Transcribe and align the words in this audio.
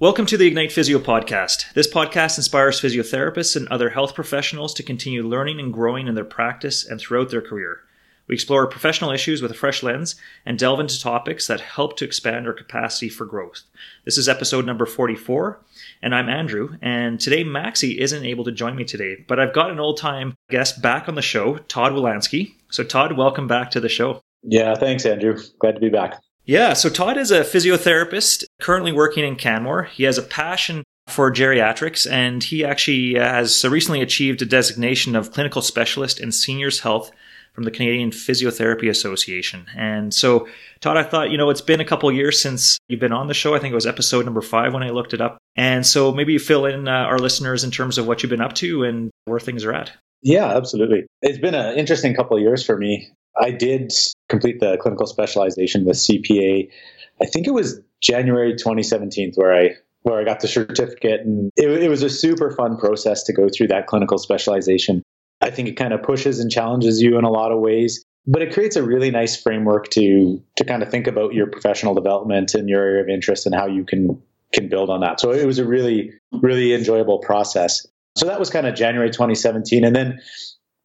Welcome 0.00 0.24
to 0.24 0.38
the 0.38 0.46
Ignite 0.46 0.72
Physio 0.72 0.98
podcast. 0.98 1.74
This 1.74 1.86
podcast 1.86 2.38
inspires 2.38 2.80
physiotherapists 2.80 3.54
and 3.54 3.68
other 3.68 3.90
health 3.90 4.14
professionals 4.14 4.72
to 4.72 4.82
continue 4.82 5.22
learning 5.22 5.60
and 5.60 5.70
growing 5.70 6.08
in 6.08 6.14
their 6.14 6.24
practice 6.24 6.86
and 6.86 6.98
throughout 6.98 7.28
their 7.28 7.42
career. 7.42 7.80
We 8.26 8.34
explore 8.34 8.66
professional 8.66 9.10
issues 9.10 9.42
with 9.42 9.50
a 9.50 9.54
fresh 9.54 9.82
lens 9.82 10.16
and 10.46 10.58
delve 10.58 10.80
into 10.80 10.98
topics 10.98 11.48
that 11.48 11.60
help 11.60 11.98
to 11.98 12.06
expand 12.06 12.46
our 12.46 12.54
capacity 12.54 13.10
for 13.10 13.26
growth. 13.26 13.64
This 14.06 14.16
is 14.16 14.26
episode 14.26 14.64
number 14.64 14.86
44, 14.86 15.60
and 16.00 16.14
I'm 16.14 16.30
Andrew. 16.30 16.78
And 16.80 17.20
today, 17.20 17.44
Maxie 17.44 18.00
isn't 18.00 18.24
able 18.24 18.44
to 18.44 18.52
join 18.52 18.76
me 18.76 18.86
today, 18.86 19.22
but 19.28 19.38
I've 19.38 19.52
got 19.52 19.70
an 19.70 19.80
old 19.80 19.98
time 19.98 20.34
guest 20.48 20.80
back 20.80 21.10
on 21.10 21.14
the 21.14 21.20
show, 21.20 21.58
Todd 21.68 21.92
Wolansky. 21.92 22.54
So, 22.70 22.84
Todd, 22.84 23.18
welcome 23.18 23.46
back 23.46 23.70
to 23.72 23.80
the 23.80 23.90
show. 23.90 24.22
Yeah, 24.44 24.74
thanks, 24.76 25.04
Andrew. 25.04 25.38
Glad 25.58 25.74
to 25.74 25.80
be 25.80 25.90
back. 25.90 26.22
Yeah, 26.50 26.72
so 26.72 26.88
Todd 26.88 27.16
is 27.16 27.30
a 27.30 27.42
physiotherapist 27.42 28.42
currently 28.60 28.90
working 28.90 29.24
in 29.24 29.36
Canmore. 29.36 29.84
He 29.84 30.02
has 30.02 30.18
a 30.18 30.22
passion 30.22 30.82
for 31.06 31.32
geriatrics, 31.32 32.10
and 32.10 32.42
he 32.42 32.64
actually 32.64 33.14
has 33.14 33.64
recently 33.64 34.00
achieved 34.00 34.42
a 34.42 34.46
designation 34.46 35.14
of 35.14 35.30
clinical 35.30 35.62
specialist 35.62 36.18
in 36.18 36.32
seniors 36.32 36.80
health 36.80 37.12
from 37.52 37.62
the 37.62 37.70
Canadian 37.70 38.10
Physiotherapy 38.10 38.90
Association. 38.90 39.66
And 39.76 40.12
so, 40.12 40.48
Todd, 40.80 40.96
I 40.96 41.04
thought, 41.04 41.30
you 41.30 41.38
know, 41.38 41.50
it's 41.50 41.60
been 41.60 41.78
a 41.78 41.84
couple 41.84 42.10
years 42.10 42.42
since 42.42 42.80
you've 42.88 42.98
been 42.98 43.12
on 43.12 43.28
the 43.28 43.34
show. 43.34 43.54
I 43.54 43.60
think 43.60 43.70
it 43.70 43.76
was 43.76 43.86
episode 43.86 44.24
number 44.24 44.42
five 44.42 44.74
when 44.74 44.82
I 44.82 44.90
looked 44.90 45.14
it 45.14 45.20
up. 45.20 45.38
And 45.54 45.86
so 45.86 46.10
maybe 46.10 46.32
you 46.32 46.40
fill 46.40 46.66
in 46.66 46.88
uh, 46.88 46.90
our 46.90 47.20
listeners 47.20 47.62
in 47.62 47.70
terms 47.70 47.96
of 47.96 48.08
what 48.08 48.24
you've 48.24 48.30
been 48.30 48.40
up 48.40 48.54
to 48.54 48.82
and 48.82 49.12
where 49.26 49.38
things 49.38 49.64
are 49.64 49.72
at. 49.72 49.92
Yeah, 50.22 50.56
absolutely. 50.56 51.06
It's 51.22 51.38
been 51.38 51.54
an 51.54 51.78
interesting 51.78 52.16
couple 52.16 52.36
of 52.36 52.42
years 52.42 52.66
for 52.66 52.76
me. 52.76 53.12
I 53.40 53.50
did 53.50 53.92
complete 54.28 54.60
the 54.60 54.76
clinical 54.80 55.06
specialization 55.06 55.84
with 55.84 55.96
CPA. 55.96 56.70
I 57.22 57.26
think 57.26 57.46
it 57.46 57.54
was 57.54 57.80
January 58.00 58.52
2017 58.52 59.32
where 59.34 59.54
I 59.54 59.70
where 60.02 60.18
I 60.18 60.24
got 60.24 60.40
the 60.40 60.48
certificate, 60.48 61.20
and 61.20 61.50
it, 61.56 61.68
it 61.68 61.88
was 61.90 62.02
a 62.02 62.08
super 62.08 62.50
fun 62.50 62.78
process 62.78 63.22
to 63.24 63.34
go 63.34 63.48
through 63.54 63.68
that 63.68 63.86
clinical 63.86 64.16
specialization. 64.16 65.02
I 65.42 65.50
think 65.50 65.68
it 65.68 65.72
kind 65.72 65.92
of 65.92 66.02
pushes 66.02 66.40
and 66.40 66.50
challenges 66.50 67.02
you 67.02 67.18
in 67.18 67.24
a 67.24 67.30
lot 67.30 67.52
of 67.52 67.60
ways, 67.60 68.02
but 68.26 68.40
it 68.40 68.52
creates 68.52 68.76
a 68.76 68.82
really 68.82 69.10
nice 69.10 69.40
framework 69.40 69.88
to 69.90 70.42
to 70.56 70.64
kind 70.64 70.82
of 70.82 70.90
think 70.90 71.06
about 71.06 71.34
your 71.34 71.46
professional 71.46 71.94
development 71.94 72.54
and 72.54 72.68
your 72.68 72.82
area 72.82 73.02
of 73.02 73.08
interest 73.08 73.46
and 73.46 73.54
how 73.54 73.66
you 73.66 73.84
can 73.84 74.20
can 74.52 74.68
build 74.68 74.90
on 74.90 75.00
that. 75.00 75.20
So 75.20 75.32
it 75.32 75.46
was 75.46 75.58
a 75.58 75.66
really 75.66 76.12
really 76.40 76.74
enjoyable 76.74 77.18
process. 77.18 77.86
So 78.16 78.26
that 78.26 78.40
was 78.40 78.50
kind 78.50 78.66
of 78.66 78.74
January 78.74 79.10
2017, 79.10 79.84
and 79.84 79.94
then 79.94 80.20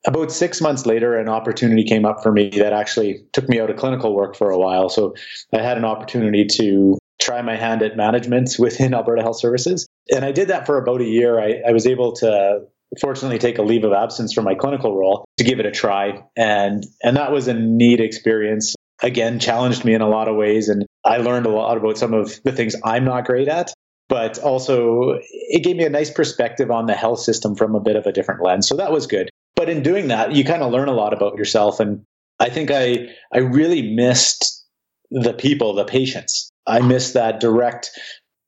about 0.05 0.31
six 0.31 0.61
months 0.61 0.85
later, 0.85 1.17
an 1.17 1.27
opportunity 1.27 1.83
came 1.83 2.05
up 2.05 2.21
for 2.21 2.31
me 2.31 2.49
that 2.49 2.73
actually 2.73 3.23
took 3.33 3.49
me 3.49 3.59
out 3.59 3.69
of 3.69 3.77
clinical 3.77 4.15
work 4.15 4.35
for 4.35 4.49
a 4.49 4.57
while. 4.57 4.89
So 4.89 5.15
I 5.53 5.61
had 5.61 5.77
an 5.77 5.85
opportunity 5.85 6.45
to 6.57 6.97
try 7.21 7.41
my 7.41 7.55
hand 7.55 7.81
at 7.81 7.97
management 7.97 8.55
within 8.59 8.93
Alberta 8.93 9.21
Health 9.21 9.39
Services. 9.39 9.87
And 10.13 10.23
I 10.23 10.31
did 10.31 10.49
that 10.49 10.65
for 10.65 10.77
about 10.77 11.01
a 11.01 11.05
year. 11.05 11.39
I, 11.39 11.61
I 11.67 11.71
was 11.71 11.87
able 11.87 12.13
to 12.17 12.61
fortunately 13.01 13.39
take 13.39 13.57
a 13.57 13.63
leave 13.63 13.83
of 13.83 13.93
absence 13.93 14.33
from 14.33 14.45
my 14.45 14.53
clinical 14.53 14.95
role 14.95 15.25
to 15.37 15.43
give 15.43 15.59
it 15.59 15.65
a 15.65 15.71
try. 15.71 16.23
And, 16.37 16.85
and 17.03 17.17
that 17.17 17.31
was 17.31 17.47
a 17.47 17.53
neat 17.53 17.99
experience. 17.99 18.75
Again, 19.01 19.39
challenged 19.39 19.83
me 19.83 19.93
in 19.93 20.01
a 20.01 20.07
lot 20.07 20.27
of 20.27 20.35
ways. 20.35 20.69
And 20.69 20.85
I 21.03 21.17
learned 21.17 21.47
a 21.47 21.49
lot 21.49 21.77
about 21.77 21.97
some 21.97 22.13
of 22.13 22.39
the 22.43 22.51
things 22.51 22.75
I'm 22.83 23.05
not 23.05 23.25
great 23.25 23.47
at 23.47 23.73
but 24.07 24.37
also 24.37 25.19
it 25.31 25.63
gave 25.63 25.75
me 25.75 25.83
a 25.83 25.89
nice 25.89 26.11
perspective 26.11 26.69
on 26.69 26.85
the 26.85 26.93
health 26.93 27.19
system 27.19 27.55
from 27.55 27.73
a 27.73 27.79
bit 27.79 27.95
of 27.95 28.05
a 28.05 28.11
different 28.11 28.43
lens. 28.43 28.67
So 28.67 28.75
that 28.75 28.91
was 28.91 29.07
good. 29.07 29.31
But 29.55 29.69
in 29.69 29.83
doing 29.83 30.09
that, 30.09 30.33
you 30.33 30.43
kind 30.43 30.61
of 30.61 30.71
learn 30.71 30.89
a 30.89 30.93
lot 30.93 31.13
about 31.13 31.37
yourself. 31.37 31.79
And 31.79 32.03
I 32.39 32.49
think 32.49 32.71
I, 32.71 33.09
I 33.33 33.39
really 33.39 33.93
missed 33.93 34.63
the 35.11 35.33
people, 35.33 35.73
the 35.73 35.85
patients. 35.85 36.49
I 36.67 36.79
missed 36.79 37.13
that 37.13 37.39
direct 37.39 37.91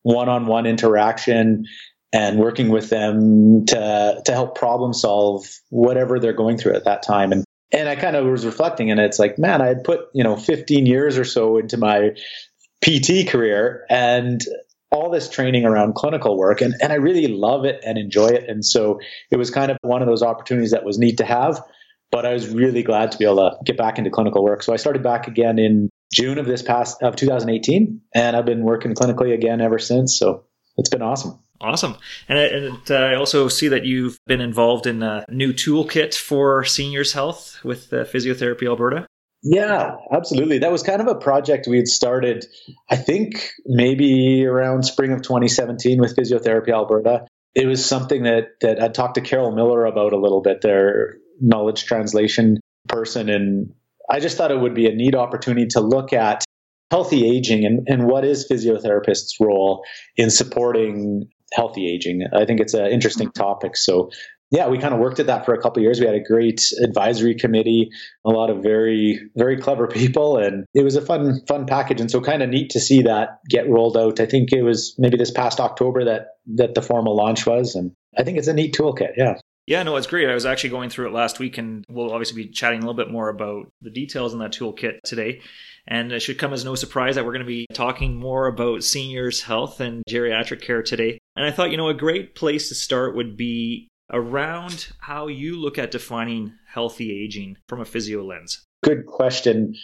one 0.04 0.30
on 0.30 0.48
one 0.48 0.66
interaction 0.66 1.66
and 2.14 2.40
working 2.40 2.70
with 2.70 2.90
them 2.90 3.66
to, 3.68 4.22
to 4.26 4.32
help 4.32 4.58
problem 4.58 4.94
solve 4.94 5.46
whatever 5.70 6.20
they're 6.20 6.34
going 6.34 6.58
through 6.58 6.74
at 6.74 6.86
that 6.86 7.04
time. 7.04 7.32
And, 7.32 7.44
and 7.72 7.90
I 7.90 7.96
kind 7.96 8.16
of 8.16 8.26
was 8.26 8.46
reflecting 8.46 8.92
and 8.92 9.00
it's 9.00 9.20
like, 9.20 9.38
man, 9.38 9.62
I 9.62 9.68
had 9.68 9.84
put, 9.84 10.08
you 10.14 10.24
know, 10.24 10.36
15 10.36 10.86
years 10.86 11.18
or 11.18 11.26
so 11.26 11.58
into 11.58 11.78
my 11.78 12.12
PT 12.84 13.28
career 13.28 13.86
and 13.90 14.42
all 14.92 15.10
this 15.10 15.30
training 15.30 15.66
around 15.66 15.96
clinical 15.96 16.38
work 16.38 16.62
and, 16.62 16.74
and 16.82 16.94
I 16.94 16.96
really 16.96 17.28
love 17.28 17.66
it 17.66 17.82
and 17.86 17.98
enjoy 17.98 18.28
it. 18.28 18.50
And 18.50 18.64
so 18.64 19.00
it 19.32 19.38
was 19.38 19.50
kind 19.50 19.72
of 19.72 19.78
one 19.82 20.02
of 20.02 20.08
those 20.08 20.24
opportunities 20.24 20.72
that 20.72 20.86
was 20.86 20.98
neat 20.98 21.18
to 21.18 21.26
have, 21.26 21.62
but 22.12 22.26
I 22.26 22.34
was 22.34 22.50
really 22.50 22.84
glad 22.84 23.12
to 23.12 23.18
be 23.18 23.26
able 23.26 23.38
to 23.38 23.58
get 23.66 23.78
back 23.78 23.98
into 23.98 24.10
clinical 24.10 24.44
work. 24.44 24.64
So 24.64 24.74
I 24.74 24.78
started 24.78 25.04
back 25.04 25.28
again 25.28 25.60
in 25.60 25.90
June 26.14 26.38
of 26.38 26.46
this 26.46 26.62
past 26.62 27.04
of 27.04 27.16
2018 27.16 28.02
and 28.16 28.36
I've 28.36 28.46
been 28.46 28.64
working 28.64 28.94
clinically 28.94 29.34
again 29.34 29.60
ever 29.60 29.78
since. 29.78 30.18
So 30.18 30.46
it's 30.78 30.90
been 30.90 31.02
awesome. 31.02 31.40
Awesome. 31.60 31.98
And, 32.30 32.40
I, 32.40 32.44
and 32.44 32.92
uh, 32.92 32.96
I 32.96 33.16
also 33.16 33.48
see 33.48 33.68
that 33.70 33.84
you've 33.84 34.20
been 34.28 34.42
involved 34.42 34.86
in 34.86 35.02
a 35.02 35.26
new 35.30 35.54
toolkit 35.54 36.14
for 36.14 36.64
seniors 36.64 37.14
health 37.14 37.60
with 37.64 37.92
uh, 37.92 38.06
Physiotherapy 38.06 38.68
Alberta. 38.68 39.08
Yeah, 39.50 39.96
absolutely. 40.12 40.60
That 40.60 40.74
was 40.74 40.84
kind 40.84 41.00
of 41.00 41.08
a 41.08 41.16
project 41.16 41.68
we 41.68 41.78
had 41.78 41.88
started, 41.88 42.46
I 42.90 42.98
think 42.98 43.52
maybe 43.66 44.46
around 44.46 44.84
spring 44.84 45.14
of 45.14 45.22
2017 45.22 46.02
with 46.02 46.18
Physiotherapy 46.18 46.70
Alberta. 46.70 47.26
It 47.56 47.66
was 47.66 47.86
something 47.86 48.24
that, 48.24 48.48
that 48.60 48.82
I 48.82 48.90
talked 48.90 49.16
to 49.16 49.22
Carol 49.22 49.56
Miller 49.56 49.86
about 49.86 50.12
a 50.12 50.20
little 50.20 50.42
bit, 50.42 50.62
their 50.62 51.18
knowledge 51.40 51.86
translation 51.86 52.60
person. 52.90 53.30
And 53.30 53.74
I 54.10 54.20
just 54.20 54.38
thought 54.38 54.52
it 54.52 54.60
would 54.60 54.76
be 54.76 54.88
a 54.88 54.94
neat 54.94 55.16
opportunity 55.16 55.68
to 55.68 55.80
look 55.80 56.12
at 56.12 56.44
healthy 56.92 57.26
aging 57.26 57.66
and, 57.66 57.88
and 57.88 58.06
what 58.06 58.26
is 58.26 58.48
physiotherapists' 58.52 59.40
role 59.40 59.86
in 60.18 60.30
supporting 60.30 61.30
healthy 61.54 61.88
aging. 61.90 62.24
I 62.34 62.44
think 62.44 62.60
it's 62.60 62.74
an 62.74 62.88
interesting 62.88 63.32
topic. 63.32 63.78
So 63.78 64.10
yeah, 64.50 64.68
we 64.70 64.78
kind 64.78 64.94
of 64.94 65.00
worked 65.00 65.20
at 65.20 65.28
that 65.28 65.46
for 65.46 65.54
a 65.54 65.62
couple 65.62 65.82
years. 65.82 66.00
We 66.00 66.06
had 66.06 66.16
a 66.16 66.24
great 66.24 66.72
advisory 66.82 67.36
committee, 67.36 67.90
a 68.26 68.30
lot 68.30 68.50
of 68.50 68.64
very, 68.64 69.20
very 69.36 69.58
clever 69.58 69.88
people, 69.88 70.38
and 70.38 70.66
it 70.74 70.84
was 70.84 70.96
a 70.96 71.02
fun, 71.02 71.42
fun 71.48 71.66
package. 71.66 72.02
And 72.02 72.10
so, 72.10 72.22
kind 72.22 72.42
of 72.42 72.50
neat 72.50 72.72
to 72.72 72.80
see 72.80 73.04
that 73.04 73.40
get 73.50 73.70
rolled 73.70 73.98
out. 73.98 74.20
I 74.20 74.26
think 74.26 74.52
it 74.52 74.64
was 74.64 74.96
maybe 74.98 75.18
this 75.18 75.32
past 75.32 75.60
October 75.60 76.06
that 76.06 76.28
that 76.56 76.76
the 76.76 76.82
formal 76.82 77.16
launch 77.16 77.46
was, 77.46 77.76
and 77.76 77.92
I 78.18 78.24
think 78.24 78.38
it's 78.38 78.48
a 78.48 78.54
neat 78.54 78.76
toolkit. 78.76 79.14
Yeah. 79.18 79.36
Yeah, 79.68 79.84
no, 79.84 79.98
it's 79.98 80.08
great. 80.08 80.30
I 80.30 80.34
was 80.34 80.46
actually 80.46 80.70
going 80.70 80.90
through 80.90 81.08
it 81.08 81.14
last 81.14 81.40
week, 81.40 81.58
and 81.58 81.84
we'll 81.90 82.14
obviously 82.14 82.42
be 82.42 82.50
chatting 82.50 82.80
a 82.80 82.82
little 82.84 82.94
bit 82.94 83.12
more 83.12 83.28
about 83.28 83.68
the 83.82 83.90
details 83.90 84.32
in 84.32 84.40
that 84.40 84.54
toolkit 84.54 85.02
today. 85.04 85.42
And 85.86 86.14
it 86.14 86.22
should 86.22 86.40
come 86.40 86.54
as 86.54 86.64
no 86.64 86.76
surprise 86.76 87.16
that 87.16 87.26
we're 87.26 87.34
going 87.34 87.46
to 87.46 87.46
be 87.46 87.68
talking 87.74 88.16
more 88.16 88.48
about 88.48 88.86
seniors' 88.86 89.42
health 89.42 89.82
and 89.82 90.04
geriatric 90.10 90.62
care 90.62 90.84
today. 90.84 91.20
And 91.36 91.46
I 91.46 91.52
thought, 91.52 91.72
you 91.72 91.78
know, 91.78 91.90
a 91.90 91.94
great 91.94 92.34
place 92.34 92.70
to 92.70 92.76
start 92.76 93.16
would 93.18 93.36
be 93.36 93.90
around 94.12 94.90
how 95.00 95.28
you 95.28 95.60
look 95.60 95.78
at 95.78 95.92
defining 95.92 96.54
healthy 96.68 97.24
aging 97.24 97.58
from 97.68 97.82
a 97.82 97.86
physio 97.86 98.24
lens. 98.24 98.64
Good 98.84 99.06
question. 99.06 99.76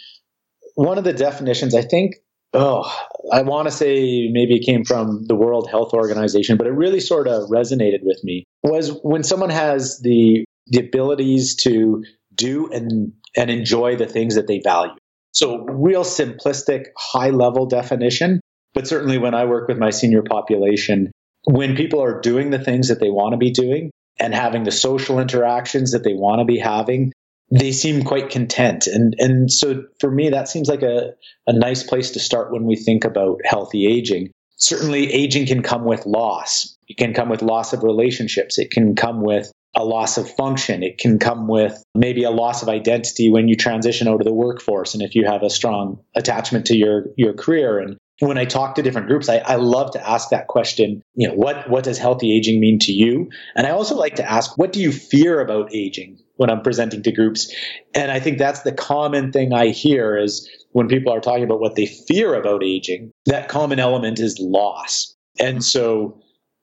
One 0.74 0.98
of 0.98 1.04
the 1.04 1.12
definitions, 1.12 1.74
I 1.74 1.82
think, 1.82 2.16
oh, 2.52 2.90
I 3.32 3.42
want 3.42 3.68
to 3.68 3.72
say 3.72 4.28
maybe 4.32 4.56
it 4.56 4.66
came 4.66 4.84
from 4.84 5.24
the 5.26 5.34
World 5.34 5.68
Health 5.70 5.92
Organization, 5.92 6.56
but 6.56 6.66
it 6.66 6.72
really 6.72 7.00
sort 7.00 7.28
of 7.28 7.48
resonated 7.50 8.00
with 8.02 8.22
me, 8.24 8.44
was 8.62 8.98
when 9.02 9.22
someone 9.22 9.50
has 9.50 10.00
the 10.00 10.44
the 10.68 10.80
abilities 10.80 11.56
to 11.56 12.02
do 12.34 12.70
and 12.72 13.12
and 13.36 13.50
enjoy 13.50 13.96
the 13.96 14.06
things 14.06 14.36
that 14.36 14.46
they 14.46 14.60
value. 14.60 14.94
So 15.32 15.64
real 15.64 16.04
simplistic, 16.04 16.86
high 16.96 17.30
level 17.30 17.66
definition, 17.66 18.40
but 18.72 18.86
certainly 18.86 19.18
when 19.18 19.34
I 19.34 19.44
work 19.44 19.68
with 19.68 19.78
my 19.78 19.90
senior 19.90 20.22
population, 20.22 21.10
when 21.44 21.76
people 21.76 22.02
are 22.02 22.20
doing 22.20 22.50
the 22.50 22.58
things 22.58 22.88
that 22.88 23.00
they 23.00 23.10
want 23.10 23.32
to 23.32 23.36
be 23.36 23.50
doing, 23.50 23.90
and 24.18 24.34
having 24.34 24.64
the 24.64 24.72
social 24.72 25.18
interactions 25.18 25.92
that 25.92 26.04
they 26.04 26.14
want 26.14 26.40
to 26.40 26.44
be 26.44 26.58
having, 26.58 27.12
they 27.50 27.72
seem 27.72 28.04
quite 28.04 28.30
content. 28.30 28.86
And 28.86 29.14
and 29.18 29.50
so 29.50 29.84
for 30.00 30.10
me, 30.10 30.30
that 30.30 30.48
seems 30.48 30.68
like 30.68 30.82
a, 30.82 31.14
a 31.46 31.52
nice 31.52 31.82
place 31.82 32.10
to 32.12 32.20
start 32.20 32.52
when 32.52 32.64
we 32.64 32.76
think 32.76 33.04
about 33.04 33.40
healthy 33.44 33.86
aging. 33.86 34.30
Certainly, 34.56 35.12
aging 35.12 35.46
can 35.46 35.62
come 35.62 35.84
with 35.84 36.06
loss. 36.06 36.76
It 36.88 36.96
can 36.96 37.12
come 37.12 37.28
with 37.28 37.42
loss 37.42 37.72
of 37.72 37.82
relationships. 37.82 38.58
It 38.58 38.70
can 38.70 38.94
come 38.94 39.22
with 39.22 39.50
a 39.74 39.84
loss 39.84 40.16
of 40.18 40.30
function. 40.30 40.82
It 40.82 40.98
can 40.98 41.18
come 41.18 41.48
with 41.48 41.82
maybe 41.94 42.22
a 42.22 42.30
loss 42.30 42.62
of 42.62 42.68
identity 42.68 43.30
when 43.30 43.48
you 43.48 43.56
transition 43.56 44.06
out 44.06 44.20
of 44.20 44.24
the 44.24 44.32
workforce 44.32 44.94
and 44.94 45.02
if 45.02 45.14
you 45.14 45.26
have 45.26 45.42
a 45.42 45.50
strong 45.50 45.98
attachment 46.14 46.66
to 46.66 46.76
your, 46.76 47.06
your 47.16 47.34
career. 47.34 47.80
And 47.80 47.96
when 48.20 48.38
I 48.38 48.44
talk 48.44 48.76
to 48.76 48.82
different 48.82 49.08
groups, 49.08 49.28
I, 49.28 49.38
I 49.38 49.56
love 49.56 49.90
to 49.92 50.08
ask 50.08 50.30
that 50.30 50.46
question, 50.46 51.02
you 51.14 51.28
know, 51.28 51.34
what, 51.34 51.68
what 51.68 51.84
does 51.84 51.98
healthy 51.98 52.36
aging 52.36 52.60
mean 52.60 52.78
to 52.80 52.92
you? 52.92 53.30
And 53.56 53.66
I 53.66 53.70
also 53.70 53.96
like 53.96 54.16
to 54.16 54.30
ask, 54.30 54.56
what 54.56 54.72
do 54.72 54.80
you 54.80 54.92
fear 54.92 55.40
about 55.40 55.74
aging 55.74 56.18
when 56.36 56.48
I'm 56.48 56.62
presenting 56.62 57.02
to 57.02 57.12
groups? 57.12 57.52
And 57.94 58.12
I 58.12 58.20
think 58.20 58.38
that's 58.38 58.62
the 58.62 58.72
common 58.72 59.32
thing 59.32 59.52
I 59.52 59.68
hear 59.68 60.16
is 60.16 60.48
when 60.70 60.88
people 60.88 61.12
are 61.12 61.20
talking 61.20 61.44
about 61.44 61.60
what 61.60 61.74
they 61.74 61.86
fear 61.86 62.34
about 62.34 62.62
aging, 62.62 63.10
that 63.26 63.48
common 63.48 63.80
element 63.80 64.20
is 64.20 64.38
loss. 64.38 65.14
And 65.40 65.64
so 65.64 66.20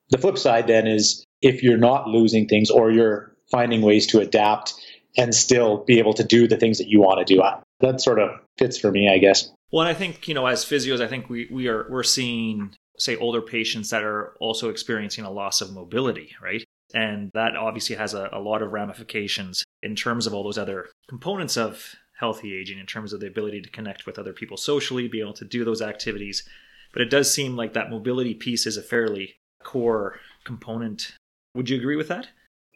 the 0.10 0.18
flip 0.18 0.38
side 0.38 0.68
then 0.68 0.88
is 0.88 1.26
if 1.42 1.64
you're 1.64 1.78
not 1.78 2.08
losing 2.08 2.48
things 2.48 2.70
or 2.70 2.92
you're 2.92 3.36
finding 3.52 3.82
ways 3.82 4.08
to 4.08 4.22
adapt 4.22 4.74
and 5.18 5.36
still 5.36 5.84
be 5.84 6.00
able 6.00 6.14
to 6.14 6.24
do 6.24 6.48
the 6.48 6.56
things 6.56 6.78
that 6.78 6.88
you 6.88 7.02
want 7.02 7.26
to 7.26 7.34
do, 7.36 7.42
that 7.82 8.00
sort 8.00 8.20
of 8.20 8.30
fits 8.58 8.78
for 8.80 8.92
me, 8.92 9.10
I 9.14 9.18
guess. 9.18 9.52
Well, 9.72 9.88
and 9.88 9.90
I 9.90 9.98
think 9.98 10.28
you 10.28 10.34
know, 10.34 10.48
as 10.48 10.66
physios, 10.66 11.02
I 11.02 11.08
think 11.08 11.30
we 11.30 11.48
we 11.52 11.68
are 11.68 11.88
we're 11.90 12.04
seeing 12.04 12.74
say, 13.02 13.16
older 13.16 13.42
patients 13.42 13.90
that 13.90 14.04
are 14.04 14.36
also 14.40 14.70
experiencing 14.70 15.26
a 15.26 15.32
loss 15.32 15.62
of 15.62 15.74
mobility, 15.74 16.36
right? 16.42 16.64
And 16.94 17.32
that 17.34 17.56
obviously 17.56 17.96
has 17.96 18.14
a, 18.14 18.30
a 18.32 18.40
lot 18.40 18.62
of 18.62 18.72
ramifications 18.72 19.64
in 19.82 19.96
terms 19.96 20.28
of 20.28 20.34
all 20.34 20.44
those 20.44 20.58
other 20.58 20.90
components 21.10 21.58
of 21.58 21.96
healthy 22.20 22.56
aging, 22.56 22.78
in 22.78 22.86
terms 22.86 23.14
of 23.14 23.20
the 23.20 23.28
ability 23.28 23.62
to 23.62 23.70
connect 23.70 24.06
with 24.06 24.20
other 24.20 24.34
people 24.34 24.58
socially, 24.58 25.08
be 25.08 25.22
able 25.22 25.34
to 25.34 25.46
do 25.46 25.66
those 25.66 25.82
activities. 25.82 26.48
But 26.94 27.02
it 27.02 27.10
does 27.10 27.34
seem 27.34 27.56
like 27.56 27.74
that 27.74 27.90
mobility 27.90 28.34
piece 28.36 28.68
is 28.68 28.78
a 28.78 28.84
fairly 28.84 29.36
core 29.64 30.20
component. 30.44 31.14
Would 31.56 31.70
you 31.70 31.78
agree 31.78 31.96
with 31.96 32.10
that? 32.10 32.28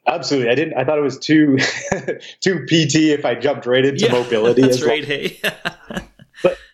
Absolutely. 0.07 0.49
I 0.49 0.55
didn't 0.55 0.77
I 0.77 0.83
thought 0.85 0.97
it 0.97 1.01
was 1.01 1.19
too 1.19 1.57
too 2.39 2.65
PT 2.65 3.11
if 3.11 3.25
I 3.25 3.35
jumped 3.35 3.65
right 3.65 3.85
into 3.85 4.05
Yeah, 4.05 4.11
mobility 4.23 4.61
That's 4.61 4.75
as 4.77 4.81
well. 4.81 4.89
right. 4.91 5.05
Hey. 5.05 5.39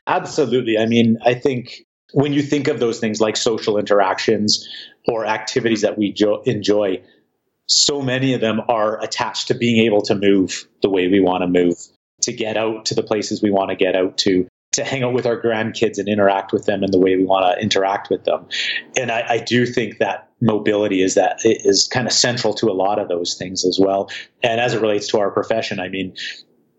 Absolutely. 0.07 0.77
I 0.77 0.86
mean, 0.86 1.18
I 1.24 1.33
think 1.33 1.86
when 2.13 2.33
you 2.33 2.42
think 2.42 2.68
of 2.68 2.80
those 2.80 3.00
things 3.00 3.21
like 3.21 3.38
social 3.38 3.77
interactions 3.77 4.68
or 5.07 5.25
activities 5.25 5.81
that 5.81 5.98
we 5.98 6.12
jo- 6.12 6.42
enjoy, 6.45 7.01
so 7.68 8.01
many 8.01 8.33
of 8.33 8.42
them 8.42 8.62
are 8.68 9.01
attached 9.01 9.48
to 9.48 9.53
being 9.53 9.86
able 9.86 10.01
to 10.01 10.15
move 10.15 10.68
the 10.81 10.89
way 10.89 11.07
we 11.07 11.19
want 11.19 11.42
to 11.44 11.48
move, 11.48 11.77
to 12.21 12.33
get 12.33 12.57
out 12.57 12.86
to 12.86 12.95
the 12.95 13.03
places 13.03 13.42
we 13.42 13.51
want 13.51 13.69
to 13.69 13.75
get 13.75 13.95
out 13.95 14.18
to, 14.19 14.48
to 14.74 14.83
hang 14.83 15.03
out 15.03 15.13
with 15.13 15.25
our 15.25 15.39
grandkids 15.39 15.98
and 15.98 16.07
interact 16.07 16.51
with 16.51 16.65
them 16.65 16.83
in 16.83 16.92
the 16.92 17.00
way 17.00 17.15
we 17.15 17.24
want 17.24 17.45
to 17.45 17.63
interact 17.63 18.09
with 18.09 18.24
them. 18.25 18.45
And 18.98 19.12
I, 19.12 19.25
I 19.30 19.38
do 19.38 19.65
think 19.65 20.00
that 20.00 20.30
mobility 20.42 21.01
is 21.01 21.15
that 21.15 21.39
is 21.44 21.88
kind 21.88 22.07
of 22.07 22.13
central 22.13 22.53
to 22.56 22.69
a 22.69 22.74
lot 22.74 23.00
of 23.00 23.07
those 23.07 23.36
things 23.36 23.63
as 23.63 23.80
well. 23.80 24.09
And 24.44 24.59
as 24.59 24.74
it 24.74 24.81
relates 24.81 25.07
to 25.09 25.19
our 25.19 25.31
profession, 25.31 25.80
I 25.80 25.88
mean, 25.88 26.15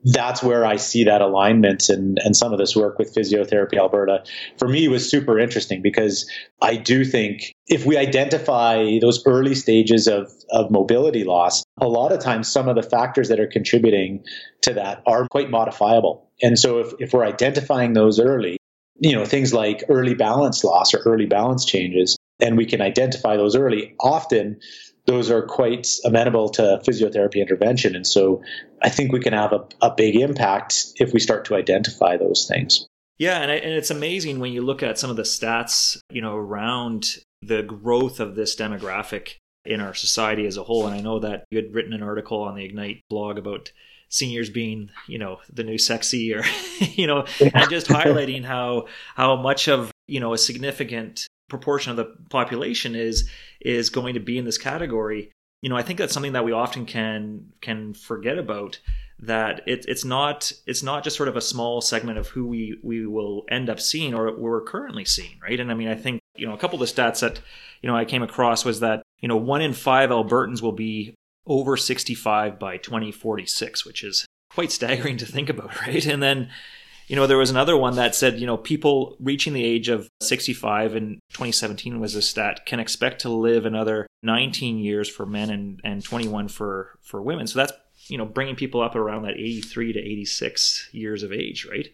that's 0.05 0.43
where 0.43 0.67
I 0.67 0.77
see 0.77 1.05
that 1.05 1.21
alignment 1.21 1.89
and, 1.89 2.19
and 2.25 2.37
some 2.37 2.53
of 2.53 2.59
this 2.59 2.75
work 2.75 2.99
with 2.99 3.15
Physiotherapy 3.15 3.79
Alberta 3.79 4.25
for 4.59 4.69
me 4.69 4.89
was 4.89 5.09
super 5.09 5.39
interesting 5.39 5.81
because 5.81 6.29
I 6.61 6.77
do 6.77 7.05
think 7.05 7.53
if 7.69 7.87
we 7.87 7.97
identify 7.97 8.99
those 9.01 9.25
early 9.27 9.55
stages 9.55 10.09
of, 10.09 10.31
of 10.51 10.71
mobility 10.71 11.25
loss, 11.25 11.63
a 11.81 11.89
lot 11.89 12.13
of 12.13 12.21
times 12.21 12.49
some 12.49 12.69
of 12.69 12.75
the 12.75 12.83
factors 12.83 13.29
that 13.29 13.39
are 13.39 13.47
contributing 13.47 14.25
to 14.63 14.75
that 14.75 15.03
are 15.07 15.29
quite 15.29 15.51
modifiable. 15.51 16.29
And 16.43 16.59
so 16.59 16.79
if, 16.79 16.93
if 16.99 17.13
we're 17.13 17.25
identifying 17.25 17.93
those 17.93 18.19
early, 18.19 18.57
you 18.99 19.15
know, 19.15 19.25
things 19.25 19.55
like 19.55 19.85
early 19.89 20.15
balance 20.15 20.65
loss 20.65 20.95
or 20.95 20.99
early 21.07 21.27
balance 21.27 21.65
changes, 21.65 22.17
and 22.41 22.57
we 22.57 22.67
can 22.67 22.81
identify 22.81 23.37
those 23.37 23.55
early, 23.55 23.95
often 24.01 24.59
those 25.07 25.31
are 25.31 25.43
quite 25.43 25.89
amenable 26.05 26.49
to 26.51 26.81
physiotherapy 26.87 27.37
intervention. 27.37 27.97
And 27.97 28.07
so 28.07 28.43
I 28.83 28.89
think 28.89 29.13
we 29.13 29.21
can 29.21 29.33
have 29.33 29.53
a, 29.53 29.65
a 29.81 29.95
big 29.95 30.17
impact 30.17 30.87
if 30.97 31.13
we 31.13 31.21
start 31.21 31.47
to 31.47 31.57
identify 31.57 32.17
those 32.17 32.47
things. 32.49 32.87
Yeah, 33.19 33.41
and, 33.41 33.51
I, 33.51 33.57
and 33.57 33.73
it's 33.73 33.91
amazing 33.91 34.41
when 34.41 34.53
you 34.53 34.63
look 34.63 34.83
at 34.83 34.99
some 34.99 35.11
of 35.11 35.17
the 35.17 35.23
stats, 35.23 35.99
you 36.11 36.23
know, 36.23 36.37
around 36.37 37.17
the 37.43 37.63
growth 37.63 38.21
of 38.21 38.35
this 38.35 38.57
demographic 38.57 39.37
in 39.65 39.81
our 39.81 39.95
society 39.95 40.47
as 40.47 40.57
a 40.57 40.65
whole. 40.65 40.87
And 40.87 40.95
I 40.95 41.01
know 41.01 41.19
that 41.21 41.45
you 41.51 41.63
had 41.63 41.75
written 41.75 41.93
an 41.93 42.03
article 42.03 42.43
on 42.43 42.55
the 42.55 42.65
Ignite 42.65 43.03
blog 43.09 43.39
about 43.39 43.73
seniors 44.09 44.51
being, 44.51 44.91
you 45.09 45.19
know, 45.19 45.39
the 45.53 45.65
new 45.65 45.79
sexy, 45.79 46.35
or 46.35 46.43
you 46.81 47.07
know, 47.07 47.27
and 47.41 47.71
just 47.71 47.89
highlighting 47.89 48.45
how 48.45 48.87
how 49.15 49.37
much 49.37 49.69
of 49.69 49.91
you 50.07 50.21
know 50.21 50.33
a 50.33 50.39
significant 50.39 51.27
proportion 51.53 51.91
of 51.91 51.97
the 51.97 52.07
population 52.31 52.97
is 52.97 53.29
is 53.61 53.91
going 53.91 54.15
to 54.15 54.21
be 54.21 54.39
in 54.39 54.45
this 54.45 54.59
category. 54.59 55.31
You 55.61 55.69
know, 55.69 55.77
I 55.77 55.83
think 55.83 56.01
that's 56.01 56.13
something 56.13 56.33
that 56.33 56.45
we 56.45 56.51
often 56.51 56.87
can 56.87 57.53
can 57.61 57.95
forget 57.95 58.39
about 58.39 58.81
that 59.23 59.61
it, 59.67 59.85
it's 59.87 60.05
not 60.05 60.51
it's 60.67 60.83
not 60.83 61.05
just 61.05 61.17
sort 61.17 61.29
of 61.29 61.37
a 61.37 61.41
small 61.41 61.81
segment 61.81 62.19
of 62.19 62.27
who 62.29 62.45
we 62.47 62.79
we 62.83 63.07
will 63.07 63.45
end 63.49 63.71
up 63.71 63.79
seeing 63.79 64.15
or 64.15 64.37
we're 64.37 64.61
currently 64.63 65.05
seeing 65.05 65.39
right 65.41 65.61
and 65.61 65.71
i 65.71 65.75
mean 65.75 65.87
i 65.87 65.95
think 65.95 66.21
you 66.35 66.45
know 66.45 66.55
a 66.55 66.59
couple 66.59 66.83
of 66.83 66.89
the 66.89 66.93
stats 66.93 67.21
that 67.21 67.39
you 67.83 67.89
know 67.89 67.95
i 67.95 68.05
came 68.05 68.25
across 68.25 68.65
was 68.65 68.81
that 68.81 69.01
you 69.21 69.29
know 69.29 69.37
one 69.37 69.63
in 69.63 69.73
five 69.73 70.11
albertans 70.11 70.61
will 70.61 70.73
be 70.73 71.15
over 71.47 71.77
65 71.77 72.59
by 72.59 72.77
2046 72.79 73.87
which 73.87 74.03
is 74.03 74.27
quite 74.53 74.73
staggering 74.73 75.17
to 75.19 75.27
think 75.27 75.49
about 75.49 75.81
right 75.87 76.05
and 76.05 76.21
then 76.21 76.51
you 77.13 77.17
know 77.17 77.27
there 77.27 77.37
was 77.37 77.51
another 77.51 77.77
one 77.77 77.97
that 77.97 78.15
said 78.15 78.41
you 78.41 78.47
know 78.47 78.57
people 78.57 79.19
reaching 79.21 79.53
the 79.53 79.63
age 79.63 79.91
of 79.91 80.09
65 80.23 80.97
in 80.97 81.21
2017 81.35 82.01
was 82.01 82.15
a 82.15 82.23
stat 82.23 82.65
can 82.65 82.81
expect 82.81 83.21
to 83.21 83.29
live 83.29 83.67
another 83.67 84.07
19 84.23 84.79
years 84.79 85.11
for 85.11 85.27
men 85.27 85.51
and 85.51 85.79
and 85.85 86.03
21 86.03 86.49
for 86.49 86.99
for 87.03 87.21
women 87.21 87.47
so 87.47 87.59
that's 87.59 87.73
you 88.07 88.17
know 88.17 88.25
bringing 88.25 88.57
people 88.57 88.81
up 88.81 88.97
around 88.97 89.25
that 89.25 89.35
83 89.35 89.93
to 89.93 89.99
86 89.99 90.89
years 90.93 91.23
of 91.23 91.33
age 91.33 91.67
right 91.71 91.89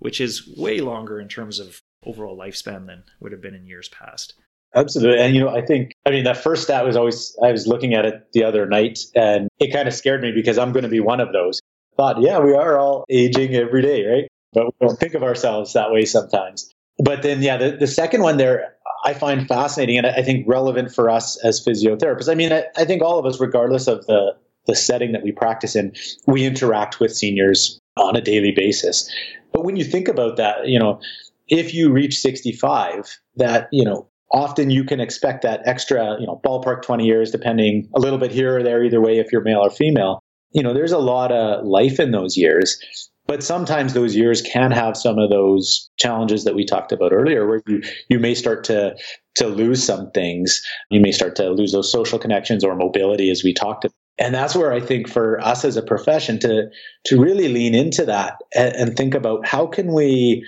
which 0.00 0.20
is 0.20 0.52
way 0.56 0.80
longer 0.80 1.20
in 1.20 1.28
terms 1.28 1.60
of 1.60 1.80
overall 2.04 2.36
lifespan 2.36 2.86
than 2.86 3.04
would 3.20 3.30
have 3.30 3.40
been 3.40 3.54
in 3.54 3.66
years 3.66 3.88
past 3.88 4.34
Absolutely. 4.74 5.24
And, 5.24 5.34
you 5.34 5.40
know, 5.40 5.48
I 5.48 5.64
think, 5.64 5.92
I 6.04 6.10
mean, 6.10 6.24
that 6.24 6.36
first 6.36 6.64
stat 6.64 6.84
was 6.84 6.96
always, 6.96 7.34
I 7.42 7.50
was 7.50 7.66
looking 7.66 7.94
at 7.94 8.04
it 8.04 8.26
the 8.34 8.44
other 8.44 8.66
night 8.66 8.98
and 9.14 9.48
it 9.58 9.72
kind 9.72 9.88
of 9.88 9.94
scared 9.94 10.20
me 10.20 10.32
because 10.32 10.58
I'm 10.58 10.72
going 10.72 10.82
to 10.82 10.90
be 10.90 11.00
one 11.00 11.20
of 11.20 11.32
those. 11.32 11.60
But 11.96 12.20
yeah, 12.20 12.40
we 12.40 12.52
are 12.52 12.76
all 12.76 13.06
aging 13.08 13.54
every 13.54 13.80
day, 13.80 14.04
right? 14.04 14.28
But 14.56 14.66
we 14.80 14.86
don't 14.86 14.98
think 14.98 15.12
of 15.12 15.22
ourselves 15.22 15.74
that 15.74 15.92
way 15.92 16.06
sometimes. 16.06 16.72
But 16.98 17.22
then, 17.22 17.42
yeah, 17.42 17.58
the, 17.58 17.72
the 17.72 17.86
second 17.86 18.22
one 18.22 18.38
there, 18.38 18.74
I 19.04 19.12
find 19.12 19.46
fascinating 19.46 19.98
and 19.98 20.06
I 20.06 20.22
think 20.22 20.48
relevant 20.48 20.94
for 20.94 21.10
us 21.10 21.36
as 21.44 21.62
physiotherapists. 21.62 22.30
I 22.30 22.34
mean, 22.34 22.54
I, 22.54 22.64
I 22.74 22.86
think 22.86 23.02
all 23.02 23.18
of 23.18 23.26
us, 23.26 23.38
regardless 23.38 23.86
of 23.86 24.06
the, 24.06 24.34
the 24.66 24.74
setting 24.74 25.12
that 25.12 25.22
we 25.22 25.30
practice 25.30 25.76
in, 25.76 25.92
we 26.26 26.46
interact 26.46 27.00
with 27.00 27.14
seniors 27.14 27.78
on 27.98 28.16
a 28.16 28.22
daily 28.22 28.50
basis. 28.50 29.12
But 29.52 29.62
when 29.62 29.76
you 29.76 29.84
think 29.84 30.08
about 30.08 30.38
that, 30.38 30.66
you 30.66 30.78
know, 30.78 31.00
if 31.48 31.74
you 31.74 31.92
reach 31.92 32.18
65, 32.18 33.20
that, 33.36 33.68
you 33.72 33.84
know, 33.84 34.08
often 34.32 34.70
you 34.70 34.84
can 34.84 35.00
expect 35.00 35.42
that 35.42 35.60
extra, 35.66 36.16
you 36.18 36.26
know, 36.26 36.40
ballpark 36.42 36.80
20 36.80 37.04
years, 37.04 37.30
depending 37.30 37.90
a 37.94 38.00
little 38.00 38.18
bit 38.18 38.32
here 38.32 38.56
or 38.56 38.62
there, 38.62 38.82
either 38.82 39.02
way, 39.02 39.18
if 39.18 39.30
you're 39.30 39.42
male 39.42 39.60
or 39.60 39.70
female. 39.70 40.20
You 40.52 40.62
know, 40.62 40.72
there's 40.72 40.92
a 40.92 40.98
lot 40.98 41.30
of 41.30 41.66
life 41.66 42.00
in 42.00 42.12
those 42.12 42.38
years. 42.38 42.80
But 43.26 43.42
sometimes 43.42 43.92
those 43.92 44.14
years 44.14 44.40
can 44.42 44.70
have 44.70 44.96
some 44.96 45.18
of 45.18 45.30
those 45.30 45.90
challenges 45.98 46.44
that 46.44 46.54
we 46.54 46.64
talked 46.64 46.92
about 46.92 47.12
earlier, 47.12 47.46
where 47.46 47.62
you, 47.66 47.82
you 48.08 48.18
may 48.18 48.34
start 48.34 48.64
to 48.64 48.96
to 49.36 49.48
lose 49.48 49.82
some 49.82 50.10
things. 50.12 50.62
You 50.90 51.00
may 51.00 51.12
start 51.12 51.36
to 51.36 51.50
lose 51.50 51.72
those 51.72 51.90
social 51.90 52.18
connections 52.18 52.64
or 52.64 52.74
mobility, 52.76 53.30
as 53.30 53.42
we 53.42 53.52
talked 53.52 53.84
about. 53.84 53.94
And 54.18 54.34
that's 54.34 54.56
where 54.56 54.72
I 54.72 54.80
think 54.80 55.08
for 55.08 55.38
us 55.40 55.64
as 55.64 55.76
a 55.76 55.82
profession 55.82 56.38
to 56.40 56.68
to 57.06 57.20
really 57.20 57.48
lean 57.48 57.74
into 57.74 58.04
that 58.06 58.34
and, 58.54 58.74
and 58.74 58.96
think 58.96 59.14
about 59.14 59.46
how 59.46 59.66
can 59.66 59.92
we 59.92 60.46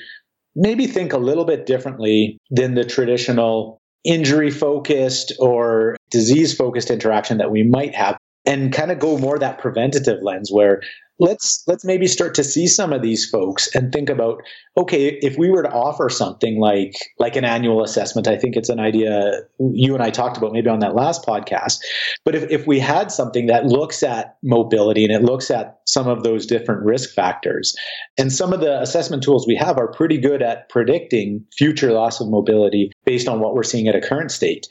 maybe 0.54 0.86
think 0.86 1.12
a 1.12 1.18
little 1.18 1.44
bit 1.44 1.66
differently 1.66 2.38
than 2.50 2.74
the 2.74 2.84
traditional 2.84 3.80
injury 4.04 4.50
focused 4.50 5.32
or 5.38 5.96
disease 6.10 6.54
focused 6.54 6.90
interaction 6.90 7.38
that 7.38 7.50
we 7.50 7.62
might 7.62 7.94
have 7.94 8.16
and 8.46 8.72
kind 8.72 8.90
of 8.90 8.98
go 8.98 9.18
more 9.18 9.38
that 9.38 9.58
preventative 9.58 10.22
lens 10.22 10.50
where 10.50 10.80
let's 11.18 11.64
let's 11.66 11.84
maybe 11.84 12.06
start 12.06 12.34
to 12.34 12.44
see 12.44 12.66
some 12.66 12.92
of 12.92 13.02
these 13.02 13.28
folks 13.28 13.74
and 13.74 13.92
think 13.92 14.08
about 14.08 14.40
okay 14.76 15.18
if 15.20 15.36
we 15.36 15.50
were 15.50 15.62
to 15.62 15.70
offer 15.70 16.08
something 16.08 16.60
like 16.60 16.94
like 17.18 17.34
an 17.36 17.44
annual 17.44 17.82
assessment 17.82 18.28
i 18.28 18.36
think 18.36 18.56
it's 18.56 18.68
an 18.68 18.78
idea 18.78 19.40
you 19.72 19.94
and 19.94 20.02
i 20.02 20.10
talked 20.10 20.36
about 20.36 20.52
maybe 20.52 20.68
on 20.68 20.78
that 20.78 20.94
last 20.94 21.24
podcast 21.26 21.78
but 22.24 22.34
if, 22.34 22.48
if 22.50 22.66
we 22.66 22.78
had 22.78 23.10
something 23.10 23.46
that 23.46 23.66
looks 23.66 24.02
at 24.02 24.36
mobility 24.42 25.04
and 25.04 25.12
it 25.12 25.22
looks 25.22 25.50
at 25.50 25.80
some 25.86 26.06
of 26.06 26.22
those 26.22 26.46
different 26.46 26.84
risk 26.84 27.14
factors 27.14 27.74
and 28.16 28.32
some 28.32 28.52
of 28.52 28.60
the 28.60 28.80
assessment 28.80 29.22
tools 29.22 29.46
we 29.46 29.56
have 29.56 29.76
are 29.76 29.90
pretty 29.92 30.18
good 30.18 30.42
at 30.42 30.68
predicting 30.68 31.44
future 31.56 31.92
loss 31.92 32.20
of 32.20 32.28
mobility 32.28 32.92
based 33.04 33.28
on 33.28 33.40
what 33.40 33.54
we're 33.54 33.62
seeing 33.62 33.88
at 33.88 33.96
a 33.96 34.00
current 34.00 34.30
state 34.30 34.66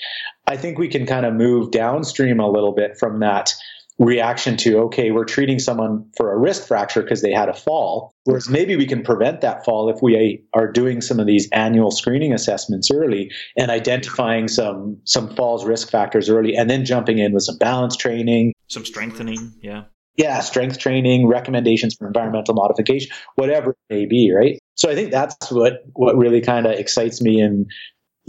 i 0.48 0.56
think 0.56 0.78
we 0.78 0.88
can 0.88 1.06
kind 1.06 1.26
of 1.26 1.34
move 1.34 1.72
downstream 1.72 2.40
a 2.40 2.50
little 2.50 2.74
bit 2.74 2.98
from 2.98 3.20
that 3.20 3.54
reaction 4.00 4.56
to 4.58 4.78
okay 4.78 5.10
we're 5.10 5.26
treating 5.26 5.58
someone 5.58 6.08
for 6.16 6.32
a 6.32 6.38
wrist 6.38 6.68
fracture 6.68 7.02
because 7.02 7.22
they 7.22 7.32
had 7.32 7.50
a 7.50 7.54
fall. 7.54 8.12
Whereas 8.26 8.50
maybe 8.50 8.76
we 8.76 8.86
can 8.86 9.04
prevent 9.04 9.42
that 9.42 9.66
fall 9.66 9.90
if 9.90 10.02
we 10.02 10.44
are 10.54 10.72
doing 10.72 11.02
some 11.02 11.20
of 11.20 11.26
these 11.26 11.50
annual 11.52 11.92
screening 11.92 12.34
assessments 12.34 12.92
early 12.92 13.32
and 13.58 13.72
identifying 13.72 14.48
some 14.48 14.98
some 15.06 15.36
falls 15.36 15.66
risk 15.66 15.90
factors 15.90 16.30
early 16.30 16.56
and 16.56 16.70
then 16.70 16.86
jumping 16.86 17.18
in 17.18 17.34
with 17.34 17.44
some 17.44 17.58
balance 17.58 17.96
training. 17.96 18.54
Some 18.68 18.86
strengthening 18.86 19.54
yeah. 19.62 19.86
Yeah 20.16 20.42
strength 20.42 20.78
training 20.78 21.28
recommendations 21.28 21.96
for 21.96 22.08
environmental 22.08 22.54
modification 22.54 23.10
whatever 23.36 23.72
it 23.72 23.94
may 23.94 24.06
be 24.06 24.32
right? 24.36 24.60
So 24.76 24.90
i 24.90 24.96
think 24.96 25.12
that's 25.12 25.52
what 25.52 25.84
what 25.94 26.16
really 26.18 26.42
kind 26.42 26.68
of 26.68 26.74
excites 26.74 27.22
me 27.22 27.40
and 27.40 27.66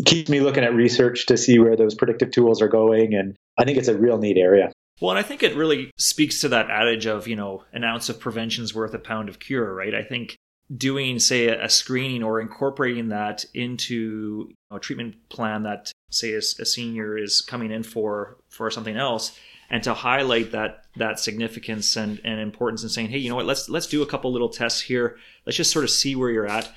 keeps 0.07 0.31
me 0.31 0.41
looking 0.41 0.65
at 0.65 0.73
research 0.73 1.27
to 1.27 1.37
see 1.37 1.59
where 1.59 1.77
those 1.77 1.95
predictive 1.95 2.31
tools 2.31 2.63
are 2.63 2.69
going 2.69 3.15
and 3.15 3.37
i 3.59 3.65
think 3.65 3.77
it's 3.77 3.89
a 3.89 3.99
real 3.99 4.17
neat 4.17 4.39
area 4.39 4.71
well, 5.01 5.11
and 5.11 5.19
I 5.19 5.23
think 5.23 5.43
it 5.43 5.57
really 5.57 5.91
speaks 5.99 6.41
to 6.41 6.49
that 6.49 6.71
adage 6.71 7.07
of, 7.07 7.29
you 7.29 7.37
know, 7.37 7.65
an 7.73 7.85
ounce 7.85 8.09
of 8.09 8.21
prevention's 8.21 8.75
worth 8.75 8.95
a 8.95 8.99
pound 8.99 9.29
of 9.29 9.39
cure, 9.39 9.75
right? 9.75 9.95
I 9.95 10.03
think 10.03 10.37
doing, 10.77 11.19
say, 11.19 11.49
a 11.49 11.69
screening 11.69 12.23
or 12.23 12.41
incorporating 12.41 13.09
that 13.09 13.45
into 13.55 14.53
a 14.71 14.79
treatment 14.79 15.15
plan 15.29 15.63
that, 15.63 15.91
say, 16.11 16.33
a, 16.35 16.39
a 16.39 16.43
senior 16.43 17.17
is 17.17 17.41
coming 17.41 17.71
in 17.71 17.83
for 17.83 18.37
for 18.51 18.71
something 18.71 18.97
else, 18.97 19.39
and 19.71 19.83
to 19.83 19.95
highlight 19.95 20.53
that 20.53 20.85
that 20.97 21.19
significance 21.21 21.97
and, 21.97 22.21
and 22.25 22.41
importance 22.41 22.83
and 22.83 22.91
saying, 22.93 23.09
hey, 23.09 23.19
you 23.19 23.31
know 23.31 23.37
what, 23.37 23.47
let's 23.47 23.69
let's 23.69 23.87
do 23.87 24.03
a 24.03 24.07
couple 24.07 24.33
little 24.33 24.49
tests 24.49 24.81
here. 24.81 25.17
Let's 25.47 25.57
just 25.57 25.73
sort 25.73 25.85
of 25.85 25.91
see 25.91 26.17
where 26.17 26.31
you're 26.31 26.47
at. 26.47 26.71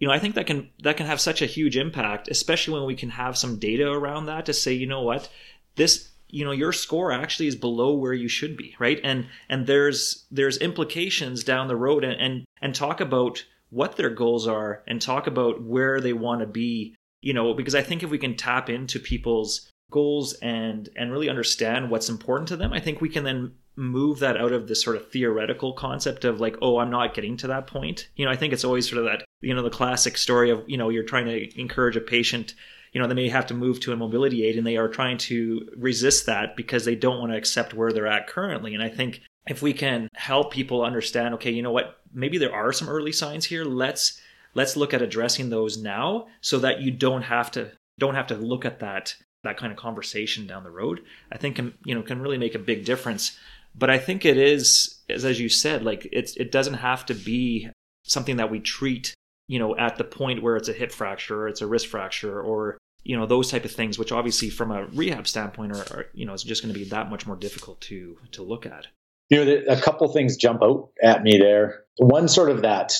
you 0.00 0.08
know, 0.08 0.14
I 0.14 0.18
think 0.18 0.34
that 0.34 0.46
can 0.46 0.70
that 0.82 0.96
can 0.96 1.06
have 1.06 1.20
such 1.20 1.42
a 1.42 1.46
huge 1.46 1.76
impact, 1.76 2.28
especially 2.28 2.74
when 2.74 2.86
we 2.86 2.96
can 2.96 3.10
have 3.10 3.38
some 3.38 3.58
data 3.58 3.88
around 3.88 4.26
that 4.26 4.46
to 4.46 4.54
say, 4.54 4.72
you 4.72 4.86
know 4.86 5.02
what, 5.02 5.28
this 5.76 6.09
you 6.32 6.44
know 6.44 6.52
your 6.52 6.72
score 6.72 7.12
actually 7.12 7.46
is 7.46 7.56
below 7.56 7.94
where 7.94 8.12
you 8.12 8.28
should 8.28 8.56
be 8.56 8.74
right? 8.78 9.00
And 9.02 9.26
and 9.48 9.66
there's 9.66 10.26
there's 10.30 10.58
implications 10.58 11.44
down 11.44 11.68
the 11.68 11.76
road 11.76 12.04
and 12.04 12.20
and, 12.20 12.44
and 12.60 12.74
talk 12.74 13.00
about 13.00 13.44
what 13.70 13.96
their 13.96 14.10
goals 14.10 14.46
are 14.46 14.82
and 14.86 15.00
talk 15.00 15.26
about 15.26 15.62
where 15.62 16.00
they 16.00 16.12
want 16.12 16.40
to 16.40 16.46
be 16.46 16.94
you 17.20 17.32
know 17.32 17.54
because 17.54 17.74
i 17.74 17.82
think 17.82 18.02
if 18.02 18.10
we 18.10 18.18
can 18.18 18.36
tap 18.36 18.68
into 18.68 18.98
people's 18.98 19.70
goals 19.90 20.34
and 20.34 20.88
and 20.96 21.12
really 21.12 21.28
understand 21.28 21.90
what's 21.90 22.08
important 22.08 22.48
to 22.48 22.56
them 22.56 22.72
i 22.72 22.80
think 22.80 23.00
we 23.00 23.08
can 23.08 23.24
then 23.24 23.52
move 23.76 24.18
that 24.18 24.36
out 24.36 24.52
of 24.52 24.68
this 24.68 24.82
sort 24.82 24.96
of 24.96 25.10
theoretical 25.10 25.72
concept 25.72 26.24
of 26.24 26.40
like 26.40 26.56
oh 26.60 26.78
i'm 26.78 26.90
not 26.90 27.14
getting 27.14 27.36
to 27.36 27.46
that 27.46 27.66
point. 27.66 28.08
You 28.16 28.24
know 28.24 28.30
i 28.30 28.36
think 28.36 28.52
it's 28.52 28.64
always 28.64 28.88
sort 28.88 28.98
of 28.98 29.04
that 29.04 29.24
you 29.40 29.54
know 29.54 29.62
the 29.62 29.70
classic 29.70 30.18
story 30.18 30.50
of 30.50 30.62
you 30.66 30.76
know 30.76 30.88
you're 30.88 31.04
trying 31.04 31.26
to 31.26 31.60
encourage 31.60 31.96
a 31.96 32.00
patient 32.00 32.54
you 32.92 33.00
know 33.00 33.06
they 33.06 33.14
may 33.14 33.28
have 33.28 33.46
to 33.46 33.54
move 33.54 33.80
to 33.80 33.92
a 33.92 33.96
mobility 33.96 34.44
aid 34.44 34.56
and 34.56 34.66
they 34.66 34.76
are 34.76 34.88
trying 34.88 35.18
to 35.18 35.68
resist 35.76 36.26
that 36.26 36.56
because 36.56 36.84
they 36.84 36.94
don't 36.94 37.18
want 37.18 37.32
to 37.32 37.38
accept 37.38 37.74
where 37.74 37.92
they're 37.92 38.06
at 38.06 38.26
currently. 38.26 38.74
And 38.74 38.82
i 38.82 38.88
think 38.88 39.22
if 39.48 39.62
we 39.62 39.72
can 39.72 40.08
help 40.14 40.52
people 40.52 40.84
understand 40.84 41.34
okay 41.34 41.50
you 41.50 41.62
know 41.62 41.72
what 41.72 42.00
maybe 42.12 42.38
there 42.38 42.54
are 42.54 42.72
some 42.72 42.88
early 42.88 43.12
signs 43.12 43.44
here 43.44 43.64
let's 43.64 44.20
let's 44.54 44.76
look 44.76 44.92
at 44.92 45.02
addressing 45.02 45.50
those 45.50 45.78
now 45.78 46.26
so 46.40 46.58
that 46.58 46.80
you 46.80 46.90
don't 46.90 47.22
have 47.22 47.50
to 47.52 47.70
don't 47.98 48.14
have 48.14 48.26
to 48.26 48.36
look 48.36 48.64
at 48.64 48.80
that 48.80 49.14
that 49.42 49.56
kind 49.56 49.72
of 49.72 49.78
conversation 49.78 50.46
down 50.46 50.62
the 50.62 50.70
road 50.70 51.00
i 51.32 51.38
think 51.38 51.56
can 51.56 51.72
you 51.84 51.94
know 51.94 52.02
can 52.02 52.20
really 52.20 52.38
make 52.38 52.54
a 52.54 52.58
big 52.58 52.84
difference. 52.84 53.38
But 53.74 53.90
I 53.90 53.98
think 53.98 54.24
it 54.24 54.36
is, 54.36 55.00
as, 55.08 55.24
as 55.24 55.40
you 55.40 55.48
said, 55.48 55.84
like 55.84 56.08
it's 56.12 56.36
it 56.36 56.50
doesn't 56.50 56.74
have 56.74 57.06
to 57.06 57.14
be 57.14 57.70
something 58.04 58.36
that 58.36 58.50
we 58.50 58.60
treat, 58.60 59.14
you 59.46 59.58
know, 59.58 59.76
at 59.76 59.96
the 59.96 60.04
point 60.04 60.42
where 60.42 60.56
it's 60.56 60.68
a 60.68 60.72
hip 60.72 60.92
fracture 60.92 61.42
or 61.42 61.48
it's 61.48 61.60
a 61.60 61.66
wrist 61.66 61.86
fracture 61.86 62.40
or 62.40 62.78
you 63.04 63.16
know 63.16 63.26
those 63.26 63.50
type 63.50 63.64
of 63.64 63.72
things, 63.72 63.98
which 63.98 64.12
obviously 64.12 64.50
from 64.50 64.70
a 64.70 64.86
rehab 64.86 65.26
standpoint 65.26 65.72
are, 65.72 65.96
are 65.96 66.06
you 66.12 66.26
know 66.26 66.34
it's 66.34 66.42
just 66.42 66.62
going 66.62 66.72
to 66.72 66.78
be 66.78 66.86
that 66.90 67.10
much 67.10 67.26
more 67.26 67.36
difficult 67.36 67.80
to 67.82 68.16
to 68.32 68.42
look 68.42 68.66
at. 68.66 68.86
You 69.28 69.44
know, 69.44 69.62
a 69.68 69.80
couple 69.80 70.08
things 70.08 70.36
jump 70.36 70.62
out 70.62 70.90
at 71.02 71.22
me 71.22 71.38
there. 71.38 71.84
One 71.98 72.26
sort 72.26 72.50
of 72.50 72.62
that 72.62 72.94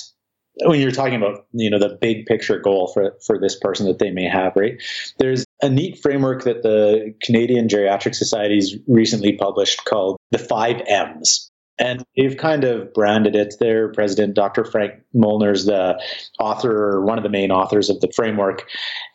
when 0.63 0.79
you're 0.79 0.91
talking 0.91 1.15
about 1.15 1.45
you 1.53 1.69
know 1.69 1.79
the 1.79 1.97
big 2.01 2.25
picture 2.25 2.59
goal 2.59 2.87
for 2.93 3.15
for 3.25 3.39
this 3.39 3.57
person 3.57 3.85
that 3.87 3.99
they 3.99 4.11
may 4.11 4.25
have 4.25 4.53
right 4.55 4.81
there's 5.17 5.45
a 5.61 5.69
neat 5.69 5.99
framework 6.01 6.43
that 6.43 6.63
the 6.63 7.13
canadian 7.21 7.67
geriatric 7.67 8.15
society's 8.15 8.75
recently 8.87 9.33
published 9.33 9.85
called 9.85 10.17
the 10.31 10.37
five 10.37 10.81
m's 10.87 11.50
and 11.81 12.05
they've 12.15 12.37
kind 12.37 12.63
of 12.63 12.93
branded 12.93 13.35
it 13.35 13.55
their 13.59 13.91
president 13.91 14.35
dr 14.35 14.63
frank 14.65 14.93
molnar's 15.13 15.65
the 15.65 16.01
author 16.39 16.71
or 16.71 17.05
one 17.05 17.17
of 17.17 17.23
the 17.23 17.29
main 17.29 17.51
authors 17.51 17.89
of 17.89 17.99
the 17.99 18.11
framework 18.15 18.65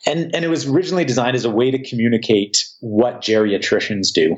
and 0.04 0.34
and 0.34 0.44
it 0.44 0.48
was 0.48 0.66
originally 0.66 1.04
designed 1.04 1.36
as 1.36 1.44
a 1.44 1.50
way 1.50 1.70
to 1.70 1.82
communicate 1.88 2.64
what 2.80 3.22
geriatricians 3.22 4.12
do 4.12 4.36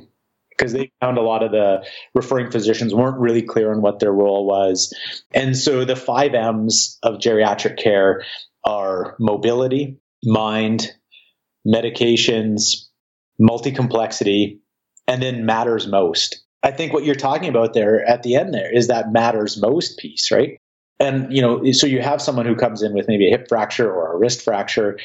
because 0.59 0.73
they 0.73 0.91
found 1.01 1.17
a 1.19 1.23
lot 1.23 1.43
of 1.43 1.53
the 1.53 1.85
referring 2.15 2.51
physicians 2.51 2.93
weren't 2.93 3.19
really 3.19 3.43
clear 3.43 3.73
on 3.73 3.81
what 3.81 4.01
their 4.01 4.13
role 4.13 4.45
was. 4.45 4.93
And 5.33 5.57
so 5.57 5.85
the 5.85 5.97
five 5.97 6.35
M's 6.35 6.99
of 7.05 7.21
geriatric 7.21 7.79
care 7.79 8.25
are 8.65 9.15
mobility, 9.21 9.99
mind, 10.25 10.91
medications, 11.67 12.89
multi 13.39 13.71
complexity, 13.71 14.61
and 15.07 15.23
then 15.23 15.47
matters 15.47 15.87
most. 15.87 16.45
I 16.63 16.71
think 16.71 16.93
what 16.93 17.05
you're 17.05 17.15
talking 17.15 17.49
about 17.49 17.75
there 17.75 18.05
at 18.05 18.23
the 18.23 18.35
end 18.35 18.53
there 18.53 18.73
is 18.73 18.89
that 18.89 19.13
matters 19.13 19.61
most 19.61 19.99
piece, 19.99 20.31
right? 20.31 20.59
And 21.01 21.33
you 21.33 21.41
know, 21.41 21.71
so 21.73 21.87
you 21.87 22.01
have 22.03 22.21
someone 22.21 22.47
who 22.47 22.57
comes 22.57 22.83
in 22.83 22.93
with 22.93 23.07
maybe 23.07 23.29
a 23.29 23.31
hip 23.31 23.49
fracture 23.49 23.91
or 23.91 24.13
a 24.13 24.19
wrist 24.19 24.43
fracture, 24.43 24.99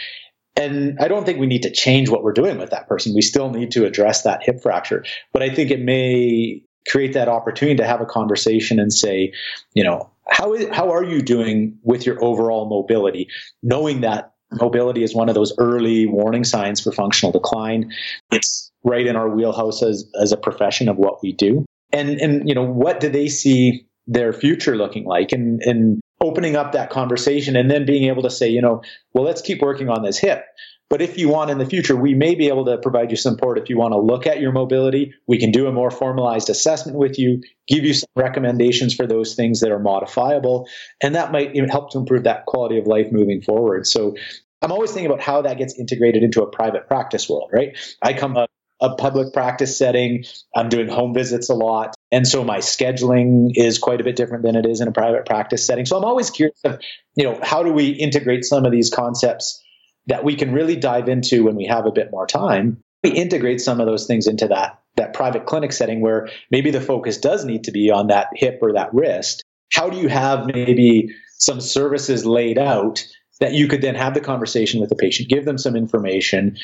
and 0.56 0.98
I 1.00 1.08
don't 1.08 1.26
think 1.26 1.40
we 1.40 1.48
need 1.48 1.64
to 1.64 1.72
change 1.72 2.10
what 2.10 2.24
we're 2.24 2.34
doing 2.34 2.58
with 2.58 2.72
that 2.72 2.88
person. 2.88 3.14
We 3.14 3.22
still 3.22 3.52
need 3.52 3.72
to 3.72 3.86
address 3.86 4.24
that 4.24 4.44
hip 4.44 4.62
fracture. 4.62 5.04
But 5.32 5.44
I 5.44 5.50
think 5.50 5.72
it 5.72 5.82
may 5.82 6.64
create 6.88 7.14
that 7.14 7.30
opportunity 7.30 7.78
to 7.78 7.86
have 7.86 8.02
a 8.02 8.06
conversation 8.06 8.80
and 8.80 8.92
say, 8.92 9.34
you 9.74 9.84
know, 9.84 10.12
how 10.28 10.54
is, 10.54 10.68
how 10.76 10.92
are 10.92 11.04
you 11.04 11.22
doing 11.22 11.78
with 11.84 12.06
your 12.06 12.24
overall 12.24 12.68
mobility, 12.68 13.28
knowing 13.62 14.02
that 14.02 14.34
mobility 14.52 15.04
is 15.04 15.16
one 15.16 15.30
of 15.30 15.36
those 15.36 15.54
early 15.58 16.06
warning 16.06 16.44
signs 16.44 16.82
for 16.82 16.92
functional 16.92 17.32
decline. 17.32 17.92
It's 18.32 18.72
right 18.84 19.06
in 19.06 19.16
our 19.16 19.30
wheelhouse 19.30 19.82
as, 19.82 20.06
as 20.20 20.32
a 20.32 20.38
profession 20.38 20.90
of 20.90 20.98
what 20.98 21.22
we 21.24 21.34
do. 21.34 21.66
And 21.92 22.20
and 22.22 22.50
you 22.50 22.56
know, 22.56 22.64
what 22.64 23.00
do 23.00 23.10
they 23.10 23.28
see 23.28 23.86
their 24.08 24.34
future 24.34 24.76
looking 24.76 25.06
like? 25.06 25.32
And 25.32 25.62
and 25.62 26.02
opening 26.22 26.56
up 26.56 26.72
that 26.72 26.90
conversation 26.90 27.56
and 27.56 27.70
then 27.70 27.86
being 27.86 28.06
able 28.06 28.24
to 28.24 28.30
say, 28.30 28.50
you 28.50 28.62
know, 28.62 28.82
well, 29.14 29.26
let's 29.26 29.42
keep 29.42 29.62
working 29.62 29.90
on 29.90 30.04
this 30.04 30.18
hip. 30.18 30.44
But 30.90 31.02
if 31.02 31.18
you 31.18 31.28
want 31.28 31.50
in 31.50 31.58
the 31.58 31.66
future, 31.66 31.96
we 31.96 32.14
may 32.14 32.36
be 32.36 32.50
able 32.50 32.66
to 32.66 32.78
provide 32.78 33.10
you 33.10 33.18
support 33.18 33.58
if 33.58 33.70
you 33.70 33.78
want 33.78 33.94
to 33.94 34.00
look 34.00 34.28
at 34.28 34.40
your 34.40 34.52
mobility. 34.52 35.14
We 35.28 35.40
can 35.40 35.52
do 35.52 35.68
a 35.68 35.72
more 35.72 35.90
formalized 35.90 36.50
assessment 36.50 36.98
with 36.98 37.18
you, 37.18 37.42
give 37.68 37.84
you 37.84 37.94
some 37.94 38.10
recommendations 38.16 38.94
for 38.94 39.08
those 39.08 39.34
things 39.34 39.62
that 39.62 39.72
are 39.72 39.80
modifiable, 39.80 40.68
and 41.02 41.16
that 41.16 41.32
might 41.32 41.56
help 41.70 41.92
to 41.92 41.98
improve 41.98 42.26
that 42.26 42.46
quality 42.46 42.78
of 42.78 42.86
life 42.86 43.08
moving 43.12 43.42
forward. 43.42 43.88
So 43.88 44.16
I'm 44.62 44.72
always 44.72 44.92
thinking 44.92 45.08
about 45.08 45.22
how 45.22 45.42
that 45.42 45.58
gets 45.58 45.78
integrated 45.78 46.22
into 46.22 46.44
a 46.44 46.48
private 46.48 46.88
practice 46.88 47.28
world, 47.28 47.50
right? 47.52 47.76
I 48.02 48.14
come 48.14 48.38
up 48.38 48.50
a 48.84 48.96
public 48.96 49.34
practice 49.34 49.78
setting. 49.78 50.26
I'm 50.56 50.68
doing 50.68 50.90
home 50.90 51.14
visits 51.14 51.50
a 51.50 51.56
lot. 51.56 51.96
And 52.12 52.28
so 52.28 52.44
my 52.44 52.58
scheduling 52.58 53.52
is 53.56 53.80
quite 53.80 54.02
a 54.02 54.04
bit 54.04 54.18
different 54.18 54.44
than 54.44 54.58
it 54.58 54.66
is 54.66 54.82
in 54.82 54.90
a 54.90 54.92
private 54.92 55.26
practice 55.26 55.66
setting. 55.66 55.86
So 55.86 55.98
I'm 55.98 56.04
always 56.04 56.30
curious 56.30 56.60
of, 56.66 56.80
you 57.16 57.24
know, 57.24 57.40
how 57.42 57.64
do 57.64 57.72
we 57.72 57.88
integrate 57.88 58.44
some 58.44 58.66
of 58.66 58.72
these 58.74 58.90
concepts 58.90 59.64
that 60.08 60.26
we 60.26 60.36
can 60.36 60.52
really 60.52 60.76
dive 60.76 61.08
into 61.08 61.46
when 61.46 61.56
we 61.56 61.66
have 61.66 61.86
a 61.86 61.92
bit 61.92 62.12
more 62.12 62.28
time? 62.28 62.82
We 63.04 63.12
integrate 63.12 63.62
some 63.62 63.80
of 63.80 63.88
those 63.88 64.06
things 64.06 64.28
into 64.28 64.50
that 64.50 64.80
that 64.96 65.14
private 65.14 65.48
clinic 65.48 65.72
setting 65.72 66.02
where 66.02 66.30
maybe 66.52 66.70
the 66.70 66.82
focus 66.82 67.18
does 67.18 67.46
need 67.46 67.64
to 67.64 67.72
be 67.72 67.90
on 67.90 68.08
that 68.08 68.28
hip 68.36 68.60
or 68.62 68.74
that 68.74 68.94
wrist. 68.94 69.44
How 69.72 69.90
do 69.90 69.98
you 69.98 70.08
have 70.08 70.46
maybe 70.46 71.10
some 71.40 71.62
services 71.62 72.28
laid 72.28 72.60
out 72.60 73.04
that 73.40 73.54
you 73.54 73.68
could 73.68 73.82
then 73.82 73.96
have 73.96 74.14
the 74.14 74.22
conversation 74.22 74.80
with 74.80 74.90
the 74.90 74.96
patient, 74.96 75.30
give 75.30 75.46
them 75.46 75.58
some 75.58 75.76
information, 75.76 76.58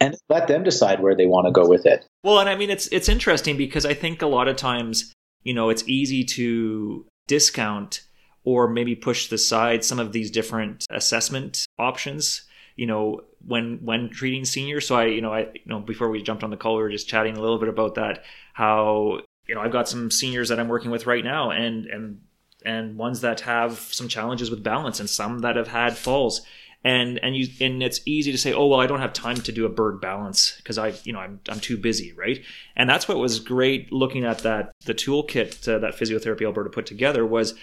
and 0.00 0.16
let 0.28 0.48
them 0.48 0.62
decide 0.62 1.00
where 1.00 1.14
they 1.14 1.26
want 1.26 1.46
to 1.46 1.52
go 1.52 1.66
with 1.68 1.86
it. 1.86 2.06
Well, 2.22 2.38
and 2.38 2.48
I 2.48 2.56
mean 2.56 2.70
it's 2.70 2.86
it's 2.88 3.08
interesting 3.08 3.56
because 3.56 3.86
I 3.86 3.94
think 3.94 4.22
a 4.22 4.26
lot 4.26 4.48
of 4.48 4.56
times, 4.56 5.12
you 5.42 5.54
know, 5.54 5.70
it's 5.70 5.86
easy 5.88 6.24
to 6.24 7.06
discount 7.26 8.02
or 8.44 8.68
maybe 8.68 8.94
push 8.94 9.30
aside 9.32 9.84
some 9.84 9.98
of 9.98 10.12
these 10.12 10.30
different 10.30 10.86
assessment 10.90 11.66
options 11.78 12.46
you 12.76 12.86
know 12.86 13.20
when 13.46 13.78
when 13.82 14.08
treating 14.08 14.44
seniors 14.44 14.86
so 14.86 14.94
i 14.94 15.06
you 15.06 15.20
know 15.20 15.32
i 15.32 15.40
you 15.40 15.66
know 15.66 15.80
before 15.80 16.08
we 16.08 16.22
jumped 16.22 16.44
on 16.44 16.50
the 16.50 16.56
call 16.56 16.76
we 16.76 16.82
were 16.82 16.90
just 16.90 17.08
chatting 17.08 17.36
a 17.36 17.40
little 17.40 17.58
bit 17.58 17.68
about 17.68 17.96
that 17.96 18.22
how 18.52 19.18
you 19.48 19.54
know 19.54 19.60
i've 19.60 19.72
got 19.72 19.88
some 19.88 20.10
seniors 20.10 20.48
that 20.48 20.60
i'm 20.60 20.68
working 20.68 20.90
with 20.90 21.06
right 21.06 21.24
now 21.24 21.50
and 21.50 21.86
and 21.86 22.20
and 22.64 22.96
ones 22.96 23.20
that 23.20 23.40
have 23.40 23.78
some 23.78 24.08
challenges 24.08 24.50
with 24.50 24.62
balance 24.62 25.00
and 25.00 25.10
some 25.10 25.40
that 25.40 25.56
have 25.56 25.68
had 25.68 25.96
falls 25.96 26.42
and 26.84 27.18
and 27.22 27.36
you 27.36 27.48
and 27.60 27.82
it's 27.82 28.00
easy 28.06 28.32
to 28.32 28.38
say 28.38 28.52
oh 28.52 28.66
well 28.66 28.80
i 28.80 28.86
don't 28.86 29.00
have 29.00 29.12
time 29.12 29.36
to 29.36 29.52
do 29.52 29.66
a 29.66 29.68
Berg 29.68 30.00
balance 30.00 30.54
because 30.58 30.78
i 30.78 30.94
you 31.04 31.12
know 31.12 31.20
I'm, 31.20 31.40
I'm 31.48 31.60
too 31.60 31.76
busy 31.76 32.12
right? 32.12 32.42
And 32.76 32.88
that's 32.88 33.08
what 33.08 33.18
was 33.18 33.40
great 33.40 33.92
looking 33.92 34.24
at 34.24 34.40
that 34.40 34.72
the 34.84 34.94
toolkit 34.94 35.68
uh, 35.68 35.78
that 35.78 35.94
physiotherapy 35.94 36.44
alberta 36.44 36.70
put 36.70 36.86
together 36.86 37.24
was 37.26 37.54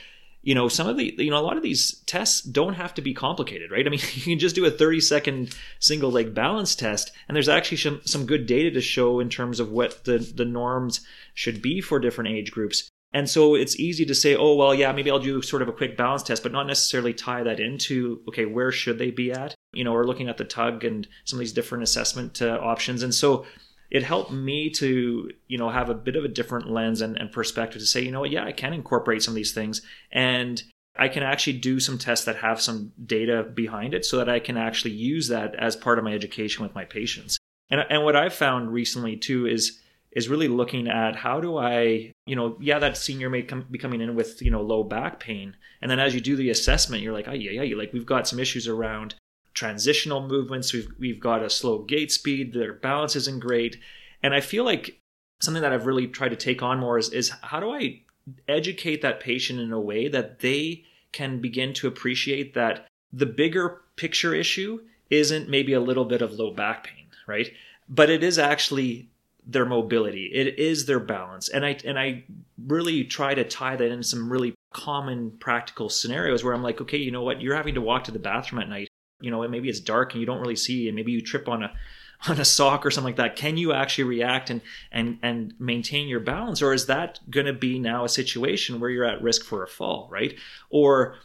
you 0.41 0.53
know 0.53 0.67
some 0.67 0.88
of 0.88 0.98
the 0.98 1.13
you 1.17 1.32
know 1.32 1.39
a 1.39 1.41
lot 1.41 1.58
of 1.58 1.63
these 1.63 2.00
tests 2.05 2.41
don't 2.41 2.74
have 2.74 2.93
to 2.96 3.01
be 3.01 3.13
complicated 3.13 3.72
right? 3.72 3.86
I 3.86 3.89
mean 3.89 4.00
you 4.13 4.24
can 4.24 4.39
just 4.39 4.55
do 4.55 4.65
a 4.65 4.72
30 4.72 5.00
second 5.00 5.55
single 5.79 6.12
leg 6.12 6.34
balance 6.34 6.75
test 6.75 7.12
and 7.27 7.36
there's 7.36 7.50
actually 7.50 7.77
some, 7.77 8.01
some 8.05 8.25
good 8.25 8.46
data 8.46 8.72
to 8.72 8.82
show 8.82 9.20
in 9.20 9.29
terms 9.29 9.60
of 9.60 9.72
what 9.72 10.03
the 10.03 10.17
the 10.17 10.46
norms 10.46 11.01
should 11.34 11.62
be 11.62 11.82
for 11.82 12.00
different 12.00 12.29
age 12.29 12.51
groups 12.51 12.89
and 13.13 13.29
so 13.29 13.53
it's 13.53 13.79
easy 13.79 14.05
to 14.05 14.15
say, 14.15 14.36
oh, 14.36 14.55
well, 14.55 14.74
yeah, 14.74 14.91
maybe 14.91 15.12
I'll 15.12 15.20
do 15.20 15.41
sort 15.41 15.62
of 15.62 15.67
a 15.67 15.74
quick 15.74 15.96
balance 15.96 16.24
test, 16.24 16.41
but 16.41 16.51
not 16.51 16.65
necessarily 16.65 17.13
tie 17.13 17.43
that 17.43 17.60
into, 17.60 18.22
okay, 18.27 18.46
where 18.46 18.72
should 18.72 18.98
they 18.98 19.12
be 19.12 19.32
at? 19.32 19.53
You 19.74 19.84
know, 19.84 19.93
or 19.93 20.05
looking 20.05 20.29
at 20.29 20.38
the 20.38 20.46
tug 20.46 20.84
and 20.84 21.08
some 21.25 21.38
of 21.38 21.41
these 21.41 21.53
different 21.53 21.84
assessment 21.84 22.41
uh, 22.41 22.60
options. 22.62 23.03
And 23.03 23.13
so 23.13 23.46
it 23.91 24.01
helped 24.01 24.32
me 24.32 24.72
to, 24.72 25.29
you 25.48 25.58
know, 25.60 25.70
have 25.70 25.89
a 25.89 25.96
bit 25.96 26.15
of 26.15 26.25
a 26.25 26.27
different 26.27 26.72
lens 26.72 27.01
and, 27.01 27.15
and 27.17 27.32
perspective 27.32 27.79
to 27.79 27.86
say, 27.86 28.01
you 28.01 28.12
know 28.12 28.22
what, 28.22 28.32
yeah, 28.32 28.46
I 28.46 28.51
can 28.51 28.74
incorporate 28.74 29.22
some 29.22 29.34
of 29.34 29.36
these 29.36 29.53
things. 29.53 29.84
And 30.12 30.63
I 30.96 31.08
can 31.08 31.22
actually 31.22 31.60
do 31.60 31.79
some 31.79 32.00
tests 32.00 32.25
that 32.25 32.38
have 32.38 32.60
some 32.62 32.93
data 33.05 33.43
behind 33.43 33.93
it 33.93 34.05
so 34.05 34.17
that 34.17 34.29
I 34.29 34.39
can 34.39 34.58
actually 34.58 34.91
use 34.91 35.27
that 35.27 35.53
as 35.55 35.75
part 35.75 36.00
of 36.00 36.03
my 36.03 36.13
education 36.13 36.63
with 36.63 36.74
my 36.74 36.86
patients. 36.86 37.38
And, 37.70 37.86
and 37.89 38.03
what 38.03 38.15
I've 38.15 38.34
found 38.34 38.74
recently 38.74 39.17
too 39.17 39.46
is 39.46 39.79
is 40.15 40.29
really 40.29 40.48
looking 40.48 40.88
at 40.88 41.15
how 41.15 41.39
do 41.39 41.58
I, 41.58 42.12
you 42.25 42.36
know, 42.36 42.58
yeah, 42.60 42.79
that 42.79 42.98
senior 42.98 43.29
may 43.29 43.41
be 43.41 43.77
coming 43.77 44.01
in 44.01 44.15
with, 44.15 44.41
you 44.41 44.51
know, 44.51 44.62
low 44.62 44.84
back 44.84 45.20
pain. 45.20 45.55
And 45.82 45.89
then 45.89 46.00
as 46.00 46.13
you 46.13 46.22
do 46.22 46.36
the 46.36 46.50
assessment, 46.50 47.01
you're 47.01 47.13
like, 47.13 47.27
oh, 47.27 47.34
yeah, 47.34 47.51
yeah, 47.51 47.63
yeah. 47.63 47.75
like 47.75 47.93
we've 47.93 48.05
got 48.05 48.27
some 48.27 48.39
issues 48.39 48.67
around 48.67 49.15
transitional 49.53 50.27
movements. 50.27 50.74
We've, 50.74 50.88
we've 51.00 51.20
got 51.20 51.43
a 51.43 51.50
slow 51.50 51.79
gait 51.79 52.12
speed. 52.12 52.53
Their 52.53 52.74
balance 52.74 53.15
isn't 53.15 53.39
great. 53.39 53.77
And 54.22 54.34
I 54.34 54.41
feel 54.41 54.63
like 54.63 55.00
something 55.41 55.62
that 55.62 55.74
I've 55.74 55.88
really 55.88 56.08
tried 56.08 56.29
to 56.29 56.36
take 56.36 56.62
on 56.62 56.79
more 56.79 56.98
is, 56.98 57.10
is 57.10 57.32
how 57.41 57.60
do 57.60 57.72
I 57.72 58.01
educate 58.48 59.01
that 59.01 59.20
patient 59.20 59.60
in 59.60 59.72
a 59.72 59.79
way 59.79 60.08
that 60.08 60.39
they 60.39 60.84
can 61.12 61.41
begin 61.41 61.74
to 61.74 61.88
appreciate 61.88 62.53
that 62.53 62.88
the 63.12 63.25
bigger 63.25 63.82
picture 63.96 64.34
issue 64.34 64.79
isn't 65.10 65.50
maybe 65.50 65.74
a 65.74 65.79
little 65.79 66.05
bit 66.05 66.22
of 66.22 66.34
low 66.34 66.51
back 66.51 66.86
pain, 66.86 67.08
right? 67.27 67.51
But 67.89 68.10
it 68.10 68.24
is 68.24 68.39
actually 68.39 69.10
their 69.46 69.66
mobility. 69.66 70.30
It 70.34 70.60
is 70.60 70.86
their 70.86 71.00
balance. 71.00 71.50
And 71.50 71.66
I 71.66 71.78
and 71.86 72.00
I 72.00 72.24
really 72.66 73.04
try 73.04 73.34
to 73.34 73.44
tie 73.44 73.76
that 73.76 73.92
in 73.92 74.04
some 74.04 74.32
really 74.32 74.56
common 74.74 75.32
practical 75.40 75.90
scenarios 75.90 76.44
where 76.44 76.54
I'm 76.54 76.64
like, 76.64 76.82
okay, 76.82 76.98
you 76.98 77.12
know 77.12 77.24
what? 77.24 77.42
You're 77.42 77.56
having 77.56 77.76
to 77.76 77.82
walk 77.82 78.06
to 78.06 78.12
the 78.12 78.20
bathroom 78.20 78.62
at 78.62 78.70
night. 78.70 78.88
You 79.20 79.32
know, 79.32 79.44
and 79.44 79.52
maybe 79.52 79.70
it's 79.70 79.80
dark 79.80 80.14
and 80.14 80.20
you 80.20 80.26
don't 80.26 80.42
really 80.42 80.56
see, 80.56 80.88
and 80.88 80.96
maybe 80.96 81.12
you 81.12 81.22
trip 81.22 81.48
on 81.48 81.64
a 81.64 81.72
on 82.28 82.40
a 82.40 82.46
sock 82.46 82.86
or 82.86 82.92
something 82.92 83.16
like 83.16 83.18
that. 83.18 83.36
Can 83.36 83.58
you 83.58 83.74
actually 83.74 84.06
react 84.06 84.50
and 84.50 84.62
and 84.92 85.20
and 85.22 85.54
maintain 85.60 86.08
your 86.08 86.20
balance, 86.20 86.62
or 86.62 86.74
is 86.74 86.88
that 86.88 87.20
going 87.30 87.46
to 87.46 87.54
be 87.54 87.80
now 87.80 88.06
a 88.06 88.10
situation 88.10 88.80
where 88.80 88.90
you're 88.90 89.06
at 89.06 89.22
risk 89.22 89.44
for 89.44 89.64
a 89.64 89.68
fall, 89.68 90.08
right? 90.12 90.36
Or 90.70 91.16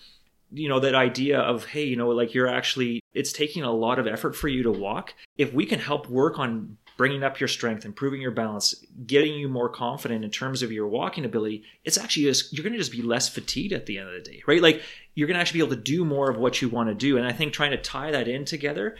you 0.51 0.69
know 0.69 0.81
that 0.81 0.95
idea 0.95 1.39
of 1.39 1.67
hey 1.67 1.85
you 1.85 1.95
know 1.95 2.09
like 2.09 2.33
you're 2.33 2.49
actually 2.49 3.01
it's 3.13 3.33
taking 3.33 3.63
a 3.65 3.71
lot 3.71 3.99
of 3.99 4.07
effort 4.07 4.35
for 4.35 4.49
you 4.49 4.63
to 4.63 4.71
walk 4.71 5.13
if 5.37 5.53
we 5.53 5.67
can 5.67 5.79
help 5.79 6.09
work 6.09 6.39
on 6.39 6.79
bringing 6.99 7.23
up 7.23 7.39
your 7.39 7.49
strength, 7.49 7.85
improving 7.85 8.21
your 8.21 8.33
balance, 8.33 8.75
getting 9.07 9.33
you 9.35 9.49
more 9.49 9.69
confident 9.69 10.25
in 10.25 10.31
terms 10.31 10.63
of 10.65 10.73
your 10.73 10.89
walking 10.89 11.25
ability, 11.25 11.63
it's 11.85 11.97
actually 11.97 12.25
just, 12.25 12.53
you're 12.53 12.65
going 12.65 12.73
to 12.73 12.79
just 12.79 12.91
be 12.91 13.01
less 13.01 13.29
fatigued 13.29 13.73
at 13.73 13.87
the 13.87 13.97
end 13.97 14.09
of 14.09 14.15
the 14.15 14.31
day, 14.31 14.43
right? 14.49 14.61
Like 14.61 14.83
you're 15.15 15.29
going 15.29 15.37
to 15.37 15.41
actually 15.41 15.61
be 15.61 15.65
able 15.65 15.77
to 15.77 15.83
do 15.83 16.05
more 16.05 16.29
of 16.29 16.37
what 16.37 16.61
you 16.61 16.69
want 16.69 16.89
to 16.89 16.95
do. 16.97 17.17
And 17.17 17.25
I 17.25 17.33
think 17.33 17.53
trying 17.53 17.71
to 17.71 17.77
tie 17.79 18.11
that 18.11 18.27
in 18.27 18.45
together, 18.45 18.97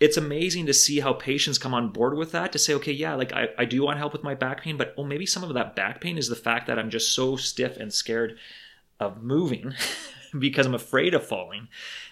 it's 0.00 0.16
amazing 0.16 0.66
to 0.66 0.74
see 0.74 0.98
how 0.98 1.12
patients 1.12 1.56
come 1.56 1.72
on 1.72 1.90
board 1.90 2.16
with 2.16 2.32
that 2.32 2.50
to 2.50 2.58
say, 2.58 2.74
okay, 2.74 2.92
yeah, 2.92 3.14
like 3.14 3.32
I, 3.32 3.48
I 3.56 3.64
do 3.64 3.84
want 3.84 3.98
help 3.98 4.12
with 4.12 4.24
my 4.24 4.34
back 4.34 4.62
pain, 4.62 4.76
but 4.76 4.92
oh, 4.98 5.04
maybe 5.04 5.24
some 5.24 5.44
of 5.44 5.54
that 5.54 5.76
back 5.76 6.00
pain 6.00 6.18
is 6.18 6.28
the 6.28 6.34
fact 6.34 6.66
that 6.66 6.80
I'm 6.80 6.90
just 6.90 7.14
so 7.14 7.36
stiff 7.36 7.76
and 7.76 7.94
scared 7.94 8.38
of 8.98 9.22
moving 9.22 9.72
because 10.38 10.66
I'm 10.66 10.74
afraid 10.74 11.14
of 11.14 11.24
falling 11.24 11.68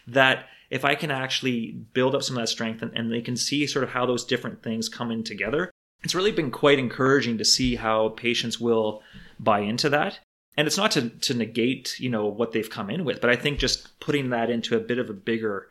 that 0.06 0.46
if 0.70 0.84
I 0.84 0.94
can 0.94 1.10
actually 1.10 1.72
build 1.92 2.14
up 2.14 2.22
some 2.22 2.36
of 2.36 2.42
that 2.42 2.48
strength 2.48 2.82
and, 2.82 2.96
and 2.96 3.12
they 3.12 3.20
can 3.20 3.36
see 3.36 3.66
sort 3.66 3.84
of 3.84 3.90
how 3.90 4.06
those 4.06 4.24
different 4.24 4.62
things 4.62 4.88
come 4.88 5.10
in 5.10 5.24
together, 5.24 5.70
it's 6.02 6.14
really 6.14 6.32
been 6.32 6.50
quite 6.50 6.78
encouraging 6.78 7.38
to 7.38 7.44
see 7.44 7.76
how 7.76 8.10
patients 8.10 8.60
will 8.60 9.02
buy 9.38 9.60
into 9.60 9.88
that. 9.90 10.20
And 10.56 10.66
it's 10.66 10.76
not 10.76 10.92
to, 10.92 11.08
to 11.08 11.34
negate, 11.34 11.98
you 11.98 12.08
know, 12.08 12.26
what 12.26 12.52
they've 12.52 12.70
come 12.70 12.90
in 12.90 13.04
with, 13.04 13.20
but 13.20 13.30
I 13.30 13.36
think 13.36 13.58
just 13.58 13.98
putting 14.00 14.30
that 14.30 14.50
into 14.50 14.76
a 14.76 14.80
bit 14.80 14.98
of 14.98 15.10
a 15.10 15.14
bigger 15.14 15.68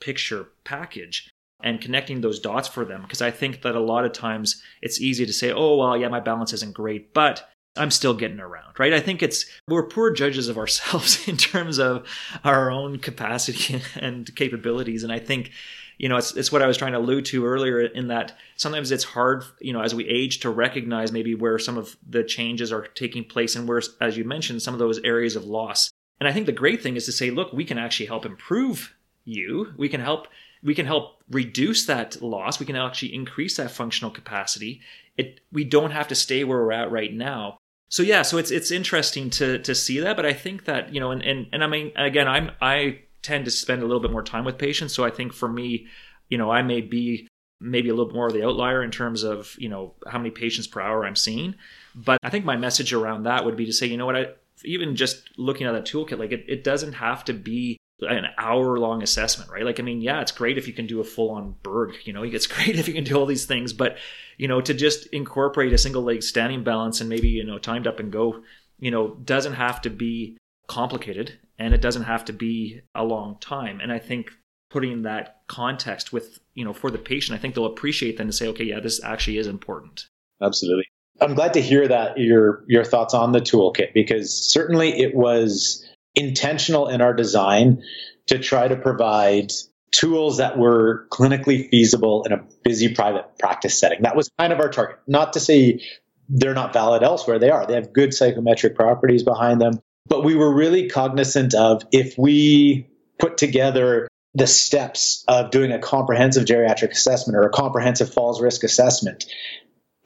picture 0.00 0.48
package 0.64 1.30
and 1.62 1.80
connecting 1.80 2.20
those 2.20 2.38
dots 2.38 2.68
for 2.68 2.84
them. 2.84 3.02
Because 3.02 3.22
I 3.22 3.30
think 3.30 3.62
that 3.62 3.74
a 3.74 3.80
lot 3.80 4.04
of 4.04 4.12
times 4.12 4.62
it's 4.82 5.00
easy 5.00 5.24
to 5.24 5.32
say, 5.32 5.52
oh, 5.52 5.76
well, 5.76 5.96
yeah, 5.96 6.08
my 6.08 6.20
balance 6.20 6.52
isn't 6.52 6.74
great, 6.74 7.14
but 7.14 7.48
I'm 7.76 7.90
still 7.90 8.14
getting 8.14 8.40
around, 8.40 8.78
right? 8.78 8.92
I 8.92 9.00
think 9.00 9.22
it's 9.22 9.46
we're 9.68 9.86
poor 9.86 10.10
judges 10.10 10.48
of 10.48 10.58
ourselves 10.58 11.26
in 11.28 11.36
terms 11.36 11.78
of 11.78 12.06
our 12.44 12.70
own 12.70 12.98
capacity 12.98 13.82
and 13.96 14.34
capabilities. 14.34 15.02
And 15.02 15.12
I 15.12 15.18
think, 15.18 15.50
you 15.98 16.08
know, 16.08 16.16
it's, 16.16 16.34
it's 16.36 16.52
what 16.52 16.62
I 16.62 16.66
was 16.66 16.76
trying 16.76 16.92
to 16.92 16.98
allude 16.98 17.24
to 17.26 17.46
earlier 17.46 17.80
in 17.80 18.08
that 18.08 18.36
sometimes 18.56 18.90
it's 18.90 19.04
hard, 19.04 19.44
you 19.60 19.72
know, 19.72 19.80
as 19.80 19.94
we 19.94 20.06
age 20.06 20.40
to 20.40 20.50
recognize 20.50 21.12
maybe 21.12 21.34
where 21.34 21.58
some 21.58 21.78
of 21.78 21.96
the 22.08 22.24
changes 22.24 22.72
are 22.72 22.86
taking 22.88 23.24
place 23.24 23.56
and 23.56 23.68
where, 23.68 23.80
as 24.00 24.16
you 24.16 24.24
mentioned, 24.24 24.62
some 24.62 24.74
of 24.74 24.80
those 24.80 25.00
areas 25.00 25.36
of 25.36 25.44
loss. 25.44 25.90
And 26.20 26.28
I 26.28 26.32
think 26.32 26.46
the 26.46 26.52
great 26.52 26.82
thing 26.82 26.96
is 26.96 27.06
to 27.06 27.12
say, 27.12 27.30
look, 27.30 27.52
we 27.52 27.64
can 27.64 27.78
actually 27.78 28.06
help 28.06 28.24
improve 28.24 28.94
you. 29.24 29.72
We 29.76 29.88
can 29.88 30.00
help 30.00 30.28
we 30.62 30.74
can 30.74 30.86
help 30.86 31.22
reduce 31.30 31.86
that 31.86 32.20
loss. 32.22 32.58
We 32.58 32.66
can 32.66 32.76
actually 32.76 33.14
increase 33.14 33.56
that 33.56 33.70
functional 33.70 34.10
capacity. 34.10 34.80
It, 35.16 35.40
we 35.52 35.64
don't 35.64 35.92
have 35.92 36.08
to 36.08 36.14
stay 36.14 36.44
where 36.44 36.58
we're 36.58 36.72
at 36.72 36.90
right 36.90 37.12
now 37.12 37.58
so 37.88 38.02
yeah, 38.02 38.22
so 38.22 38.38
it's 38.38 38.50
it's 38.50 38.70
interesting 38.70 39.30
to 39.30 39.58
to 39.60 39.74
see 39.74 40.00
that, 40.00 40.16
but 40.16 40.26
I 40.26 40.32
think 40.32 40.64
that 40.64 40.92
you 40.92 41.00
know, 41.00 41.10
and 41.10 41.22
and 41.22 41.46
and 41.52 41.62
I 41.62 41.66
mean, 41.66 41.92
again, 41.96 42.26
I'm 42.28 42.50
I 42.60 43.00
tend 43.22 43.44
to 43.44 43.50
spend 43.50 43.82
a 43.82 43.86
little 43.86 44.00
bit 44.00 44.10
more 44.10 44.22
time 44.22 44.44
with 44.44 44.58
patients, 44.58 44.94
so 44.94 45.04
I 45.04 45.10
think 45.10 45.32
for 45.32 45.48
me, 45.48 45.86
you 46.28 46.38
know, 46.38 46.50
I 46.50 46.62
may 46.62 46.80
be 46.80 47.28
maybe 47.60 47.88
a 47.88 47.92
little 47.92 48.06
bit 48.06 48.14
more 48.14 48.26
of 48.26 48.34
the 48.34 48.44
outlier 48.44 48.82
in 48.82 48.90
terms 48.90 49.22
of 49.22 49.54
you 49.58 49.68
know 49.68 49.94
how 50.06 50.18
many 50.18 50.30
patients 50.30 50.66
per 50.66 50.80
hour 50.80 51.06
I'm 51.06 51.16
seeing, 51.16 51.54
but 51.94 52.18
I 52.22 52.30
think 52.30 52.44
my 52.44 52.56
message 52.56 52.92
around 52.92 53.22
that 53.24 53.44
would 53.44 53.56
be 53.56 53.66
to 53.66 53.72
say, 53.72 53.86
you 53.86 53.96
know 53.96 54.06
what, 54.06 54.16
I 54.16 54.26
even 54.64 54.96
just 54.96 55.38
looking 55.38 55.66
at 55.66 55.72
that 55.72 55.84
toolkit, 55.84 56.18
like 56.18 56.32
it, 56.32 56.44
it 56.48 56.64
doesn't 56.64 56.94
have 56.94 57.24
to 57.26 57.32
be 57.32 57.75
an 58.00 58.26
hour 58.38 58.78
long 58.78 59.02
assessment, 59.02 59.50
right? 59.50 59.64
Like, 59.64 59.80
I 59.80 59.82
mean, 59.82 60.00
yeah, 60.00 60.20
it's 60.20 60.32
great 60.32 60.58
if 60.58 60.66
you 60.66 60.74
can 60.74 60.86
do 60.86 61.00
a 61.00 61.04
full 61.04 61.30
on 61.30 61.56
Berg, 61.62 61.94
you 62.04 62.12
know, 62.12 62.22
it's 62.24 62.46
great 62.46 62.78
if 62.78 62.88
you 62.88 62.94
can 62.94 63.04
do 63.04 63.16
all 63.16 63.26
these 63.26 63.46
things, 63.46 63.72
but, 63.72 63.96
you 64.36 64.48
know, 64.48 64.60
to 64.60 64.74
just 64.74 65.06
incorporate 65.08 65.72
a 65.72 65.78
single 65.78 66.02
leg 66.02 66.22
standing 66.22 66.64
balance 66.64 67.00
and 67.00 67.08
maybe, 67.08 67.28
you 67.28 67.44
know, 67.44 67.58
timed 67.58 67.86
up 67.86 68.00
and 68.00 68.12
go, 68.12 68.42
you 68.78 68.90
know, 68.90 69.14
doesn't 69.24 69.54
have 69.54 69.80
to 69.82 69.90
be 69.90 70.36
complicated 70.68 71.38
and 71.58 71.72
it 71.72 71.80
doesn't 71.80 72.04
have 72.04 72.24
to 72.26 72.32
be 72.32 72.80
a 72.94 73.04
long 73.04 73.38
time. 73.40 73.80
And 73.80 73.90
I 73.92 73.98
think 73.98 74.30
putting 74.70 75.02
that 75.02 75.40
context 75.46 76.12
with, 76.12 76.38
you 76.54 76.64
know, 76.64 76.72
for 76.72 76.90
the 76.90 76.98
patient, 76.98 77.38
I 77.38 77.40
think 77.40 77.54
they'll 77.54 77.66
appreciate 77.66 78.18
then 78.18 78.26
to 78.26 78.32
say, 78.32 78.48
okay, 78.48 78.64
yeah, 78.64 78.80
this 78.80 79.02
actually 79.02 79.38
is 79.38 79.46
important. 79.46 80.06
Absolutely. 80.42 80.84
I'm 81.20 81.34
glad 81.34 81.54
to 81.54 81.62
hear 81.62 81.88
that 81.88 82.18
your 82.18 82.62
your 82.66 82.84
thoughts 82.84 83.14
on 83.14 83.32
the 83.32 83.40
toolkit 83.40 83.94
because 83.94 84.34
certainly 84.52 85.00
it 85.00 85.14
was 85.14 85.82
intentional 86.16 86.88
in 86.88 87.00
our 87.00 87.14
design 87.14 87.82
to 88.26 88.38
try 88.38 88.66
to 88.66 88.76
provide 88.76 89.52
tools 89.92 90.38
that 90.38 90.58
were 90.58 91.06
clinically 91.10 91.68
feasible 91.70 92.24
in 92.24 92.32
a 92.32 92.44
busy 92.64 92.92
private 92.92 93.38
practice 93.38 93.78
setting. 93.78 94.02
That 94.02 94.16
was 94.16 94.30
kind 94.38 94.52
of 94.52 94.60
our 94.60 94.68
target. 94.68 94.98
Not 95.06 95.34
to 95.34 95.40
say 95.40 95.80
they're 96.28 96.54
not 96.54 96.72
valid 96.72 97.02
elsewhere, 97.02 97.38
they 97.38 97.50
are. 97.50 97.66
They 97.66 97.74
have 97.74 97.92
good 97.92 98.12
psychometric 98.12 98.74
properties 98.74 99.22
behind 99.22 99.60
them. 99.60 99.80
But 100.08 100.24
we 100.24 100.34
were 100.34 100.52
really 100.52 100.88
cognizant 100.88 101.54
of 101.54 101.82
if 101.92 102.16
we 102.18 102.88
put 103.18 103.38
together 103.38 104.08
the 104.34 104.46
steps 104.46 105.24
of 105.28 105.50
doing 105.50 105.72
a 105.72 105.78
comprehensive 105.78 106.44
geriatric 106.44 106.90
assessment 106.90 107.36
or 107.36 107.44
a 107.44 107.50
comprehensive 107.50 108.12
falls 108.12 108.40
risk 108.40 108.64
assessment, 108.64 109.24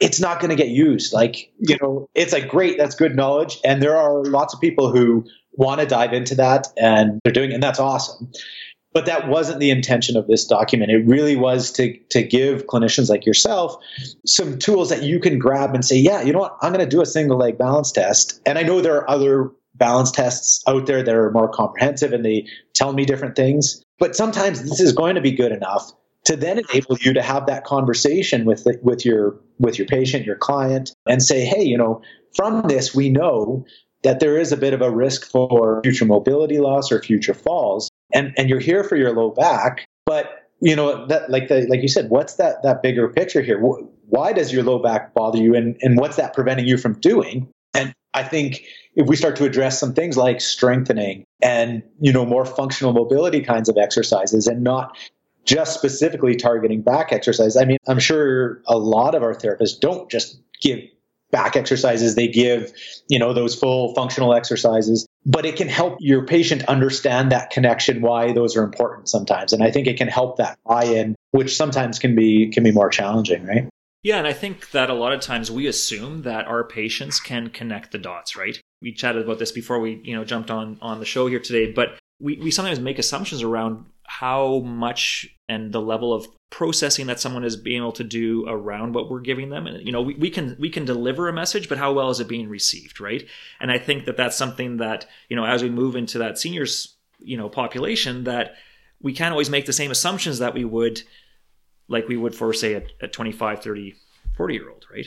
it's 0.00 0.18
not 0.18 0.40
going 0.40 0.50
to 0.50 0.56
get 0.56 0.68
used. 0.68 1.12
Like, 1.12 1.52
you 1.58 1.76
know, 1.80 2.08
it's 2.14 2.32
like, 2.32 2.48
great, 2.48 2.78
that's 2.78 2.94
good 2.94 3.14
knowledge. 3.14 3.58
And 3.64 3.82
there 3.82 3.96
are 3.96 4.24
lots 4.24 4.54
of 4.54 4.60
people 4.60 4.90
who 4.90 5.26
want 5.52 5.80
to 5.80 5.86
dive 5.86 6.12
into 6.12 6.34
that 6.36 6.68
and 6.76 7.20
they're 7.22 7.32
doing 7.32 7.50
it, 7.50 7.54
and 7.54 7.62
that's 7.62 7.78
awesome. 7.78 8.32
But 8.92 9.06
that 9.06 9.28
wasn't 9.28 9.60
the 9.60 9.70
intention 9.70 10.16
of 10.16 10.26
this 10.26 10.46
document. 10.46 10.90
It 10.90 11.06
really 11.06 11.36
was 11.36 11.70
to, 11.72 11.96
to 12.10 12.24
give 12.24 12.66
clinicians 12.66 13.08
like 13.08 13.24
yourself 13.24 13.76
some 14.26 14.58
tools 14.58 14.88
that 14.88 15.04
you 15.04 15.20
can 15.20 15.38
grab 15.38 15.74
and 15.74 15.84
say, 15.84 15.96
yeah, 15.96 16.22
you 16.22 16.32
know 16.32 16.40
what, 16.40 16.56
I'm 16.60 16.72
going 16.72 16.84
to 16.84 16.90
do 16.90 17.00
a 17.00 17.06
single 17.06 17.36
leg 17.36 17.56
balance 17.56 17.92
test. 17.92 18.40
And 18.46 18.58
I 18.58 18.62
know 18.62 18.80
there 18.80 18.96
are 18.96 19.08
other 19.08 19.52
balance 19.76 20.10
tests 20.10 20.64
out 20.66 20.86
there 20.86 21.04
that 21.04 21.14
are 21.14 21.30
more 21.30 21.48
comprehensive 21.48 22.12
and 22.12 22.24
they 22.24 22.46
tell 22.74 22.92
me 22.92 23.04
different 23.04 23.36
things. 23.36 23.84
But 23.98 24.16
sometimes 24.16 24.62
this 24.62 24.80
is 24.80 24.92
going 24.92 25.14
to 25.14 25.20
be 25.20 25.32
good 25.32 25.52
enough 25.52 25.92
to 26.24 26.36
then 26.36 26.58
enable 26.58 26.96
you 27.00 27.12
to 27.14 27.22
have 27.22 27.46
that 27.46 27.64
conversation 27.64 28.44
with 28.44 28.64
the, 28.64 28.78
with 28.82 29.04
your 29.04 29.38
with 29.58 29.78
your 29.78 29.86
patient, 29.86 30.26
your 30.26 30.36
client, 30.36 30.92
and 31.06 31.22
say, 31.22 31.44
hey, 31.44 31.62
you 31.62 31.78
know, 31.78 32.02
from 32.34 32.62
this 32.68 32.94
we 32.94 33.08
know 33.08 33.64
that 34.02 34.20
there 34.20 34.38
is 34.38 34.52
a 34.52 34.56
bit 34.56 34.72
of 34.72 34.80
a 34.80 34.90
risk 34.90 35.30
for 35.30 35.80
future 35.82 36.06
mobility 36.06 36.58
loss 36.58 36.90
or 36.90 37.02
future 37.02 37.34
falls. 37.34 37.90
And 38.12 38.32
and 38.36 38.48
you're 38.48 38.60
here 38.60 38.84
for 38.84 38.96
your 38.96 39.12
low 39.14 39.30
back, 39.30 39.86
but 40.04 40.48
you 40.60 40.76
know 40.76 41.06
that 41.06 41.30
like 41.30 41.48
the, 41.48 41.66
like 41.68 41.82
you 41.82 41.88
said, 41.88 42.10
what's 42.10 42.34
that 42.34 42.62
that 42.62 42.82
bigger 42.82 43.08
picture 43.08 43.40
here? 43.40 43.58
Why 43.58 44.32
does 44.32 44.52
your 44.52 44.62
low 44.62 44.78
back 44.78 45.14
bother 45.14 45.38
you, 45.38 45.54
and 45.54 45.76
and 45.80 45.98
what's 45.98 46.16
that 46.16 46.34
preventing 46.34 46.66
you 46.66 46.76
from 46.76 46.98
doing? 47.00 47.48
And 47.72 47.92
I 48.12 48.24
think 48.24 48.64
if 48.94 49.06
we 49.06 49.16
start 49.16 49.36
to 49.36 49.44
address 49.44 49.78
some 49.78 49.94
things 49.94 50.16
like 50.16 50.40
strengthening 50.40 51.24
and 51.40 51.82
you 52.00 52.12
know 52.12 52.26
more 52.26 52.44
functional 52.44 52.92
mobility 52.92 53.40
kinds 53.40 53.68
of 53.68 53.76
exercises, 53.78 54.46
and 54.46 54.62
not 54.62 54.98
just 55.44 55.74
specifically 55.74 56.36
targeting 56.36 56.82
back 56.82 57.12
exercise. 57.12 57.56
I 57.56 57.64
mean, 57.64 57.78
I'm 57.88 57.98
sure 57.98 58.60
a 58.66 58.78
lot 58.78 59.14
of 59.14 59.22
our 59.22 59.34
therapists 59.34 59.78
don't 59.78 60.10
just 60.10 60.40
give 60.60 60.80
back 61.30 61.56
exercises. 61.56 62.14
They 62.14 62.28
give 62.28 62.72
you 63.08 63.18
know 63.18 63.32
those 63.32 63.54
full 63.54 63.94
functional 63.94 64.34
exercises 64.34 65.06
but 65.26 65.44
it 65.44 65.56
can 65.56 65.68
help 65.68 65.96
your 66.00 66.24
patient 66.24 66.64
understand 66.64 67.30
that 67.30 67.50
connection 67.50 68.00
why 68.00 68.32
those 68.32 68.56
are 68.56 68.62
important 68.62 69.08
sometimes. 69.08 69.52
And 69.52 69.62
i 69.62 69.70
think 69.70 69.86
it 69.86 69.96
can 69.96 70.08
help 70.08 70.36
that 70.36 70.58
buy-in 70.66 71.14
which 71.32 71.56
sometimes 71.56 71.98
can 71.98 72.14
be 72.14 72.50
can 72.50 72.64
be 72.64 72.72
more 72.72 72.88
challenging 72.88 73.44
right? 73.46 73.68
Yeah 74.02 74.18
and 74.18 74.26
i 74.26 74.32
think 74.32 74.70
that 74.70 74.90
a 74.90 74.94
lot 74.94 75.12
of 75.12 75.20
times 75.20 75.50
we 75.50 75.66
assume 75.66 76.22
that 76.22 76.46
our 76.46 76.64
patients 76.64 77.20
can 77.20 77.50
connect 77.50 77.92
the 77.92 77.98
dots 77.98 78.36
right? 78.36 78.58
We 78.82 78.92
chatted 78.92 79.24
about 79.24 79.38
this 79.38 79.52
before 79.52 79.80
we 79.80 80.00
you 80.04 80.14
know 80.14 80.24
jumped 80.24 80.50
on 80.50 80.78
on 80.80 81.00
the 81.00 81.06
show 81.06 81.26
here 81.26 81.40
today 81.40 81.72
but 81.72 81.98
we, 82.22 82.36
we 82.36 82.50
sometimes 82.50 82.80
make 82.80 82.98
assumptions 82.98 83.42
around 83.42 83.86
how 84.10 84.58
much 84.58 85.24
and 85.48 85.70
the 85.72 85.80
level 85.80 86.12
of 86.12 86.26
processing 86.50 87.06
that 87.06 87.20
someone 87.20 87.44
is 87.44 87.56
being 87.56 87.80
able 87.80 87.92
to 87.92 88.02
do 88.02 88.44
around 88.48 88.92
what 88.92 89.08
we're 89.08 89.20
giving 89.20 89.50
them. 89.50 89.68
And 89.68 89.86
you 89.86 89.92
know 89.92 90.02
we, 90.02 90.14
we 90.16 90.30
can 90.30 90.56
we 90.58 90.68
can 90.68 90.84
deliver 90.84 91.28
a 91.28 91.32
message 91.32 91.68
but 91.68 91.78
how 91.78 91.92
well 91.92 92.10
is 92.10 92.18
it 92.18 92.26
being 92.26 92.48
received 92.48 93.00
right? 93.00 93.24
And 93.60 93.70
i 93.70 93.78
think 93.78 94.06
that 94.06 94.16
that's 94.16 94.36
something 94.36 94.78
that 94.78 95.06
you 95.28 95.36
know 95.36 95.44
as 95.44 95.62
we 95.62 95.70
move 95.70 95.94
into 95.94 96.18
that 96.18 96.38
seniors 96.38 96.96
you 97.20 97.36
know 97.36 97.48
population 97.48 98.24
that 98.24 98.56
we 99.00 99.12
can't 99.12 99.30
always 99.30 99.48
make 99.48 99.66
the 99.66 99.72
same 99.72 99.92
assumptions 99.92 100.40
that 100.40 100.54
we 100.54 100.64
would 100.64 101.02
like 101.86 102.08
we 102.08 102.16
would 102.16 102.34
for 102.34 102.52
say 102.52 102.74
a, 102.74 102.82
a 103.02 103.06
25 103.06 103.62
30 103.62 103.94
40 104.36 104.54
year 104.54 104.70
old 104.70 104.86
right? 104.92 105.06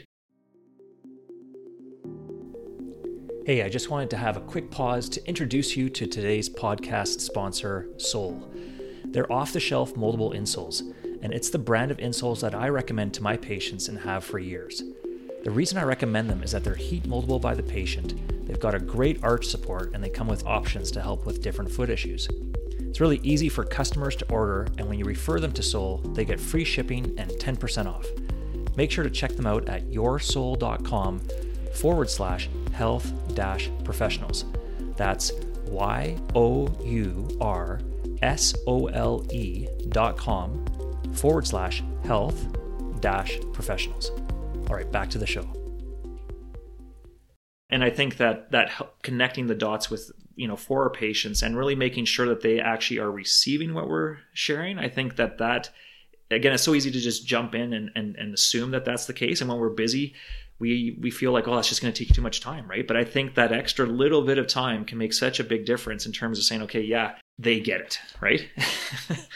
Hey, 3.46 3.63
I 3.63 3.68
just 3.68 3.89
wanted 3.89 4.10
to 4.12 4.18
have 4.18 4.38
a 4.38 4.39
quick 4.39 4.72
pause 4.72 5.10
to 5.10 5.28
introduce 5.28 5.76
you 5.76 5.89
to 5.89 6.08
today's 6.08 6.50
podcast 6.50 7.20
sponsor, 7.20 7.89
Sole. 7.98 8.50
They're 9.13 9.32
off 9.32 9.54
the 9.54 9.60
shelf 9.60 9.93
moldable 9.93 10.36
insoles, 10.36 10.82
and 11.21 11.32
it's 11.32 11.52
the 11.52 11.60
brand 11.60 11.91
of 11.91 11.97
insoles 11.97 12.41
that 12.41 12.56
I 12.56 12.69
recommend 12.69 13.13
to 13.13 13.21
my 13.21 13.38
patients 13.38 13.88
and 13.88 13.99
have 13.99 14.23
for 14.23 14.39
years. 14.39 14.82
The 15.43 15.52
reason 15.52 15.78
I 15.78 15.84
recommend 15.84 16.32
them 16.32 16.41
is 16.41 16.52
that 16.52 16.63
they're 16.63 16.73
heat 16.73 17.04
moldable 17.04 17.39
by 17.39 17.54
the 17.54 17.62
patient, 17.62 18.15
they've 18.47 18.60
got 18.60 18.73
a 18.73 18.80
great 18.80 19.23
arch 19.23 19.45
support, 19.45 19.93
and 19.93 20.04
they 20.04 20.10
come 20.10 20.28
with 20.28 20.47
options 20.47 20.89
to 20.91 21.02
help 21.02 21.28
with 21.28 21.43
different 21.43 21.69
foot 21.69 21.91
issues. 21.91 22.28
It's 22.80 22.99
really 22.99 23.19
easy 23.21 23.49
for 23.49 23.63
customers 23.63 24.15
to 24.15 24.32
order, 24.32 24.67
and 24.80 24.89
when 24.89 24.97
you 24.97 25.06
refer 25.06 25.39
them 25.39 25.52
to 25.54 25.62
Sole, 25.62 25.97
they 26.15 26.26
get 26.26 26.39
free 26.39 26.63
shipping 26.63 27.13
and 27.19 27.30
10% 27.30 27.86
off. 27.86 28.08
Make 28.76 28.89
sure 28.89 29.04
to 29.04 29.12
check 29.12 29.36
them 29.36 29.45
out 29.45 29.69
at 29.69 29.91
yoursole.com 29.91 31.21
forward 31.76 32.10
slash 32.10 32.49
health 32.71 33.13
professionals. 33.84 34.45
That's 34.97 35.32
Y 35.67 36.17
O 36.34 36.67
U 36.84 37.38
R 37.39 37.80
S 38.23 38.55
O 38.65 38.88
L 38.88 39.27
E 39.31 39.67
dot 39.89 40.17
com 40.17 40.65
forward 41.13 41.45
slash 41.45 41.83
health 42.05 42.47
dash 43.01 43.38
professionals. 43.51 44.12
All 44.69 44.75
right, 44.75 44.89
back 44.89 45.09
to 45.12 45.17
the 45.17 45.27
show. 45.27 45.45
And 47.69 47.83
I 47.83 47.89
think 47.89 48.17
that 48.17 48.51
that 48.51 48.71
connecting 49.01 49.47
the 49.47 49.55
dots 49.55 49.89
with 49.89 50.09
you 50.36 50.47
know 50.47 50.55
for 50.55 50.83
our 50.83 50.89
patients 50.89 51.41
and 51.41 51.57
really 51.57 51.75
making 51.75 52.05
sure 52.05 52.27
that 52.27 52.41
they 52.41 52.59
actually 52.59 52.99
are 52.99 53.12
receiving 53.12 53.73
what 53.73 53.89
we're 53.89 54.19
sharing. 54.33 54.79
I 54.79 54.88
think 54.88 55.17
that 55.17 55.38
that 55.39 55.69
again 56.31 56.53
it's 56.53 56.63
so 56.63 56.73
easy 56.73 56.91
to 56.91 56.99
just 56.99 57.27
jump 57.27 57.53
in 57.53 57.73
and, 57.73 57.91
and, 57.95 58.15
and 58.15 58.33
assume 58.33 58.71
that 58.71 58.86
that's 58.86 59.05
the 59.05 59.13
case 59.13 59.41
and 59.41 59.49
when 59.49 59.59
we're 59.59 59.69
busy 59.69 60.15
we 60.59 60.97
we 61.01 61.12
feel 61.12 61.31
like 61.31 61.47
oh 61.47 61.55
that's 61.55 61.69
just 61.69 61.81
going 61.81 61.93
to 61.93 62.05
take 62.05 62.13
too 62.13 62.21
much 62.21 62.41
time 62.41 62.67
right 62.67 62.88
but 62.88 62.95
i 62.95 63.03
think 63.03 63.36
that 63.36 63.51
extra 63.51 63.86
little 63.86 64.21
bit 64.21 64.38
of 64.38 64.47
time 64.47 64.86
can 64.86 64.97
make 64.97 65.13
such 65.13 65.39
a 65.39 65.43
big 65.43 65.65
difference 65.65 66.05
in 66.05 66.12
terms 66.12 66.38
of 66.38 66.45
saying 66.45 66.62
okay 66.62 66.81
yeah 66.81 67.15
they 67.39 67.60
get 67.60 67.82
it 67.82 68.00
right 68.22 68.48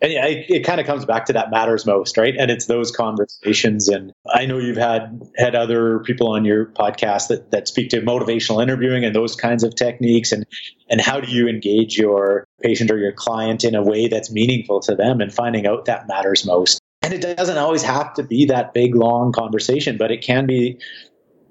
and 0.00 0.12
yeah, 0.12 0.26
it, 0.26 0.46
it 0.48 0.64
kind 0.64 0.80
of 0.80 0.86
comes 0.86 1.04
back 1.04 1.26
to 1.26 1.32
that 1.32 1.50
matters 1.50 1.84
most, 1.84 2.16
right? 2.16 2.34
And 2.38 2.50
it's 2.50 2.66
those 2.66 2.92
conversations. 2.92 3.88
And 3.88 4.12
I 4.32 4.46
know 4.46 4.58
you've 4.58 4.76
had 4.76 5.20
had 5.36 5.54
other 5.56 6.00
people 6.00 6.28
on 6.28 6.44
your 6.44 6.66
podcast 6.66 7.28
that 7.28 7.50
that 7.50 7.66
speak 7.66 7.90
to 7.90 8.00
motivational 8.00 8.62
interviewing 8.62 9.04
and 9.04 9.14
those 9.14 9.34
kinds 9.34 9.64
of 9.64 9.74
techniques. 9.74 10.30
And 10.30 10.46
and 10.88 11.00
how 11.00 11.20
do 11.20 11.30
you 11.30 11.48
engage 11.48 11.98
your 11.98 12.46
patient 12.62 12.90
or 12.90 12.98
your 12.98 13.12
client 13.12 13.64
in 13.64 13.74
a 13.74 13.82
way 13.82 14.06
that's 14.06 14.30
meaningful 14.30 14.80
to 14.80 14.94
them 14.94 15.20
and 15.20 15.34
finding 15.34 15.66
out 15.66 15.86
that 15.86 16.06
matters 16.06 16.46
most. 16.46 16.80
And 17.02 17.12
it 17.12 17.36
doesn't 17.36 17.58
always 17.58 17.82
have 17.82 18.14
to 18.14 18.22
be 18.22 18.46
that 18.46 18.74
big 18.74 18.94
long 18.94 19.32
conversation, 19.32 19.96
but 19.98 20.12
it 20.12 20.22
can 20.22 20.46
be 20.46 20.78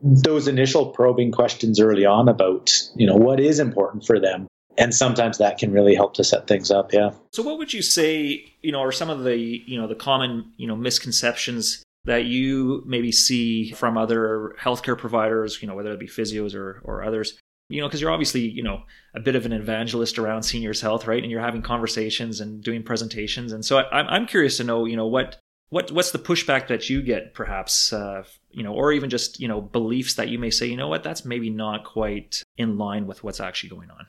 those 0.02 0.48
initial 0.48 0.92
probing 0.92 1.32
questions 1.32 1.80
early 1.80 2.06
on 2.06 2.30
about 2.30 2.72
you 2.96 3.08
know 3.08 3.16
what 3.16 3.42
is 3.42 3.60
important 3.60 4.06
for 4.06 4.20
them 4.22 4.48
and 4.78 4.94
sometimes 4.94 5.38
that 5.38 5.58
can 5.58 5.72
really 5.72 5.96
help 5.96 6.13
to 6.13 6.24
set 6.24 6.48
things 6.48 6.72
up 6.72 6.94
yeah. 6.94 7.12
So 7.32 7.44
what 7.44 7.58
would 7.58 7.74
you 7.74 7.82
say 7.82 8.54
you 8.62 8.72
know 8.72 8.82
are 8.82 8.92
some 8.92 9.10
of 9.10 9.24
the 9.24 9.38
you 9.38 9.80
know 9.80 9.88
the 9.88 9.96
common 9.96 10.52
you 10.58 10.68
know 10.68 10.76
misconceptions 10.76 11.84
that 12.06 12.26
you 12.26 12.84
maybe 12.86 13.12
see 13.12 13.72
from 13.72 13.98
other 13.98 14.56
healthcare 14.60 14.98
providers 14.98 15.62
you 15.62 15.68
know 15.68 15.76
whether 15.76 15.92
it 15.92 16.00
be 16.00 16.08
physios 16.08 16.56
or 16.56 16.82
or 16.84 17.04
others? 17.04 17.38
You 17.70 17.82
know 17.82 17.88
because 17.88 18.02
you're 18.02 18.12
obviously 18.12 18.42
you 18.42 18.63
know 18.63 18.84
a 19.13 19.20
bit 19.20 19.36
of 19.36 19.46
an 19.46 19.54
evangelist 19.54 20.18
around 20.18 20.44
seniors 20.44 20.82
health 20.82 21.08
right? 21.08 21.22
And 21.22 21.32
you're 21.32 21.42
having 21.42 21.62
conversations 21.62 22.40
and 22.40 22.63
doing 22.63 22.84
presentations. 22.84 23.52
And 23.52 23.66
so 23.66 23.80
I, 23.80 24.02
i'm 24.02 24.26
curious 24.26 24.58
to 24.58 24.63
know 24.63 24.86
you 24.86 24.96
know 24.96 25.08
what 25.08 25.38
what 25.70 25.92
what's 25.92 26.12
the 26.12 26.20
pushback 26.20 26.68
that 26.68 26.90
you 26.90 27.02
get 27.02 27.34
perhaps 27.34 27.92
uh, 27.92 28.24
you 28.52 28.63
know 28.63 28.74
or 28.74 28.92
even 28.94 29.10
just 29.10 29.40
you 29.40 29.48
know 29.48 29.60
beliefs 29.60 30.16
that 30.16 30.30
you 30.30 30.40
may 30.40 30.50
say 30.50 30.66
you 30.66 30.78
know 30.78 30.88
what? 30.88 31.04
That's 31.04 31.26
maybe 31.26 31.50
not 31.50 31.84
quite 31.84 32.42
in 32.58 32.78
line 32.78 33.06
with 33.08 33.24
what's 33.24 33.40
actually 33.40 33.70
going 33.70 33.92
on 33.92 34.06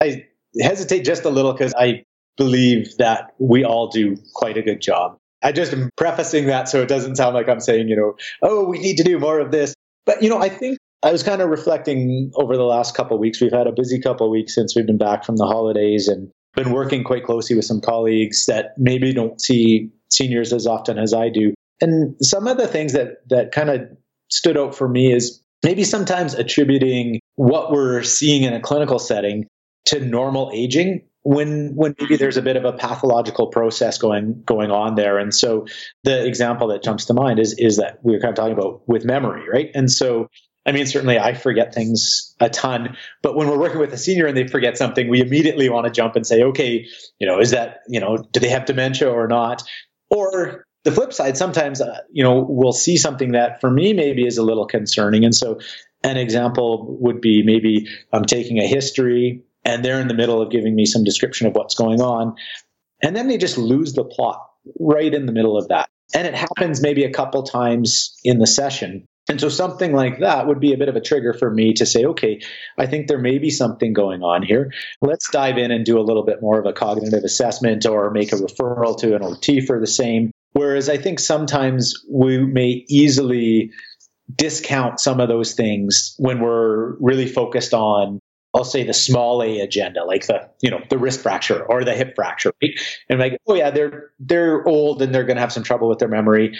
I 0.00 0.26
hesitate 0.60 1.04
just 1.04 1.24
a 1.24 1.30
little 1.30 1.52
because 1.52 1.74
I 1.74 2.04
believe 2.36 2.96
that 2.98 3.34
we 3.38 3.64
all 3.64 3.88
do 3.88 4.16
quite 4.34 4.56
a 4.56 4.62
good 4.62 4.80
job. 4.80 5.16
I 5.42 5.52
just 5.52 5.72
am 5.72 5.90
prefacing 5.96 6.46
that 6.46 6.68
so 6.68 6.80
it 6.82 6.88
doesn't 6.88 7.16
sound 7.16 7.34
like 7.34 7.48
I'm 7.48 7.60
saying, 7.60 7.88
you 7.88 7.96
know, 7.96 8.14
oh, 8.42 8.64
we 8.64 8.78
need 8.78 8.96
to 8.96 9.04
do 9.04 9.18
more 9.18 9.38
of 9.40 9.50
this. 9.50 9.74
But, 10.06 10.22
you 10.22 10.28
know, 10.28 10.38
I 10.38 10.48
think 10.48 10.78
I 11.02 11.12
was 11.12 11.22
kind 11.22 11.42
of 11.42 11.48
reflecting 11.48 12.32
over 12.34 12.56
the 12.56 12.64
last 12.64 12.96
couple 12.96 13.18
weeks. 13.18 13.40
We've 13.40 13.52
had 13.52 13.66
a 13.66 13.72
busy 13.72 14.00
couple 14.00 14.30
weeks 14.30 14.54
since 14.54 14.74
we've 14.74 14.86
been 14.86 14.98
back 14.98 15.24
from 15.24 15.36
the 15.36 15.46
holidays 15.46 16.08
and 16.08 16.30
been 16.54 16.72
working 16.72 17.04
quite 17.04 17.24
closely 17.24 17.54
with 17.54 17.64
some 17.64 17.80
colleagues 17.80 18.46
that 18.46 18.72
maybe 18.78 19.12
don't 19.12 19.40
see 19.40 19.90
seniors 20.10 20.52
as 20.52 20.66
often 20.66 20.98
as 20.98 21.12
I 21.12 21.28
do. 21.28 21.54
And 21.80 22.16
some 22.20 22.48
of 22.48 22.56
the 22.56 22.66
things 22.66 22.92
that, 22.94 23.28
that 23.28 23.52
kind 23.52 23.70
of 23.70 23.82
stood 24.30 24.56
out 24.56 24.74
for 24.74 24.88
me 24.88 25.12
is 25.12 25.40
maybe 25.62 25.84
sometimes 25.84 26.34
attributing 26.34 27.20
what 27.36 27.70
we're 27.70 28.02
seeing 28.02 28.42
in 28.42 28.54
a 28.54 28.60
clinical 28.60 28.98
setting 28.98 29.46
to 29.88 30.00
normal 30.00 30.50
aging 30.54 31.02
when 31.22 31.74
when 31.74 31.94
maybe 32.00 32.16
there's 32.16 32.36
a 32.36 32.42
bit 32.42 32.56
of 32.56 32.64
a 32.64 32.72
pathological 32.72 33.48
process 33.48 33.98
going 33.98 34.42
going 34.44 34.70
on 34.70 34.94
there. 34.94 35.18
And 35.18 35.34
so 35.34 35.66
the 36.04 36.26
example 36.26 36.68
that 36.68 36.82
jumps 36.82 37.06
to 37.06 37.14
mind 37.14 37.38
is 37.38 37.54
is 37.58 37.76
that 37.76 37.98
we 38.02 38.12
were 38.12 38.20
kind 38.20 38.30
of 38.30 38.36
talking 38.36 38.52
about 38.52 38.88
with 38.88 39.04
memory, 39.04 39.48
right? 39.48 39.70
And 39.74 39.90
so 39.90 40.28
I 40.66 40.72
mean, 40.72 40.86
certainly 40.86 41.18
I 41.18 41.32
forget 41.32 41.74
things 41.74 42.34
a 42.40 42.50
ton, 42.50 42.96
but 43.22 43.34
when 43.34 43.48
we're 43.48 43.58
working 43.58 43.78
with 43.78 43.92
a 43.94 43.96
senior 43.96 44.26
and 44.26 44.36
they 44.36 44.46
forget 44.46 44.76
something, 44.76 45.08
we 45.08 45.20
immediately 45.20 45.70
want 45.70 45.86
to 45.86 45.90
jump 45.90 46.14
and 46.14 46.26
say, 46.26 46.42
okay, 46.42 46.86
you 47.18 47.26
know, 47.26 47.40
is 47.40 47.52
that, 47.52 47.80
you 47.88 48.00
know, 48.00 48.18
do 48.32 48.40
they 48.40 48.50
have 48.50 48.66
dementia 48.66 49.10
or 49.10 49.26
not? 49.26 49.62
Or 50.10 50.66
the 50.84 50.92
flip 50.92 51.14
side, 51.14 51.38
sometimes, 51.38 51.80
uh, 51.80 52.00
you 52.10 52.22
know, 52.22 52.44
we'll 52.46 52.72
see 52.72 52.98
something 52.98 53.32
that 53.32 53.62
for 53.62 53.70
me 53.70 53.94
maybe 53.94 54.26
is 54.26 54.36
a 54.36 54.42
little 54.42 54.66
concerning. 54.66 55.24
And 55.24 55.34
so 55.34 55.58
an 56.04 56.18
example 56.18 56.98
would 57.00 57.20
be 57.20 57.42
maybe 57.42 57.86
I'm 58.12 58.24
taking 58.24 58.58
a 58.58 58.66
history 58.66 59.42
and 59.68 59.84
they're 59.84 60.00
in 60.00 60.08
the 60.08 60.14
middle 60.14 60.40
of 60.40 60.50
giving 60.50 60.74
me 60.74 60.86
some 60.86 61.04
description 61.04 61.46
of 61.46 61.54
what's 61.54 61.74
going 61.74 62.00
on. 62.00 62.34
And 63.02 63.14
then 63.14 63.28
they 63.28 63.36
just 63.36 63.58
lose 63.58 63.92
the 63.92 64.04
plot 64.04 64.44
right 64.80 65.12
in 65.12 65.26
the 65.26 65.32
middle 65.32 65.56
of 65.58 65.68
that. 65.68 65.88
And 66.14 66.26
it 66.26 66.34
happens 66.34 66.80
maybe 66.80 67.04
a 67.04 67.12
couple 67.12 67.42
times 67.42 68.16
in 68.24 68.38
the 68.38 68.46
session. 68.46 69.04
And 69.28 69.38
so 69.38 69.50
something 69.50 69.92
like 69.92 70.20
that 70.20 70.46
would 70.46 70.58
be 70.58 70.72
a 70.72 70.78
bit 70.78 70.88
of 70.88 70.96
a 70.96 71.02
trigger 71.02 71.34
for 71.34 71.52
me 71.52 71.74
to 71.74 71.84
say, 71.84 72.06
okay, 72.06 72.40
I 72.78 72.86
think 72.86 73.08
there 73.08 73.18
may 73.18 73.36
be 73.38 73.50
something 73.50 73.92
going 73.92 74.22
on 74.22 74.42
here. 74.42 74.72
Let's 75.02 75.30
dive 75.30 75.58
in 75.58 75.70
and 75.70 75.84
do 75.84 75.98
a 75.98 76.00
little 76.00 76.24
bit 76.24 76.40
more 76.40 76.58
of 76.58 76.64
a 76.64 76.72
cognitive 76.72 77.24
assessment 77.24 77.84
or 77.84 78.10
make 78.10 78.32
a 78.32 78.36
referral 78.36 78.98
to 79.00 79.14
an 79.14 79.22
OT 79.22 79.60
for 79.60 79.78
the 79.78 79.86
same. 79.86 80.30
Whereas 80.52 80.88
I 80.88 80.96
think 80.96 81.20
sometimes 81.20 81.94
we 82.10 82.38
may 82.38 82.86
easily 82.88 83.70
discount 84.34 84.98
some 84.98 85.20
of 85.20 85.28
those 85.28 85.52
things 85.52 86.14
when 86.18 86.40
we're 86.40 86.96
really 87.00 87.26
focused 87.26 87.74
on 87.74 88.18
I'll 88.58 88.64
say 88.64 88.82
the 88.82 88.92
small 88.92 89.40
a 89.40 89.60
agenda, 89.60 90.04
like 90.04 90.26
the 90.26 90.50
you 90.60 90.70
know 90.70 90.82
the 90.90 90.98
wrist 90.98 91.20
fracture 91.20 91.64
or 91.64 91.84
the 91.84 91.94
hip 91.94 92.16
fracture, 92.16 92.52
right? 92.60 92.72
and 93.08 93.20
like 93.20 93.38
oh 93.46 93.54
yeah, 93.54 93.70
they're 93.70 94.10
they're 94.18 94.66
old 94.66 95.00
and 95.00 95.14
they're 95.14 95.24
going 95.24 95.36
to 95.36 95.40
have 95.40 95.52
some 95.52 95.62
trouble 95.62 95.88
with 95.88 96.00
their 96.00 96.08
memory, 96.08 96.58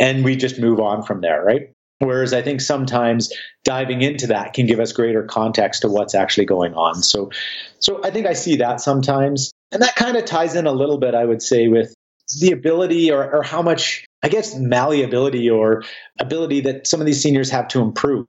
and 0.00 0.24
we 0.24 0.34
just 0.34 0.58
move 0.58 0.80
on 0.80 1.04
from 1.04 1.20
there, 1.20 1.44
right? 1.44 1.70
Whereas 2.00 2.34
I 2.34 2.42
think 2.42 2.60
sometimes 2.60 3.32
diving 3.64 4.02
into 4.02 4.26
that 4.26 4.54
can 4.54 4.66
give 4.66 4.80
us 4.80 4.92
greater 4.92 5.22
context 5.22 5.82
to 5.82 5.88
what's 5.88 6.16
actually 6.16 6.46
going 6.46 6.74
on. 6.74 6.96
So, 6.96 7.30
so 7.78 8.02
I 8.04 8.10
think 8.10 8.26
I 8.26 8.34
see 8.34 8.56
that 8.56 8.80
sometimes, 8.80 9.52
and 9.70 9.80
that 9.80 9.94
kind 9.94 10.16
of 10.16 10.24
ties 10.26 10.56
in 10.56 10.66
a 10.66 10.72
little 10.72 10.98
bit, 10.98 11.14
I 11.14 11.24
would 11.24 11.40
say, 11.40 11.68
with 11.68 11.94
the 12.40 12.50
ability 12.50 13.12
or, 13.12 13.36
or 13.36 13.42
how 13.42 13.62
much 13.62 14.04
I 14.22 14.28
guess 14.28 14.56
malleability 14.56 15.48
or 15.48 15.84
ability 16.18 16.62
that 16.62 16.86
some 16.86 17.00
of 17.00 17.06
these 17.06 17.22
seniors 17.22 17.50
have 17.50 17.68
to 17.68 17.80
improve 17.80 18.26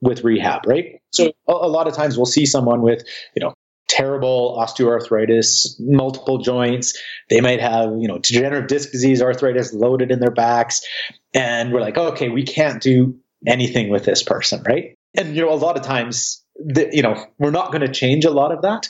with 0.00 0.24
rehab, 0.24 0.66
right? 0.66 1.00
So 1.12 1.32
a, 1.48 1.52
a 1.52 1.68
lot 1.68 1.88
of 1.88 1.94
times 1.94 2.16
we'll 2.16 2.26
see 2.26 2.46
someone 2.46 2.82
with, 2.82 3.02
you 3.34 3.42
know, 3.42 3.54
terrible 3.88 4.56
osteoarthritis, 4.58 5.76
multiple 5.78 6.38
joints. 6.38 7.00
They 7.30 7.40
might 7.40 7.60
have, 7.60 7.90
you 7.98 8.08
know, 8.08 8.18
degenerative 8.18 8.68
disc 8.68 8.90
disease, 8.90 9.22
arthritis 9.22 9.72
loaded 9.72 10.10
in 10.10 10.18
their 10.18 10.30
backs. 10.30 10.82
And 11.34 11.72
we're 11.72 11.80
like, 11.80 11.96
okay, 11.96 12.28
we 12.28 12.44
can't 12.44 12.82
do 12.82 13.16
anything 13.46 13.90
with 13.90 14.04
this 14.04 14.22
person, 14.22 14.62
right? 14.66 14.96
And, 15.16 15.34
you 15.36 15.42
know, 15.42 15.52
a 15.52 15.54
lot 15.54 15.76
of 15.76 15.82
times, 15.82 16.42
the, 16.56 16.88
you 16.92 17.02
know, 17.02 17.24
we're 17.38 17.50
not 17.50 17.68
going 17.70 17.82
to 17.82 17.92
change 17.92 18.24
a 18.24 18.30
lot 18.30 18.52
of 18.52 18.62
that. 18.62 18.88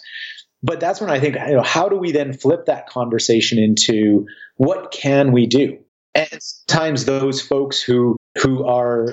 But 0.63 0.81
that's 0.81 1.01
when 1.01 1.11
I 1.11 1.21
think, 1.21 1.37
you 1.37 1.57
know, 1.57 1.63
how 1.63 1.89
do 1.89 1.97
we 1.97 2.13
then 2.13 2.33
flip 2.33 2.67
that 2.67 2.89
conversation 2.89 3.59
into 3.59 4.27
what 4.57 4.91
can 4.91 5.33
we 5.33 5.47
do? 5.47 5.79
And 6.15 6.39
sometimes 6.41 7.05
those 7.05 7.43
folks 7.43 7.83
who 7.83 8.17
who 8.39 8.65
are 8.65 9.07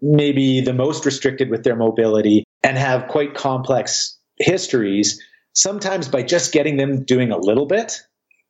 maybe 0.00 0.60
the 0.60 0.74
most 0.74 1.04
restricted 1.04 1.50
with 1.50 1.64
their 1.64 1.76
mobility 1.76 2.44
and 2.62 2.76
have 2.76 3.08
quite 3.08 3.34
complex 3.34 4.18
histories, 4.38 5.22
sometimes 5.52 6.08
by 6.08 6.22
just 6.22 6.52
getting 6.52 6.76
them 6.76 7.04
doing 7.04 7.30
a 7.30 7.38
little 7.38 7.66
bit 7.66 8.00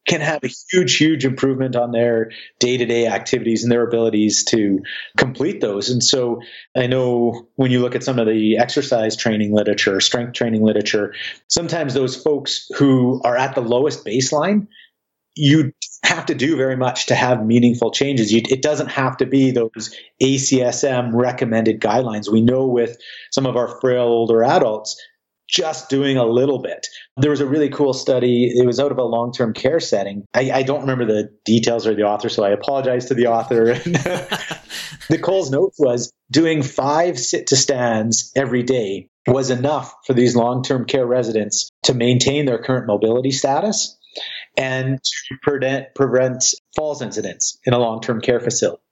can 0.08 0.20
have 0.22 0.42
a 0.42 0.48
huge, 0.72 0.96
huge 0.96 1.24
improvement 1.24 1.76
on 1.76 1.92
their 1.92 2.30
day 2.58 2.78
to 2.78 2.86
day 2.86 3.06
activities 3.06 3.62
and 3.62 3.70
their 3.70 3.86
abilities 3.86 4.44
to 4.44 4.80
complete 5.18 5.60
those. 5.60 5.90
And 5.90 6.02
so 6.02 6.40
I 6.74 6.86
know 6.86 7.46
when 7.56 7.70
you 7.70 7.80
look 7.80 7.94
at 7.94 8.02
some 8.02 8.18
of 8.18 8.26
the 8.26 8.56
exercise 8.56 9.16
training 9.16 9.52
literature, 9.52 10.00
strength 10.00 10.32
training 10.32 10.62
literature, 10.62 11.14
sometimes 11.48 11.92
those 11.92 12.20
folks 12.20 12.68
who 12.76 13.20
are 13.22 13.36
at 13.36 13.54
the 13.54 13.60
lowest 13.60 14.04
baseline 14.04 14.66
you 15.38 15.72
have 16.02 16.26
to 16.26 16.34
do 16.34 16.56
very 16.56 16.76
much 16.76 17.06
to 17.06 17.14
have 17.14 17.44
meaningful 17.44 17.92
changes. 17.92 18.32
You, 18.32 18.42
it 18.48 18.60
doesn't 18.60 18.88
have 18.88 19.16
to 19.18 19.26
be 19.26 19.52
those 19.52 19.94
ACSM 20.22 21.10
recommended 21.12 21.80
guidelines. 21.80 22.30
We 22.30 22.40
know 22.40 22.66
with 22.66 22.98
some 23.30 23.46
of 23.46 23.56
our 23.56 23.80
frail 23.80 24.04
older 24.04 24.42
adults, 24.42 25.00
just 25.48 25.88
doing 25.88 26.18
a 26.18 26.26
little 26.26 26.58
bit. 26.58 26.86
There 27.16 27.30
was 27.30 27.40
a 27.40 27.46
really 27.46 27.70
cool 27.70 27.94
study. 27.94 28.52
It 28.54 28.66
was 28.66 28.80
out 28.80 28.92
of 28.92 28.98
a 28.98 29.04
long 29.04 29.32
term 29.32 29.54
care 29.54 29.80
setting. 29.80 30.24
I, 30.34 30.50
I, 30.50 30.62
don't 30.62 30.82
remember 30.82 31.06
the 31.06 31.30
details 31.46 31.86
or 31.86 31.94
the 31.94 32.02
author, 32.02 32.28
so 32.28 32.44
I 32.44 32.50
apologize 32.50 33.06
to 33.06 33.14
the 33.14 33.28
author. 33.28 33.80
Nicole's 35.10 35.50
note 35.50 35.72
was 35.78 36.12
doing 36.30 36.62
five 36.62 37.18
sit 37.18 37.46
to 37.46 37.56
stands 37.56 38.30
every 38.36 38.62
day 38.62 39.08
was 39.26 39.50
enough 39.50 39.94
for 40.06 40.12
these 40.12 40.36
long 40.36 40.62
term 40.62 40.84
care 40.84 41.06
residents 41.06 41.70
to 41.84 41.94
maintain 41.94 42.44
their 42.44 42.62
current 42.62 42.86
mobility 42.86 43.30
status 43.30 43.97
and 44.56 45.02
to 45.02 45.34
prevent, 45.42 45.94
prevent 45.94 46.44
falls 46.76 47.02
incidents 47.02 47.58
in 47.64 47.72
a 47.72 47.78
long 47.78 48.00
term 48.00 48.20
care 48.20 48.40
facility. 48.40 48.82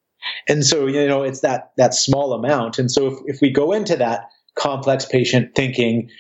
And 0.49 0.65
so, 0.65 0.87
you 0.87 1.07
know, 1.07 1.23
it's 1.23 1.41
that, 1.41 1.73
that 1.77 1.95
small 1.95 2.33
amount. 2.33 2.79
And 2.79 2.91
so 2.91 3.07
if, 3.07 3.19
if 3.27 3.41
we 3.41 3.51
go 3.51 3.73
into 3.73 3.97
that 3.97 4.29
complex 4.59 5.05
patient 5.05 5.55
thinking, 5.55 6.11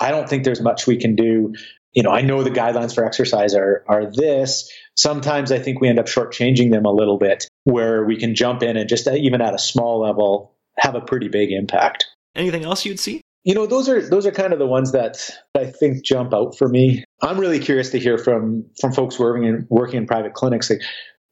I 0.00 0.10
don't 0.10 0.28
think 0.28 0.44
there's 0.44 0.60
much 0.60 0.86
we 0.86 0.96
can 0.96 1.14
do. 1.14 1.54
You 1.92 2.02
know, 2.02 2.10
I 2.10 2.22
know 2.22 2.42
the 2.42 2.50
guidelines 2.50 2.94
for 2.94 3.04
exercise 3.04 3.54
are, 3.54 3.84
are 3.88 4.10
this. 4.12 4.70
Sometimes 4.96 5.52
I 5.52 5.58
think 5.58 5.80
we 5.80 5.88
end 5.88 5.98
up 5.98 6.06
shortchanging 6.06 6.70
them 6.70 6.84
a 6.84 6.92
little 6.92 7.18
bit 7.18 7.48
where 7.64 8.04
we 8.04 8.16
can 8.16 8.34
jump 8.34 8.62
in 8.62 8.76
and 8.76 8.88
just 8.88 9.06
even 9.08 9.40
at 9.40 9.54
a 9.54 9.58
small 9.58 10.00
level 10.00 10.56
have 10.78 10.94
a 10.94 11.00
pretty 11.00 11.28
big 11.28 11.50
impact. 11.50 12.06
Anything 12.34 12.64
else 12.64 12.84
you'd 12.84 13.00
see? 13.00 13.22
You 13.44 13.54
know, 13.54 13.66
those 13.66 13.88
are 13.88 14.06
those 14.06 14.26
are 14.26 14.32
kind 14.32 14.52
of 14.52 14.58
the 14.58 14.66
ones 14.66 14.92
that 14.92 15.30
I 15.56 15.66
think 15.66 16.04
jump 16.04 16.34
out 16.34 16.58
for 16.58 16.68
me. 16.68 17.04
I'm 17.22 17.38
really 17.38 17.58
curious 17.58 17.90
to 17.90 17.98
hear 17.98 18.18
from 18.18 18.66
from 18.80 18.92
folks 18.92 19.18
working 19.18 19.44
in 19.44 19.66
working 19.70 19.96
in 19.96 20.06
private 20.06 20.34
clinics. 20.34 20.68
Like, 20.68 20.82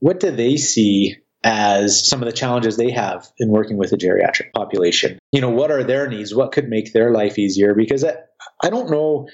what 0.01 0.21
do 0.21 0.31
they 0.31 0.57
see 0.57 1.17
as 1.45 2.09
some 2.09 2.21
of 2.21 2.27
the 2.27 2.33
challenges 2.33 2.77
they 2.77 2.91
have 2.91 3.31
in 3.39 3.49
working 3.49 3.77
with 3.77 3.91
the 3.91 3.97
geriatric 3.97 4.53
population. 4.55 5.19
You 5.33 5.41
know, 5.41 5.51
what 5.51 5.71
are 5.71 5.85
their 5.85 6.09
needs? 6.09 6.35
What 6.35 6.53
could 6.53 6.69
make 6.69 6.93
their 6.93 7.13
life 7.13 7.39
easier? 7.39 7.75
Because 7.75 8.05
I, 8.05 8.15
I 8.63 8.71
don't 8.71 8.91
know. 8.91 9.29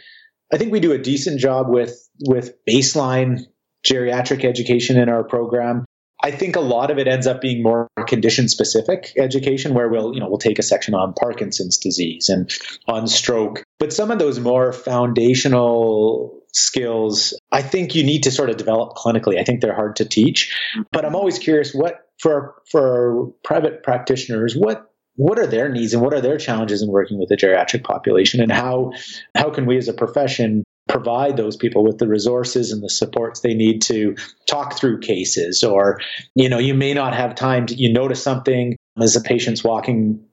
I 0.53 0.59
think 0.59 0.73
we 0.73 0.81
do 0.81 0.93
a 0.93 0.99
decent 0.99 1.41
job 1.41 1.69
with 1.69 2.09
with 2.27 2.55
baseline 2.69 3.41
geriatric 3.87 4.45
education 4.45 4.99
in 4.99 5.09
our 5.09 5.25
program. 5.25 5.85
I 6.25 6.31
think 6.31 6.57
a 6.57 6.61
lot 6.61 6.91
of 6.91 6.99
it 6.99 7.07
ends 7.07 7.27
up 7.27 7.43
being 7.43 7.63
more 7.63 7.91
condition 8.07 8.49
specific 8.49 9.13
education 9.19 9.75
where 9.75 9.91
we'll, 9.91 10.15
you 10.15 10.21
know, 10.21 10.29
we'll 10.29 10.39
take 10.39 10.59
a 10.59 10.63
section 10.63 10.95
on 10.95 11.13
Parkinson's 11.13 11.77
disease 11.77 12.31
and 12.31 12.51
on 12.89 13.07
stroke. 13.07 13.63
But 13.79 13.93
some 13.93 14.11
of 14.11 14.19
those 14.19 14.41
more 14.41 14.73
foundational 14.73 16.41
skills, 16.55 17.39
I 17.53 17.61
think 17.61 17.95
you 17.95 18.05
need 18.05 18.23
to 18.23 18.31
sort 18.31 18.49
of 18.49 18.57
develop 18.57 18.97
clinically. 18.97 19.39
I 19.39 19.45
think 19.45 19.61
they're 19.61 19.75
hard 19.75 19.97
to 19.97 20.07
teach. 20.07 20.57
But 20.93 21.05
I'm 21.05 21.15
always 21.15 21.39
curious 21.39 21.75
what 21.75 22.09
for 22.19 22.55
for 22.71 23.31
private 23.45 23.83
practitioners, 23.83 24.55
what 24.57 24.94
what 25.17 25.39
are 25.39 25.47
their 25.47 25.69
needs 25.69 25.95
and 25.95 26.03
what 26.03 26.15
are 26.15 26.21
their 26.21 26.39
challenges 26.39 26.83
in 26.83 26.89
working 26.89 27.19
with 27.19 27.29
the 27.29 27.37
geriatric 27.37 27.85
population? 27.85 28.41
And 28.41 28.53
how 28.53 28.93
how 29.35 29.51
can 29.51 29.67
we 29.67 29.77
as 29.77 29.89
a 29.89 29.93
profession 29.93 30.65
provide 30.89 31.37
those 31.37 31.57
people 31.57 31.83
with 31.83 31.99
the 31.99 32.07
resources 32.07 32.73
and 32.73 32.83
the 32.83 32.91
supports 32.91 33.41
they 33.41 33.55
need 33.55 33.83
to 33.83 34.17
talk 34.47 34.79
through 34.79 35.01
cases? 35.01 35.63
Or 35.63 36.01
you 36.35 36.49
know 36.49 36.59
you 36.59 36.75
may 36.75 36.95
not 36.95 37.15
have 37.15 37.35
time 37.35 37.67
to 37.67 37.75
you 37.75 37.93
notice 37.93 38.23
something 38.23 38.77
as 39.01 39.17
a 39.17 39.21
patient's 39.21 39.65
walking 39.65 40.25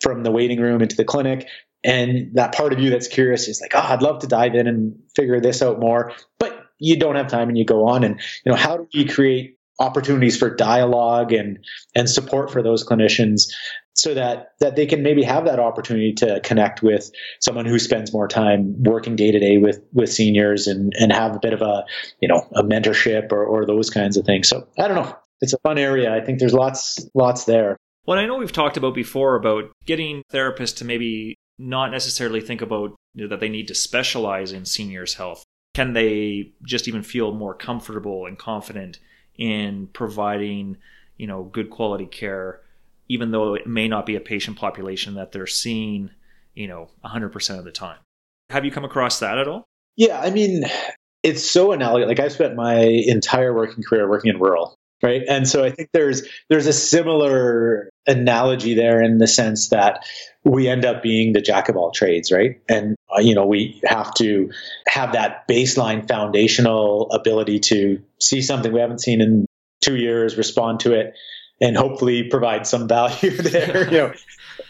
from 0.00 0.22
the 0.22 0.30
waiting 0.30 0.60
room 0.60 0.80
into 0.80 0.96
the 0.96 1.04
clinic 1.04 1.46
and 1.84 2.34
that 2.34 2.54
part 2.54 2.72
of 2.72 2.80
you 2.80 2.90
that's 2.90 3.08
curious 3.08 3.48
is 3.48 3.60
like 3.60 3.72
oh 3.74 3.92
i'd 3.92 4.02
love 4.02 4.20
to 4.20 4.26
dive 4.26 4.54
in 4.54 4.66
and 4.66 4.98
figure 5.14 5.40
this 5.40 5.60
out 5.60 5.78
more 5.78 6.12
but 6.38 6.60
you 6.80 6.96
don't 6.96 7.14
have 7.14 7.28
time 7.28 7.48
and 7.48 7.56
you 7.56 7.64
go 7.64 7.86
on. 7.86 8.02
And 8.02 8.20
you 8.44 8.50
know 8.50 8.56
how 8.56 8.78
do 8.78 8.88
we 8.92 9.04
create 9.04 9.58
opportunities 9.78 10.36
for 10.36 10.54
dialogue 10.54 11.32
and 11.32 11.58
and 11.94 12.10
support 12.10 12.50
for 12.50 12.62
those 12.62 12.86
clinicians 12.86 13.52
so 13.94 14.14
that 14.14 14.52
that 14.60 14.76
they 14.76 14.86
can 14.86 15.02
maybe 15.02 15.22
have 15.22 15.44
that 15.44 15.58
opportunity 15.58 16.12
to 16.12 16.40
connect 16.40 16.82
with 16.82 17.10
someone 17.40 17.66
who 17.66 17.78
spends 17.78 18.12
more 18.12 18.28
time 18.28 18.74
working 18.82 19.16
day 19.16 19.30
to 19.30 19.38
day 19.38 19.58
with 19.58 19.80
with 19.92 20.12
seniors 20.12 20.66
and 20.66 20.92
and 20.98 21.12
have 21.12 21.36
a 21.36 21.40
bit 21.40 21.52
of 21.52 21.62
a 21.62 21.84
you 22.20 22.28
know 22.28 22.46
a 22.54 22.62
mentorship 22.62 23.32
or, 23.32 23.44
or 23.44 23.66
those 23.66 23.90
kinds 23.90 24.16
of 24.16 24.24
things. 24.24 24.48
So 24.48 24.66
i 24.78 24.88
don't 24.88 24.96
know. 24.96 25.16
It's 25.42 25.54
a 25.54 25.58
fun 25.58 25.78
area. 25.78 26.14
I 26.14 26.20
think 26.20 26.38
there's 26.38 26.54
lots 26.54 26.98
lots 27.14 27.44
there. 27.44 27.76
Well 28.06 28.18
i 28.18 28.26
know 28.26 28.36
we've 28.36 28.52
talked 28.52 28.76
about 28.76 28.94
before 28.94 29.36
about 29.36 29.70
getting 29.86 30.22
therapists 30.32 30.76
to 30.78 30.84
maybe 30.84 31.36
not 31.58 31.90
necessarily 31.90 32.40
think 32.40 32.62
about 32.62 32.96
you 33.14 33.24
know, 33.24 33.28
that 33.28 33.40
they 33.40 33.48
need 33.48 33.68
to 33.68 33.74
specialize 33.74 34.52
in 34.52 34.64
seniors 34.64 35.14
health. 35.14 35.44
Can 35.74 35.92
they 35.92 36.52
just 36.64 36.88
even 36.88 37.02
feel 37.02 37.32
more 37.32 37.54
comfortable 37.54 38.26
and 38.26 38.38
confident 38.38 38.98
in 39.36 39.88
providing, 39.92 40.78
you 41.16 41.26
know, 41.26 41.44
good 41.44 41.70
quality 41.70 42.06
care, 42.06 42.60
even 43.10 43.32
though 43.32 43.54
it 43.54 43.66
may 43.66 43.88
not 43.88 44.06
be 44.06 44.14
a 44.14 44.20
patient 44.20 44.56
population 44.56 45.14
that 45.14 45.32
they're 45.32 45.46
seeing, 45.46 46.10
you 46.54 46.68
know, 46.68 46.88
100% 47.04 47.58
of 47.58 47.64
the 47.64 47.72
time. 47.72 47.98
Have 48.50 48.64
you 48.64 48.70
come 48.70 48.84
across 48.84 49.18
that 49.18 49.36
at 49.36 49.48
all? 49.48 49.64
Yeah, 49.96 50.20
I 50.20 50.30
mean, 50.30 50.62
it's 51.24 51.44
so 51.44 51.72
analogous. 51.72 52.06
Like 52.06 52.20
I've 52.20 52.32
spent 52.32 52.54
my 52.54 52.78
entire 52.78 53.52
working 53.52 53.82
career 53.82 54.08
working 54.08 54.30
in 54.30 54.38
rural, 54.38 54.76
right? 55.02 55.22
And 55.28 55.48
so 55.48 55.64
I 55.64 55.70
think 55.70 55.88
there's 55.92 56.22
there's 56.48 56.68
a 56.68 56.72
similar 56.72 57.90
analogy 58.06 58.74
there 58.74 59.02
in 59.02 59.18
the 59.18 59.26
sense 59.26 59.70
that 59.70 60.06
we 60.44 60.68
end 60.68 60.84
up 60.84 61.02
being 61.02 61.32
the 61.32 61.40
jack 61.40 61.68
of 61.68 61.76
all 61.76 61.90
trades, 61.90 62.30
right? 62.30 62.60
And 62.68 62.94
uh, 63.12 63.20
you 63.20 63.34
know, 63.34 63.44
we 63.44 63.80
have 63.84 64.14
to 64.14 64.52
have 64.86 65.14
that 65.14 65.48
baseline 65.48 66.06
foundational 66.06 67.10
ability 67.10 67.58
to 67.58 68.00
see 68.20 68.40
something 68.40 68.72
we 68.72 68.80
haven't 68.80 69.00
seen 69.00 69.20
in 69.20 69.46
two 69.82 69.96
years, 69.96 70.36
respond 70.36 70.78
to 70.80 70.92
it, 70.92 71.14
and 71.60 71.76
hopefully 71.76 72.24
provide 72.24 72.66
some 72.66 72.88
value 72.88 73.30
there. 73.36 73.84
you 73.86 73.98
know, 73.98 74.12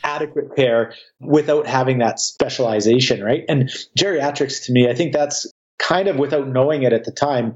adequate 0.02 0.56
care 0.56 0.94
without 1.20 1.66
having 1.66 1.98
that 1.98 2.18
specialization, 2.18 3.22
right? 3.22 3.44
And 3.48 3.70
geriatrics, 3.98 4.66
to 4.66 4.72
me, 4.72 4.88
I 4.88 4.94
think 4.94 5.12
that's 5.12 5.50
kind 5.78 6.08
of 6.08 6.16
without 6.16 6.48
knowing 6.48 6.82
it 6.82 6.92
at 6.92 7.04
the 7.04 7.12
time. 7.12 7.54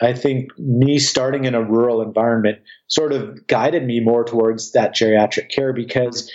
I 0.00 0.12
think 0.12 0.50
me 0.58 0.98
starting 0.98 1.44
in 1.44 1.54
a 1.54 1.62
rural 1.62 2.02
environment 2.02 2.58
sort 2.86 3.12
of 3.12 3.46
guided 3.46 3.84
me 3.84 4.00
more 4.00 4.24
towards 4.24 4.72
that 4.72 4.94
geriatric 4.94 5.50
care 5.50 5.72
because 5.72 6.30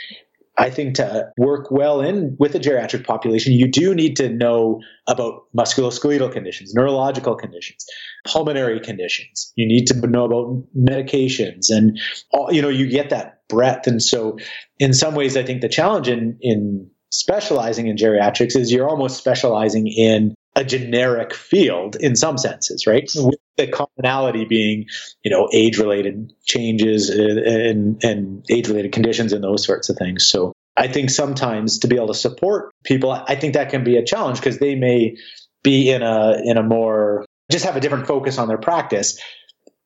I 0.61 0.69
think 0.69 0.93
to 0.95 1.31
work 1.37 1.71
well 1.71 2.01
in 2.01 2.35
with 2.39 2.53
the 2.53 2.59
geriatric 2.59 3.03
population, 3.03 3.51
you 3.53 3.67
do 3.67 3.95
need 3.95 4.15
to 4.17 4.29
know 4.29 4.79
about 5.07 5.45
musculoskeletal 5.57 6.31
conditions, 6.31 6.75
neurological 6.75 7.35
conditions, 7.35 7.83
pulmonary 8.27 8.79
conditions. 8.79 9.51
You 9.55 9.65
need 9.65 9.87
to 9.87 10.07
know 10.07 10.25
about 10.25 10.63
medications 10.77 11.71
and 11.71 11.99
all, 12.31 12.53
you 12.53 12.61
know, 12.61 12.69
you 12.69 12.87
get 12.87 13.09
that 13.09 13.41
breadth. 13.49 13.87
And 13.87 14.03
so 14.03 14.37
in 14.77 14.93
some 14.93 15.15
ways, 15.15 15.35
I 15.35 15.41
think 15.41 15.61
the 15.61 15.69
challenge 15.69 16.07
in, 16.07 16.37
in 16.41 16.91
specializing 17.09 17.87
in 17.87 17.95
geriatrics 17.95 18.55
is 18.55 18.71
you're 18.71 18.87
almost 18.87 19.17
specializing 19.17 19.87
in 19.87 20.35
a 20.55 20.63
generic 20.63 21.33
field 21.33 21.95
in 21.95 22.15
some 22.15 22.37
senses, 22.37 22.85
right? 22.85 23.05
Mm-hmm. 23.05 23.27
With 23.27 23.39
the 23.57 23.67
commonality 23.67 24.45
being, 24.45 24.85
you 25.23 25.31
know, 25.31 25.49
age 25.53 25.77
related 25.77 26.33
changes 26.45 27.09
uh, 27.09 27.41
and, 27.45 28.03
and 28.03 28.45
age 28.49 28.67
related 28.67 28.91
conditions 28.91 29.33
and 29.33 29.43
those 29.43 29.65
sorts 29.65 29.89
of 29.89 29.97
things. 29.97 30.25
So 30.25 30.53
I 30.75 30.87
think 30.87 31.09
sometimes 31.09 31.79
to 31.79 31.87
be 31.87 31.95
able 31.95 32.07
to 32.07 32.13
support 32.13 32.73
people, 32.83 33.11
I 33.11 33.35
think 33.35 33.53
that 33.53 33.69
can 33.69 33.83
be 33.83 33.97
a 33.97 34.05
challenge 34.05 34.39
because 34.39 34.59
they 34.59 34.75
may 34.75 35.17
be 35.63 35.89
in 35.89 36.01
a, 36.01 36.41
in 36.43 36.57
a 36.57 36.63
more, 36.63 37.25
just 37.51 37.65
have 37.65 37.75
a 37.75 37.79
different 37.79 38.07
focus 38.07 38.37
on 38.37 38.47
their 38.47 38.57
practice. 38.57 39.19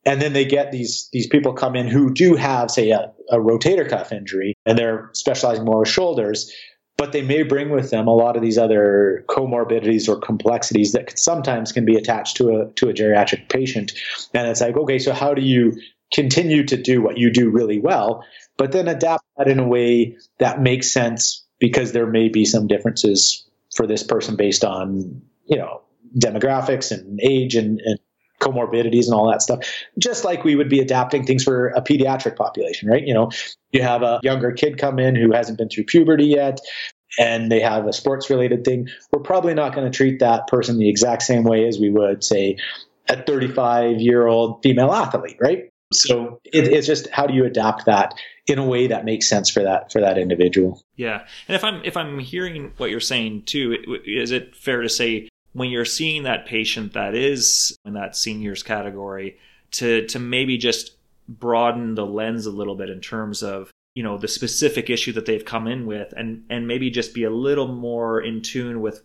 And 0.06 0.22
then 0.22 0.34
they 0.34 0.46
get 0.46 0.72
these, 0.72 1.10
these 1.12 1.28
people 1.28 1.54
come 1.54 1.76
in 1.76 1.88
who 1.88 2.14
do 2.14 2.36
have, 2.36 2.70
say, 2.70 2.92
a, 2.92 3.12
a 3.32 3.38
rotator 3.38 3.90
cuff 3.90 4.12
injury 4.12 4.54
and 4.66 4.78
they're 4.78 5.10
specializing 5.14 5.66
more 5.66 5.80
with 5.80 5.90
shoulders 5.90 6.52
but 6.98 7.12
they 7.12 7.22
may 7.22 7.44
bring 7.44 7.70
with 7.70 7.92
them 7.92 8.08
a 8.08 8.16
lot 8.16 8.36
of 8.36 8.42
these 8.42 8.58
other 8.58 9.26
comorbidities 9.28 10.08
or 10.08 10.20
complexities 10.20 10.94
that 10.94 11.18
sometimes 11.18 11.72
can 11.72 11.86
be 11.86 11.96
attached 11.96 12.38
to 12.38 12.50
a 12.50 12.72
to 12.74 12.90
a 12.90 12.94
geriatric 12.94 13.50
patient. 13.50 13.92
And 14.34 14.48
it's 14.48 14.62
like 14.62 14.78
okay 14.78 15.00
so 15.00 15.14
how 15.14 15.34
do 15.34 15.42
you 15.42 15.80
continue 16.14 16.64
to 16.64 16.78
do 16.78 17.02
what 17.02 17.18
you 17.18 17.32
do 17.32 17.50
really 17.50 17.80
well 17.80 18.24
but 18.58 18.72
then 18.72 18.88
adapt 18.88 19.24
that 19.38 19.48
in 19.48 19.60
a 19.60 19.68
way 19.68 20.16
that 20.38 20.62
makes 20.62 20.92
sense 20.92 21.44
because 21.60 21.92
there 21.92 22.06
may 22.06 22.30
be 22.30 22.46
some 22.46 22.68
differences 22.68 23.46
for 23.76 23.88
this 23.88 24.04
person 24.04 24.36
based 24.36 24.64
on 24.64 25.22
you 25.46 25.58
know 25.58 25.82
demographics 26.18 26.92
and 26.92 27.20
age 27.22 27.56
and, 27.56 27.82
and 27.84 28.00
comorbidities 28.42 29.06
and 29.06 29.14
all 29.14 29.30
that 29.30 29.42
stuff 29.42 29.60
just 29.98 30.26
like 30.26 30.44
we 30.44 30.56
would 30.56 30.70
be 30.70 30.80
adapting 30.80 31.26
things 31.26 31.44
for 31.44 31.68
a 31.70 31.82
pediatric 31.82 32.36
population 32.36 32.90
right? 32.90 33.06
You 33.06 33.14
know 33.14 33.32
you 33.72 33.82
have 33.82 34.04
a 34.04 34.20
younger 34.24 34.52
kid 34.52 34.78
come 34.78 35.00
in 35.00 35.16
who 35.16 35.32
hasn't 35.32 35.58
been 35.58 35.70
through 35.70 35.86
puberty 35.86 36.26
yet 36.26 36.60
and 37.20 37.52
they 37.52 37.60
have 37.60 37.88
a 37.88 37.94
sports 37.94 38.30
related 38.30 38.66
thing. 38.66 38.90
We're 39.12 39.22
probably 39.22 39.54
not 39.54 39.74
going 39.74 39.90
to 39.90 39.96
treat 39.96 40.20
that 40.20 40.48
person 40.48 40.78
the 40.78 40.90
exact 40.90 41.24
same 41.24 41.44
way 41.44 41.68
as 41.68 41.80
we 41.80 41.90
would 41.90 42.24
say 42.24 42.58
a 43.08 43.22
35 43.22 44.02
year 44.02 44.28
old 44.28 44.62
female 44.64 44.92
athlete 44.92 45.38
right? 45.40 45.70
So 45.94 46.40
it, 46.44 46.68
it's 46.68 46.88
just 46.88 47.08
how 47.12 47.28
do 47.28 47.34
you 47.34 47.46
adapt 47.46 47.86
that 47.86 48.16
in 48.48 48.60
a 48.60 48.66
way 48.66 48.88
that 48.88 49.06
makes 49.06 49.30
sense 49.30 49.50
for 49.50 49.64
that 49.64 49.92
for 49.92 50.02
that 50.02 50.18
individual? 50.18 50.82
Yeah. 50.96 51.26
And 51.48 51.56
if 51.56 51.64
i'm 51.64 51.84
if 51.84 51.96
i'm 51.96 52.20
hearing 52.20 52.74
what 52.78 52.90
you're 52.90 53.00
saying 53.00 53.44
too 53.44 54.00
is 54.06 54.32
it 54.32 54.56
fair 54.56 54.82
to 54.82 54.90
say 54.90 55.30
when 55.56 55.70
you're 55.70 55.86
seeing 55.86 56.24
that 56.24 56.46
patient 56.46 56.92
that 56.94 57.16
is 57.16 57.78
in 57.86 57.94
that 57.94 58.16
seniors 58.16 58.62
category 58.62 59.38
to 59.72 60.06
to 60.08 60.20
maybe 60.20 60.58
just 60.58 60.98
broaden 61.30 61.96
the 61.96 62.06
lens 62.06 62.46
a 62.46 62.52
little 62.52 62.76
bit 62.76 62.90
in 62.90 63.00
terms 63.00 63.42
of 63.42 63.72
you 63.96 64.04
know 64.04 64.18
the 64.18 64.28
specific 64.28 64.90
issue 64.90 65.14
that 65.14 65.26
they've 65.26 65.46
come 65.46 65.66
in 65.66 65.86
with 65.86 66.14
and 66.18 66.44
and 66.50 66.68
maybe 66.68 66.90
just 66.90 67.14
be 67.14 67.24
a 67.24 67.30
little 67.30 67.70
more 67.70 68.20
in 68.20 68.42
tune 68.42 68.82
with 68.82 69.02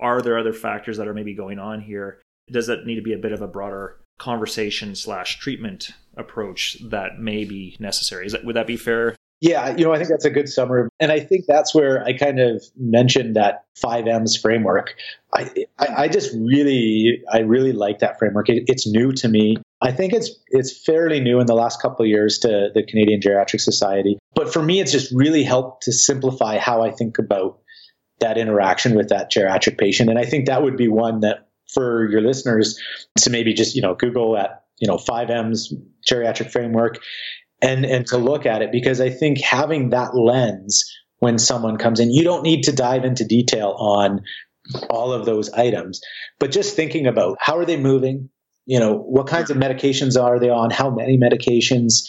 are 0.00 0.20
there 0.20 0.36
other 0.36 0.52
factors 0.52 0.96
that 0.98 1.06
are 1.06 1.14
maybe 1.14 1.32
going 1.32 1.60
on 1.60 1.80
here? 1.80 2.20
Does 2.50 2.66
that 2.66 2.84
need 2.84 2.96
to 2.96 3.02
be 3.02 3.12
a 3.12 3.18
bit 3.18 3.32
of 3.32 3.40
a 3.40 3.46
broader 3.46 4.00
conversation 4.18 4.96
slash 4.96 5.38
treatment 5.38 5.92
approach 6.16 6.76
that 6.90 7.20
may 7.20 7.44
be 7.44 7.76
necessary? 7.78 8.26
Is 8.26 8.32
that 8.32 8.44
would 8.44 8.56
that 8.56 8.66
be 8.66 8.76
fair 8.76 9.14
yeah, 9.44 9.76
you 9.76 9.84
know, 9.84 9.92
I 9.92 9.98
think 9.98 10.08
that's 10.08 10.24
a 10.24 10.30
good 10.30 10.48
summary. 10.48 10.88
And 10.98 11.12
I 11.12 11.20
think 11.20 11.44
that's 11.46 11.74
where 11.74 12.02
I 12.02 12.16
kind 12.16 12.40
of 12.40 12.64
mentioned 12.78 13.36
that 13.36 13.66
5Ms 13.76 14.40
framework. 14.40 14.94
I, 15.34 15.66
I, 15.78 15.86
I 16.04 16.08
just 16.08 16.32
really, 16.32 17.22
I 17.30 17.40
really 17.40 17.72
like 17.72 17.98
that 17.98 18.18
framework. 18.18 18.48
It, 18.48 18.64
it's 18.68 18.86
new 18.86 19.12
to 19.12 19.28
me. 19.28 19.58
I 19.82 19.92
think 19.92 20.14
it's 20.14 20.30
it's 20.48 20.74
fairly 20.86 21.20
new 21.20 21.40
in 21.40 21.46
the 21.46 21.54
last 21.54 21.82
couple 21.82 22.06
of 22.06 22.08
years 22.08 22.38
to 22.38 22.70
the 22.72 22.82
Canadian 22.82 23.20
Geriatric 23.20 23.60
Society. 23.60 24.18
But 24.34 24.50
for 24.50 24.62
me, 24.62 24.80
it's 24.80 24.92
just 24.92 25.12
really 25.12 25.42
helped 25.42 25.82
to 25.82 25.92
simplify 25.92 26.56
how 26.56 26.82
I 26.82 26.90
think 26.90 27.18
about 27.18 27.58
that 28.20 28.38
interaction 28.38 28.94
with 28.94 29.10
that 29.10 29.30
geriatric 29.30 29.76
patient. 29.76 30.08
And 30.08 30.18
I 30.18 30.24
think 30.24 30.46
that 30.46 30.62
would 30.62 30.78
be 30.78 30.88
one 30.88 31.20
that 31.20 31.48
for 31.70 32.08
your 32.08 32.22
listeners 32.22 32.80
to 33.18 33.28
maybe 33.28 33.52
just, 33.52 33.76
you 33.76 33.82
know, 33.82 33.94
Google 33.94 34.38
at, 34.38 34.64
you 34.78 34.88
know, 34.88 34.96
5Ms 34.96 35.74
geriatric 36.08 36.50
framework 36.50 37.02
and 37.64 37.84
and 37.86 38.06
to 38.06 38.18
look 38.18 38.46
at 38.46 38.62
it 38.62 38.70
because 38.70 39.00
I 39.00 39.10
think 39.10 39.40
having 39.40 39.90
that 39.90 40.14
lens 40.14 40.84
when 41.18 41.38
someone 41.38 41.78
comes 41.78 42.00
in, 42.00 42.12
you 42.12 42.22
don't 42.22 42.42
need 42.42 42.64
to 42.64 42.72
dive 42.72 43.04
into 43.04 43.24
detail 43.24 43.74
on 43.78 44.20
all 44.90 45.12
of 45.12 45.24
those 45.24 45.50
items, 45.52 46.00
but 46.38 46.50
just 46.50 46.76
thinking 46.76 47.06
about 47.06 47.38
how 47.40 47.56
are 47.56 47.64
they 47.64 47.78
moving, 47.78 48.28
you 48.66 48.78
know, 48.78 48.94
what 48.94 49.26
kinds 49.26 49.50
of 49.50 49.56
medications 49.56 50.20
are 50.20 50.38
they 50.38 50.50
on, 50.50 50.70
how 50.70 50.90
many 50.90 51.18
medications, 51.18 52.04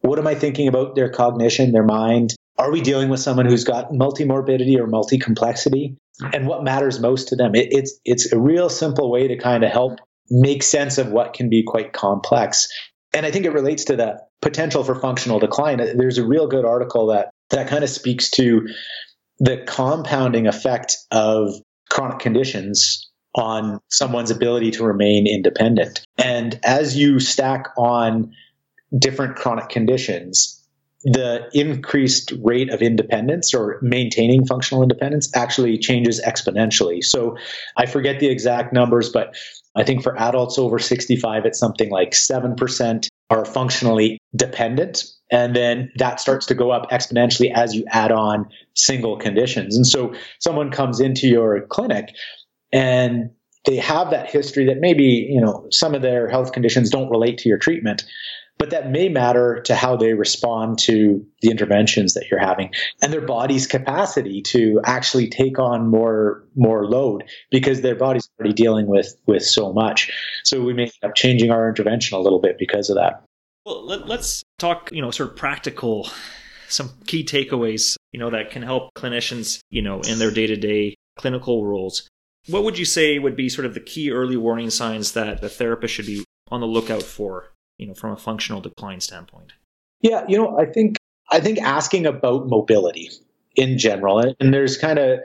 what 0.00 0.18
am 0.18 0.26
I 0.26 0.34
thinking 0.34 0.68
about 0.68 0.96
their 0.96 1.08
cognition, 1.08 1.72
their 1.72 1.84
mind? 1.84 2.34
Are 2.58 2.72
we 2.72 2.80
dealing 2.80 3.08
with 3.08 3.20
someone 3.20 3.46
who's 3.46 3.64
got 3.64 3.92
multimorbidity 3.92 4.78
or 4.78 4.86
multi-complexity? 4.86 5.96
And 6.32 6.46
what 6.46 6.64
matters 6.64 6.98
most 6.98 7.28
to 7.28 7.36
them? 7.36 7.54
It, 7.54 7.68
it's 7.70 8.00
it's 8.04 8.32
a 8.32 8.40
real 8.40 8.68
simple 8.70 9.10
way 9.10 9.28
to 9.28 9.36
kind 9.36 9.62
of 9.62 9.70
help 9.70 9.98
make 10.30 10.62
sense 10.62 10.98
of 10.98 11.12
what 11.12 11.34
can 11.34 11.48
be 11.48 11.62
quite 11.62 11.92
complex 11.92 12.68
and 13.16 13.24
I 13.24 13.30
think 13.30 13.46
it 13.46 13.52
relates 13.52 13.84
to 13.86 13.96
that 13.96 14.28
potential 14.42 14.84
for 14.84 14.94
functional 14.94 15.38
decline. 15.38 15.78
There's 15.96 16.18
a 16.18 16.26
real 16.26 16.46
good 16.46 16.66
article 16.66 17.06
that 17.06 17.30
that 17.48 17.66
kind 17.66 17.82
of 17.82 17.88
speaks 17.88 18.30
to 18.32 18.68
the 19.38 19.64
compounding 19.66 20.46
effect 20.46 20.96
of 21.10 21.54
chronic 21.88 22.18
conditions 22.18 23.10
on 23.34 23.80
someone's 23.88 24.30
ability 24.30 24.72
to 24.72 24.84
remain 24.84 25.26
independent. 25.26 26.04
And 26.18 26.60
as 26.62 26.96
you 26.96 27.18
stack 27.18 27.68
on 27.78 28.32
different 28.98 29.36
chronic 29.36 29.70
conditions, 29.70 30.62
the 31.04 31.48
increased 31.54 32.32
rate 32.42 32.70
of 32.70 32.82
independence 32.82 33.54
or 33.54 33.78
maintaining 33.80 34.44
functional 34.44 34.82
independence 34.82 35.30
actually 35.34 35.78
changes 35.78 36.20
exponentially. 36.20 37.02
So 37.02 37.36
I 37.76 37.86
forget 37.86 38.20
the 38.20 38.26
exact 38.26 38.72
numbers, 38.72 39.08
but 39.08 39.36
I 39.76 39.84
think 39.84 40.02
for 40.02 40.18
adults 40.18 40.58
over 40.58 40.78
65, 40.78 41.44
it's 41.44 41.58
something 41.58 41.90
like 41.90 42.12
7% 42.12 43.08
are 43.30 43.44
functionally 43.44 44.18
dependent. 44.34 45.04
And 45.30 45.54
then 45.54 45.90
that 45.96 46.20
starts 46.20 46.46
to 46.46 46.54
go 46.54 46.70
up 46.70 46.90
exponentially 46.90 47.52
as 47.52 47.74
you 47.74 47.84
add 47.90 48.12
on 48.12 48.48
single 48.74 49.16
conditions. 49.16 49.76
And 49.76 49.86
so 49.86 50.14
someone 50.40 50.70
comes 50.70 51.00
into 51.00 51.26
your 51.28 51.66
clinic 51.66 52.14
and 52.72 53.30
they 53.66 53.76
have 53.76 54.10
that 54.10 54.30
history 54.30 54.64
that 54.66 54.78
maybe, 54.78 55.28
you 55.30 55.40
know, 55.40 55.66
some 55.70 55.94
of 55.94 56.02
their 56.02 56.28
health 56.28 56.52
conditions 56.52 56.90
don't 56.90 57.10
relate 57.10 57.38
to 57.38 57.48
your 57.48 57.58
treatment 57.58 58.04
but 58.58 58.70
that 58.70 58.90
may 58.90 59.08
matter 59.08 59.60
to 59.62 59.74
how 59.74 59.96
they 59.96 60.14
respond 60.14 60.78
to 60.78 61.24
the 61.42 61.50
interventions 61.50 62.14
that 62.14 62.30
you're 62.30 62.40
having 62.40 62.72
and 63.02 63.12
their 63.12 63.20
body's 63.20 63.66
capacity 63.66 64.40
to 64.40 64.80
actually 64.84 65.28
take 65.28 65.58
on 65.58 65.88
more 65.88 66.44
more 66.54 66.86
load 66.86 67.24
because 67.50 67.82
their 67.82 67.94
body's 67.94 68.28
already 68.38 68.54
dealing 68.54 68.86
with 68.86 69.14
with 69.26 69.42
so 69.42 69.72
much. 69.72 70.10
So 70.44 70.62
we 70.62 70.72
may 70.72 70.84
end 70.84 70.92
up 71.02 71.14
changing 71.14 71.50
our 71.50 71.68
intervention 71.68 72.16
a 72.16 72.20
little 72.20 72.40
bit 72.40 72.58
because 72.58 72.88
of 72.90 72.96
that. 72.96 73.22
Well 73.64 73.84
let, 73.84 74.06
let's 74.06 74.42
talk 74.58 74.90
you 74.92 75.02
know 75.02 75.10
sort 75.10 75.30
of 75.30 75.36
practical 75.36 76.08
some 76.68 76.90
key 77.06 77.24
takeaways 77.24 77.96
you 78.12 78.18
know 78.18 78.30
that 78.30 78.50
can 78.50 78.62
help 78.62 78.90
clinicians 78.94 79.60
you 79.70 79.82
know 79.82 80.00
in 80.00 80.18
their 80.18 80.30
day-to-day 80.30 80.96
clinical 81.16 81.64
roles 81.64 82.08
what 82.48 82.64
would 82.64 82.78
you 82.78 82.84
say 82.84 83.18
would 83.18 83.36
be 83.36 83.48
sort 83.48 83.66
of 83.66 83.74
the 83.74 83.80
key 83.80 84.10
early 84.10 84.36
warning 84.36 84.70
signs 84.70 85.12
that 85.12 85.40
the 85.40 85.48
therapist 85.48 85.94
should 85.94 86.06
be 86.06 86.24
on 86.50 86.60
the 86.60 86.66
lookout 86.66 87.02
for 87.02 87.50
you 87.78 87.86
know, 87.86 87.94
from 87.94 88.12
a 88.12 88.16
functional 88.16 88.60
decline 88.60 89.00
standpoint? 89.00 89.52
Yeah, 90.00 90.24
you 90.28 90.36
know, 90.36 90.58
I 90.58 90.66
think 90.66 90.96
I 91.30 91.40
think 91.40 91.60
asking 91.60 92.06
about 92.06 92.48
mobility 92.48 93.10
in 93.56 93.78
general, 93.78 94.34
and 94.40 94.54
there's 94.54 94.76
kind 94.76 94.98
of 94.98 95.20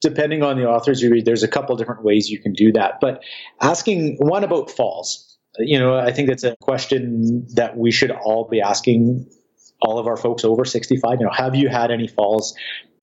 depending 0.00 0.42
on 0.42 0.58
the 0.58 0.66
authors 0.68 1.00
you 1.00 1.10
read, 1.10 1.24
there's 1.24 1.42
a 1.42 1.48
couple 1.48 1.74
different 1.76 2.04
ways 2.04 2.28
you 2.28 2.38
can 2.38 2.52
do 2.52 2.72
that. 2.72 3.00
But 3.00 3.22
asking 3.60 4.16
one 4.18 4.44
about 4.44 4.70
falls, 4.70 5.38
you 5.58 5.78
know, 5.78 5.96
I 5.96 6.12
think 6.12 6.28
that's 6.28 6.44
a 6.44 6.56
question 6.60 7.46
that 7.54 7.76
we 7.76 7.90
should 7.90 8.10
all 8.10 8.48
be 8.48 8.60
asking 8.60 9.26
all 9.80 9.98
of 9.98 10.06
our 10.06 10.16
folks 10.16 10.44
over 10.44 10.64
65. 10.64 11.20
You 11.20 11.26
know, 11.26 11.32
have 11.32 11.54
you 11.54 11.68
had 11.68 11.90
any 11.90 12.06
falls 12.06 12.54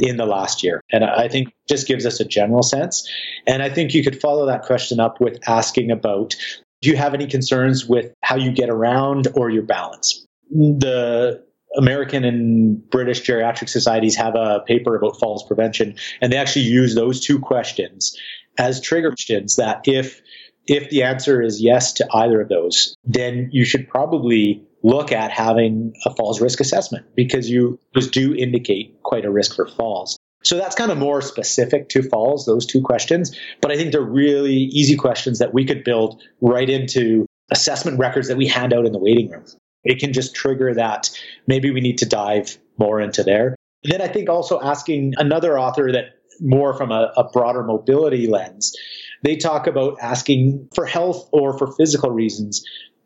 in 0.01 0.17
the 0.17 0.25
last 0.25 0.63
year? 0.63 0.81
And 0.91 1.03
I 1.03 1.27
think 1.27 1.53
just 1.69 1.87
gives 1.87 2.05
us 2.05 2.19
a 2.19 2.25
general 2.25 2.63
sense. 2.63 3.09
And 3.47 3.61
I 3.61 3.69
think 3.69 3.93
you 3.93 4.03
could 4.03 4.19
follow 4.19 4.47
that 4.47 4.63
question 4.63 4.99
up 4.99 5.21
with 5.21 5.39
asking 5.47 5.91
about 5.91 6.35
do 6.81 6.89
you 6.89 6.97
have 6.97 7.13
any 7.13 7.27
concerns 7.27 7.85
with 7.85 8.11
how 8.23 8.37
you 8.37 8.51
get 8.51 8.69
around 8.69 9.27
or 9.35 9.49
your 9.51 9.63
balance? 9.63 10.25
The 10.49 11.43
American 11.77 12.25
and 12.25 12.89
British 12.89 13.21
geriatric 13.21 13.69
societies 13.69 14.15
have 14.15 14.35
a 14.35 14.61
paper 14.65 14.95
about 14.95 15.19
falls 15.19 15.43
prevention, 15.43 15.95
and 16.21 16.33
they 16.33 16.37
actually 16.37 16.65
use 16.65 16.95
those 16.95 17.21
two 17.21 17.39
questions 17.39 18.17
as 18.57 18.81
trigger 18.81 19.09
questions 19.09 19.55
that 19.55 19.81
if 19.85 20.21
if 20.67 20.89
the 20.89 21.03
answer 21.03 21.41
is 21.41 21.61
yes 21.61 21.93
to 21.93 22.07
either 22.13 22.41
of 22.41 22.49
those, 22.49 22.95
then 23.03 23.49
you 23.51 23.65
should 23.65 23.87
probably 23.87 24.63
look 24.83 25.11
at 25.11 25.31
having 25.31 25.93
a 26.05 26.15
falls 26.15 26.41
risk 26.41 26.59
assessment 26.59 27.05
because 27.15 27.49
you 27.49 27.79
those 27.93 28.09
do 28.09 28.33
indicate 28.33 29.01
quite 29.03 29.25
a 29.25 29.31
risk 29.31 29.55
for 29.55 29.67
falls. 29.67 30.17
So 30.43 30.57
that's 30.57 30.75
kind 30.75 30.91
of 30.91 30.97
more 30.97 31.21
specific 31.21 31.89
to 31.89 32.01
falls, 32.01 32.45
those 32.45 32.65
two 32.65 32.81
questions. 32.81 33.37
But 33.61 33.71
I 33.71 33.77
think 33.77 33.91
they're 33.91 34.01
really 34.01 34.55
easy 34.55 34.95
questions 34.95 35.39
that 35.39 35.53
we 35.53 35.65
could 35.65 35.83
build 35.83 36.21
right 36.41 36.69
into 36.69 37.27
assessment 37.51 37.99
records 37.99 38.27
that 38.27 38.37
we 38.37 38.47
hand 38.47 38.73
out 38.73 38.85
in 38.85 38.91
the 38.91 38.99
waiting 38.99 39.29
room. 39.29 39.45
It 39.83 39.99
can 39.99 40.13
just 40.13 40.35
trigger 40.35 40.73
that 40.75 41.09
maybe 41.47 41.71
we 41.71 41.81
need 41.81 41.99
to 41.99 42.05
dive 42.05 42.57
more 42.77 42.99
into 42.99 43.23
there. 43.23 43.55
And 43.83 43.93
then 43.93 44.01
I 44.01 44.07
think 44.07 44.29
also 44.29 44.59
asking 44.59 45.13
another 45.17 45.59
author 45.59 45.91
that 45.91 46.05
more 46.39 46.75
from 46.75 46.91
a, 46.91 47.11
a 47.17 47.29
broader 47.29 47.63
mobility 47.63 48.27
lens, 48.27 48.75
they 49.23 49.35
talk 49.35 49.67
about 49.67 49.97
asking 50.01 50.69
for 50.73 50.85
health 50.85 51.29
or 51.31 51.57
for 51.57 51.71
physical 51.73 52.09
reasons 52.09 52.63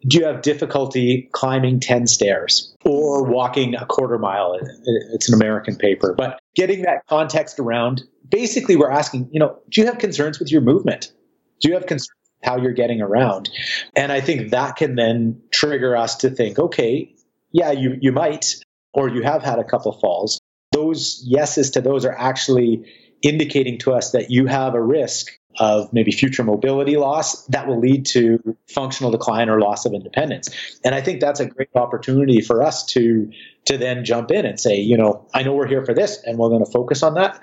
do 0.08 0.20
you 0.20 0.26
have 0.26 0.42
difficulty 0.42 1.30
climbing 1.32 1.80
10 1.80 2.08
stairs 2.08 2.76
or 2.84 3.24
walking 3.24 3.76
a 3.76 3.86
quarter 3.86 4.18
mile? 4.18 4.58
It's 5.14 5.30
an 5.30 5.36
American 5.36 5.76
paper, 5.76 6.14
but 6.16 6.40
getting 6.56 6.84
that 6.84 7.06
context 7.08 7.60
around, 7.60 8.04
basically 8.30 8.76
we're 8.76 8.92
asking, 8.92 9.30
you 9.32 9.40
know, 9.40 9.60
do 9.70 9.82
you 9.82 9.88
have 9.88 9.98
concerns 9.98 10.40
with 10.40 10.52
your 10.52 10.62
movement? 10.62 11.12
Do 11.62 11.70
you 11.70 11.76
have 11.76 11.88
concerns 11.88 12.10
how 12.44 12.58
you're 12.58 12.74
getting 12.74 13.02
around? 13.02 13.50
And 13.96 14.12
I 14.12 14.22
think 14.22 14.52
that 14.52 14.76
can 14.76 14.96
then 14.96 15.42
trigger 15.52 15.98
us 15.98 16.18
to 16.18 16.30
think, 16.30 16.60
okay, 16.60 17.16
yeah, 17.52 17.72
you, 17.72 17.98
you 18.00 18.12
might, 18.12 18.56
or 18.94 19.10
you 19.10 19.24
have 19.24 19.42
had 19.42 19.58
a 19.58 19.64
couple 19.64 19.92
falls. 19.94 20.40
Those 20.72 21.24
yeses 21.26 21.72
to 21.72 21.82
those 21.82 22.06
are 22.06 22.16
actually 22.16 22.92
indicating 23.22 23.80
to 23.80 23.94
us 23.94 24.12
that 24.12 24.30
you 24.30 24.46
have 24.46 24.76
a 24.76 24.82
risk 24.82 25.32
of 25.58 25.92
maybe 25.94 26.12
future 26.12 26.44
mobility 26.44 26.98
loss 26.98 27.46
that 27.48 27.68
will 27.68 27.80
lead 27.80 28.06
to 28.06 28.40
functional 28.68 29.12
decline 29.12 29.50
or 29.50 29.60
loss 29.60 29.86
of 29.86 29.94
independence. 29.94 30.50
And 30.84 30.94
I 30.94 31.02
think 31.02 31.22
that's 31.22 31.40
a 31.40 31.46
great 31.46 31.70
opportunity 31.76 32.42
for 32.42 32.64
us 32.64 32.86
to 32.88 33.32
to 33.66 33.78
then 33.78 34.06
jump 34.06 34.32
in 34.32 34.46
and 34.46 34.60
say, 34.60 34.78
you 34.80 34.98
know, 34.98 35.28
I 35.34 35.44
know 35.44 35.54
we're 35.54 35.68
here 35.68 35.84
for 35.84 35.94
this 35.94 36.22
and 36.24 36.38
we're 36.38 36.50
going 36.50 36.64
to 36.64 36.72
focus 36.72 37.02
on 37.02 37.16
that, 37.16 37.40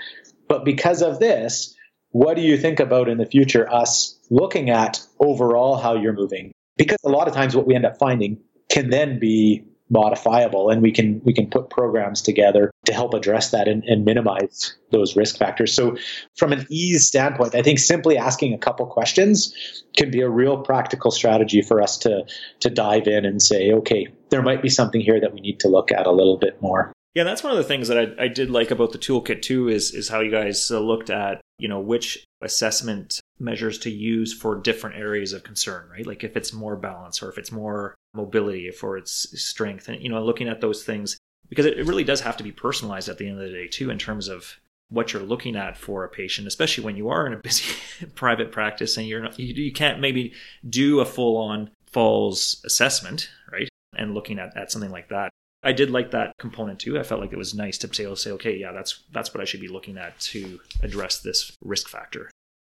but 0.48 0.64
because 0.64 1.02
of 1.02 1.18
this, 1.18 1.74
what 2.10 2.36
do 2.36 2.42
you 2.42 2.56
think 2.56 2.78
about 2.78 3.08
in 3.08 3.18
the 3.18 3.26
future 3.26 3.70
us 3.72 4.18
looking 4.30 4.70
at 4.70 5.00
overall 5.18 5.76
how 5.76 5.96
you're 5.96 6.12
moving? 6.12 6.52
Because 6.76 6.98
a 7.04 7.08
lot 7.08 7.26
of 7.26 7.34
times 7.34 7.56
what 7.56 7.66
we 7.66 7.74
end 7.74 7.86
up 7.86 7.98
finding 7.98 8.38
can 8.70 8.90
then 8.90 9.18
be 9.18 9.64
modifiable 9.92 10.70
and 10.70 10.82
we 10.82 10.90
can 10.90 11.20
we 11.24 11.34
can 11.34 11.46
put 11.46 11.68
programs 11.68 12.22
together 12.22 12.70
to 12.86 12.94
help 12.94 13.12
address 13.12 13.50
that 13.50 13.68
and, 13.68 13.84
and, 13.84 14.04
minimize 14.04 14.74
those 14.90 15.14
risk 15.16 15.36
factors 15.36 15.72
so 15.72 15.96
from 16.36 16.52
an 16.52 16.66
ease 16.70 17.06
standpoint 17.06 17.54
i 17.54 17.62
think 17.62 17.78
simply 17.78 18.16
asking 18.16 18.54
a 18.54 18.58
couple 18.58 18.86
questions 18.86 19.84
can 19.96 20.10
be 20.10 20.22
a 20.22 20.28
real 20.28 20.56
practical 20.56 21.10
strategy 21.10 21.62
for 21.62 21.80
us 21.80 21.98
to 21.98 22.24
to 22.60 22.70
dive 22.70 23.06
in 23.06 23.24
and 23.24 23.42
say 23.42 23.70
okay 23.70 24.08
there 24.30 24.42
might 24.42 24.62
be 24.62 24.68
something 24.68 25.00
here 25.00 25.20
that 25.20 25.34
we 25.34 25.40
need 25.40 25.60
to 25.60 25.68
look 25.68 25.92
at 25.92 26.06
a 26.06 26.10
little 26.10 26.38
bit 26.38 26.60
more 26.62 26.92
yeah, 27.14 27.24
that's 27.24 27.42
one 27.42 27.52
of 27.52 27.58
the 27.58 27.64
things 27.64 27.88
that 27.88 27.98
I, 27.98 28.24
I 28.24 28.28
did 28.28 28.48
like 28.48 28.70
about 28.70 28.92
the 28.92 28.98
toolkit 28.98 29.42
too 29.42 29.68
is 29.68 29.92
is 29.92 30.08
how 30.08 30.20
you 30.20 30.30
guys 30.30 30.70
uh, 30.70 30.80
looked 30.80 31.10
at 31.10 31.42
you 31.58 31.68
know 31.68 31.78
which 31.78 32.24
assessment 32.40 33.20
measures 33.38 33.78
to 33.80 33.90
use 33.90 34.32
for 34.32 34.56
different 34.56 34.96
areas 34.96 35.34
of 35.34 35.44
concern, 35.44 35.88
right? 35.90 36.06
Like 36.06 36.24
if 36.24 36.36
it's 36.38 36.54
more 36.54 36.76
balance 36.76 37.22
or 37.22 37.28
if 37.28 37.36
it's 37.36 37.52
more 37.52 37.94
mobility, 38.14 38.70
for 38.70 38.96
it's 38.96 39.40
strength, 39.40 39.88
and 39.88 40.02
you 40.02 40.08
know 40.08 40.22
looking 40.24 40.48
at 40.48 40.60
those 40.60 40.84
things 40.84 41.16
because 41.48 41.66
it 41.66 41.86
really 41.86 42.04
does 42.04 42.22
have 42.22 42.36
to 42.38 42.44
be 42.44 42.52
personalized 42.52 43.08
at 43.08 43.18
the 43.18 43.28
end 43.28 43.38
of 43.38 43.44
the 43.46 43.52
day 43.52 43.68
too 43.68 43.90
in 43.90 43.98
terms 43.98 44.28
of 44.28 44.56
what 44.88 45.12
you're 45.12 45.22
looking 45.22 45.56
at 45.56 45.76
for 45.76 46.04
a 46.04 46.08
patient, 46.08 46.46
especially 46.46 46.84
when 46.84 46.96
you 46.96 47.08
are 47.08 47.26
in 47.26 47.32
a 47.32 47.36
busy 47.42 47.74
private 48.14 48.52
practice 48.52 48.96
and 48.96 49.06
you're 49.06 49.22
not, 49.22 49.38
you, 49.38 49.54
you 49.54 49.72
can't 49.72 50.00
maybe 50.00 50.32
do 50.68 51.00
a 51.00 51.04
full 51.04 51.36
on 51.36 51.70
falls 51.86 52.62
assessment, 52.64 53.28
right? 53.50 53.68
And 53.96 54.14
looking 54.14 54.38
at, 54.38 54.56
at 54.56 54.70
something 54.70 54.90
like 54.90 55.08
that. 55.08 55.30
I 55.62 55.72
did 55.72 55.90
like 55.90 56.10
that 56.10 56.32
component 56.38 56.80
too. 56.80 56.98
I 56.98 57.02
felt 57.04 57.20
like 57.20 57.32
it 57.32 57.38
was 57.38 57.54
nice 57.54 57.78
to 57.78 57.88
to 57.88 58.16
say, 58.16 58.32
okay, 58.32 58.56
yeah, 58.56 58.72
that's 58.72 59.04
that's 59.12 59.32
what 59.32 59.40
I 59.40 59.44
should 59.44 59.60
be 59.60 59.68
looking 59.68 59.96
at 59.96 60.18
to 60.20 60.58
address 60.82 61.20
this 61.20 61.52
risk 61.62 61.88
factor. 61.88 62.30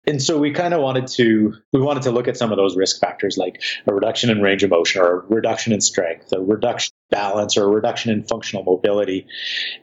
And 0.08 0.22
so 0.22 0.38
we 0.38 0.52
kind 0.52 0.72
of 0.72 0.80
wanted 0.80 1.08
to 1.08 1.54
we 1.72 1.80
wanted 1.80 2.04
to 2.04 2.12
look 2.12 2.28
at 2.28 2.36
some 2.36 2.52
of 2.52 2.56
those 2.56 2.76
risk 2.76 3.00
factors 3.00 3.36
like 3.36 3.60
a 3.86 3.92
reduction 3.92 4.30
in 4.30 4.40
range 4.40 4.62
of 4.62 4.70
motion 4.70 5.02
or 5.02 5.20
a 5.20 5.26
reduction 5.26 5.72
in 5.72 5.80
strength, 5.80 6.32
a 6.32 6.40
reduction 6.40 6.92
in 7.10 7.18
balance 7.18 7.56
or 7.56 7.64
a 7.64 7.68
reduction 7.68 8.12
in 8.12 8.22
functional 8.22 8.62
mobility, 8.62 9.26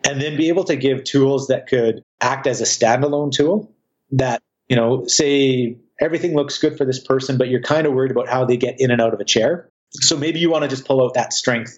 and 0.07 0.21
then 0.21 0.37
be 0.37 0.47
able 0.47 0.63
to 0.63 0.77
give 0.77 1.03
tools 1.03 1.47
that 1.47 1.67
could 1.67 2.01
act 2.21 2.47
as 2.47 2.61
a 2.61 2.63
standalone 2.63 3.31
tool 3.31 3.75
that, 4.11 4.41
you 4.69 4.77
know, 4.77 5.05
say 5.07 5.77
everything 5.99 6.35
looks 6.35 6.57
good 6.57 6.77
for 6.77 6.85
this 6.85 6.99
person, 6.99 7.37
but 7.37 7.49
you're 7.49 7.61
kind 7.61 7.85
of 7.85 7.93
worried 7.93 8.11
about 8.11 8.29
how 8.29 8.45
they 8.45 8.55
get 8.55 8.79
in 8.79 8.91
and 8.91 9.01
out 9.01 9.13
of 9.13 9.19
a 9.19 9.25
chair. 9.25 9.69
So 9.91 10.15
maybe 10.17 10.39
you 10.39 10.49
want 10.49 10.63
to 10.63 10.69
just 10.69 10.85
pull 10.85 11.03
out 11.03 11.15
that 11.15 11.33
strength 11.33 11.77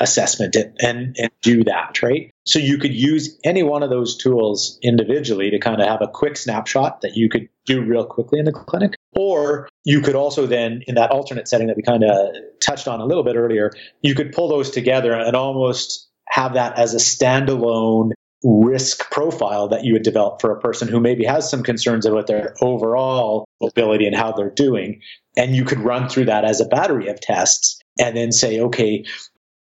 assessment 0.00 0.56
and, 0.56 1.16
and, 1.18 1.30
do 1.40 1.62
that, 1.62 2.02
right? 2.02 2.30
So 2.46 2.58
you 2.58 2.78
could 2.78 2.94
use 2.94 3.38
any 3.44 3.62
one 3.62 3.82
of 3.82 3.90
those 3.90 4.16
tools 4.16 4.78
individually 4.82 5.50
to 5.50 5.58
kind 5.58 5.80
of 5.80 5.86
have 5.86 6.00
a 6.00 6.08
quick 6.08 6.38
snapshot 6.38 7.02
that 7.02 7.16
you 7.16 7.28
could 7.28 7.48
do 7.66 7.82
real 7.82 8.04
quickly 8.04 8.38
in 8.38 8.46
the 8.46 8.52
clinic. 8.52 8.94
Or 9.12 9.68
you 9.84 10.00
could 10.00 10.14
also 10.14 10.46
then, 10.46 10.82
in 10.86 10.94
that 10.94 11.10
alternate 11.10 11.48
setting 11.48 11.66
that 11.66 11.76
we 11.76 11.82
kind 11.82 12.02
of 12.02 12.34
touched 12.60 12.88
on 12.88 13.00
a 13.00 13.04
little 13.04 13.24
bit 13.24 13.36
earlier, 13.36 13.70
you 14.00 14.14
could 14.14 14.32
pull 14.32 14.48
those 14.48 14.70
together 14.70 15.12
and 15.12 15.36
almost 15.36 16.08
have 16.28 16.54
that 16.54 16.78
as 16.78 16.94
a 16.94 16.98
standalone 16.98 18.12
risk 18.42 19.10
profile 19.10 19.68
that 19.68 19.84
you 19.84 19.94
would 19.94 20.02
develop 20.02 20.40
for 20.40 20.50
a 20.50 20.60
person 20.60 20.88
who 20.88 21.00
maybe 21.00 21.24
has 21.24 21.48
some 21.48 21.62
concerns 21.62 22.04
about 22.04 22.26
their 22.26 22.54
overall 22.60 23.46
mobility 23.60 24.06
and 24.06 24.16
how 24.16 24.32
they're 24.32 24.50
doing. 24.50 25.00
And 25.36 25.54
you 25.54 25.64
could 25.64 25.80
run 25.80 26.08
through 26.08 26.26
that 26.26 26.44
as 26.44 26.60
a 26.60 26.66
battery 26.66 27.08
of 27.08 27.20
tests 27.20 27.80
and 27.98 28.16
then 28.16 28.32
say, 28.32 28.60
okay, 28.60 29.04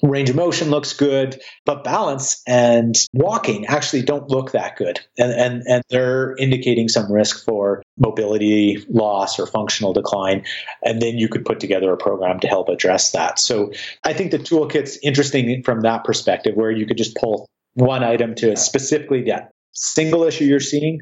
range 0.04 0.30
of 0.30 0.36
motion 0.36 0.70
looks 0.70 0.94
good, 0.94 1.42
but 1.66 1.84
balance 1.84 2.44
and 2.46 2.94
walking 3.14 3.66
actually 3.66 4.02
don't 4.02 4.30
look 4.30 4.52
that 4.52 4.76
good. 4.76 5.00
And, 5.18 5.32
and, 5.32 5.64
and 5.66 5.84
they're 5.90 6.36
indicating 6.36 6.90
some 6.90 7.12
risk 7.12 7.44
for 7.46 7.82
mobility 7.98 8.86
loss 8.90 9.40
or 9.40 9.48
functional 9.48 9.94
decline. 9.94 10.44
And 10.84 11.02
then 11.02 11.18
you 11.18 11.30
could 11.30 11.46
put 11.46 11.60
together 11.60 11.92
a 11.92 11.98
program 11.98 12.40
to 12.42 12.48
help 12.48 12.68
address 12.68 13.12
that. 13.12 13.40
So 13.40 13.72
I 14.04 14.14
think 14.14 14.32
the 14.32 14.40
toolkit's 14.40 15.00
interesting 15.02 15.64
from 15.64 15.82
that 15.82 16.04
perspective, 16.04 16.56
where 16.56 16.72
you 16.72 16.86
could 16.86 16.98
just 16.98 17.16
pull 17.16 17.48
one 17.76 18.04
item 18.04 18.36
to 18.36 18.56
specifically 18.58 19.24
that 19.24 19.52
single 19.72 20.26
issue 20.26 20.44
you're 20.44 20.60
seeing 20.60 21.00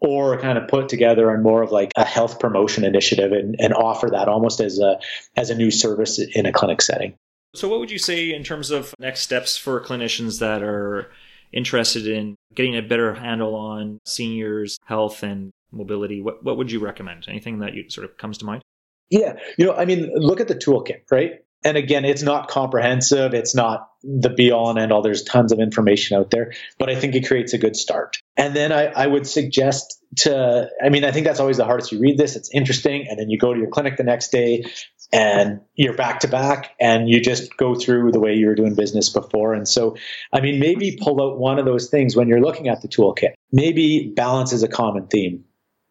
or 0.00 0.38
kind 0.38 0.58
of 0.58 0.68
put 0.68 0.88
together 0.88 1.30
on 1.30 1.42
more 1.42 1.62
of 1.62 1.70
like 1.70 1.92
a 1.96 2.04
health 2.04 2.40
promotion 2.40 2.84
initiative 2.84 3.32
and, 3.32 3.56
and 3.58 3.72
offer 3.72 4.10
that 4.10 4.28
almost 4.28 4.60
as 4.60 4.78
a 4.78 4.98
as 5.36 5.50
a 5.50 5.54
new 5.54 5.70
service 5.70 6.18
in 6.18 6.44
a 6.44 6.52
clinic 6.52 6.82
setting. 6.82 7.14
So 7.54 7.68
what 7.68 7.80
would 7.80 7.90
you 7.90 7.98
say 7.98 8.32
in 8.32 8.44
terms 8.44 8.70
of 8.70 8.94
next 8.98 9.20
steps 9.20 9.56
for 9.56 9.80
clinicians 9.84 10.40
that 10.40 10.62
are 10.62 11.10
interested 11.52 12.06
in 12.06 12.36
getting 12.54 12.76
a 12.76 12.82
better 12.82 13.14
handle 13.14 13.54
on 13.54 13.98
seniors' 14.06 14.78
health 14.84 15.22
and 15.22 15.50
mobility? 15.70 16.22
What 16.22 16.42
what 16.42 16.56
would 16.56 16.70
you 16.70 16.80
recommend? 16.80 17.26
Anything 17.28 17.58
that 17.58 17.74
you 17.74 17.88
sort 17.90 18.04
of 18.04 18.16
comes 18.16 18.38
to 18.38 18.44
mind? 18.44 18.62
Yeah, 19.10 19.34
you 19.58 19.66
know, 19.66 19.74
I 19.74 19.84
mean, 19.84 20.10
look 20.14 20.40
at 20.40 20.48
the 20.48 20.54
toolkit, 20.54 21.02
right? 21.10 21.42
and 21.64 21.76
again, 21.76 22.04
it's 22.04 22.22
not 22.22 22.48
comprehensive. 22.48 23.34
It's 23.34 23.54
not 23.54 23.88
the 24.02 24.30
be 24.30 24.50
all 24.50 24.70
and 24.70 24.78
end 24.78 24.92
all. 24.92 25.02
There's 25.02 25.22
tons 25.22 25.52
of 25.52 25.60
information 25.60 26.18
out 26.18 26.30
there, 26.30 26.52
but 26.78 26.90
I 26.90 26.96
think 26.96 27.14
it 27.14 27.26
creates 27.26 27.52
a 27.52 27.58
good 27.58 27.76
start. 27.76 28.18
And 28.36 28.56
then 28.56 28.72
I, 28.72 28.86
I, 28.86 29.06
would 29.06 29.26
suggest 29.26 30.02
to, 30.18 30.68
I 30.82 30.88
mean, 30.88 31.04
I 31.04 31.12
think 31.12 31.26
that's 31.26 31.38
always 31.38 31.58
the 31.58 31.64
hardest. 31.64 31.92
You 31.92 32.00
read 32.00 32.18
this, 32.18 32.34
it's 32.34 32.50
interesting, 32.52 33.06
and 33.08 33.18
then 33.18 33.30
you 33.30 33.38
go 33.38 33.54
to 33.54 33.60
your 33.60 33.68
clinic 33.68 33.96
the 33.96 34.02
next 34.02 34.32
day 34.32 34.64
and 35.12 35.60
you're 35.74 35.96
back 35.96 36.20
to 36.20 36.28
back 36.28 36.74
and 36.80 37.08
you 37.08 37.20
just 37.20 37.56
go 37.56 37.74
through 37.74 38.12
the 38.12 38.20
way 38.20 38.34
you 38.34 38.46
were 38.46 38.54
doing 38.54 38.74
business 38.74 39.10
before. 39.10 39.52
And 39.52 39.68
so, 39.68 39.96
I 40.32 40.40
mean, 40.40 40.58
maybe 40.58 40.98
pull 41.00 41.22
out 41.22 41.38
one 41.38 41.58
of 41.58 41.64
those 41.64 41.90
things 41.90 42.16
when 42.16 42.28
you're 42.28 42.40
looking 42.40 42.68
at 42.68 42.80
the 42.80 42.88
toolkit. 42.88 43.32
Maybe 43.52 44.12
balance 44.16 44.52
is 44.52 44.62
a 44.62 44.68
common 44.68 45.06
theme 45.08 45.44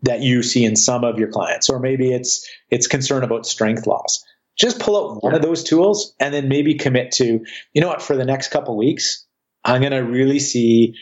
that 0.03 0.21
you 0.21 0.41
see 0.41 0.65
in 0.65 0.75
some 0.75 1.03
of 1.03 1.19
your 1.19 1.27
clients, 1.27 1.69
or 1.69 1.79
maybe 1.79 2.11
it's, 2.11 2.49
it's 2.71 2.87
concern 2.87 3.23
about 3.23 3.45
strength 3.45 3.85
loss 3.85 4.23
just 4.57 4.79
pull 4.79 4.97
out 4.97 5.23
one 5.23 5.33
of 5.33 5.41
those 5.41 5.63
tools 5.63 6.13
and 6.19 6.33
then 6.33 6.47
maybe 6.47 6.75
commit 6.75 7.13
to, 7.13 7.43
you 7.73 7.81
know 7.81 7.87
what, 7.87 8.01
for 8.01 8.15
the 8.15 8.25
next 8.25 8.49
couple 8.49 8.77
weeks, 8.77 9.25
I'm 9.63 9.81
going 9.81 9.93
to 9.93 9.99
really 9.99 10.39
see 10.39 10.95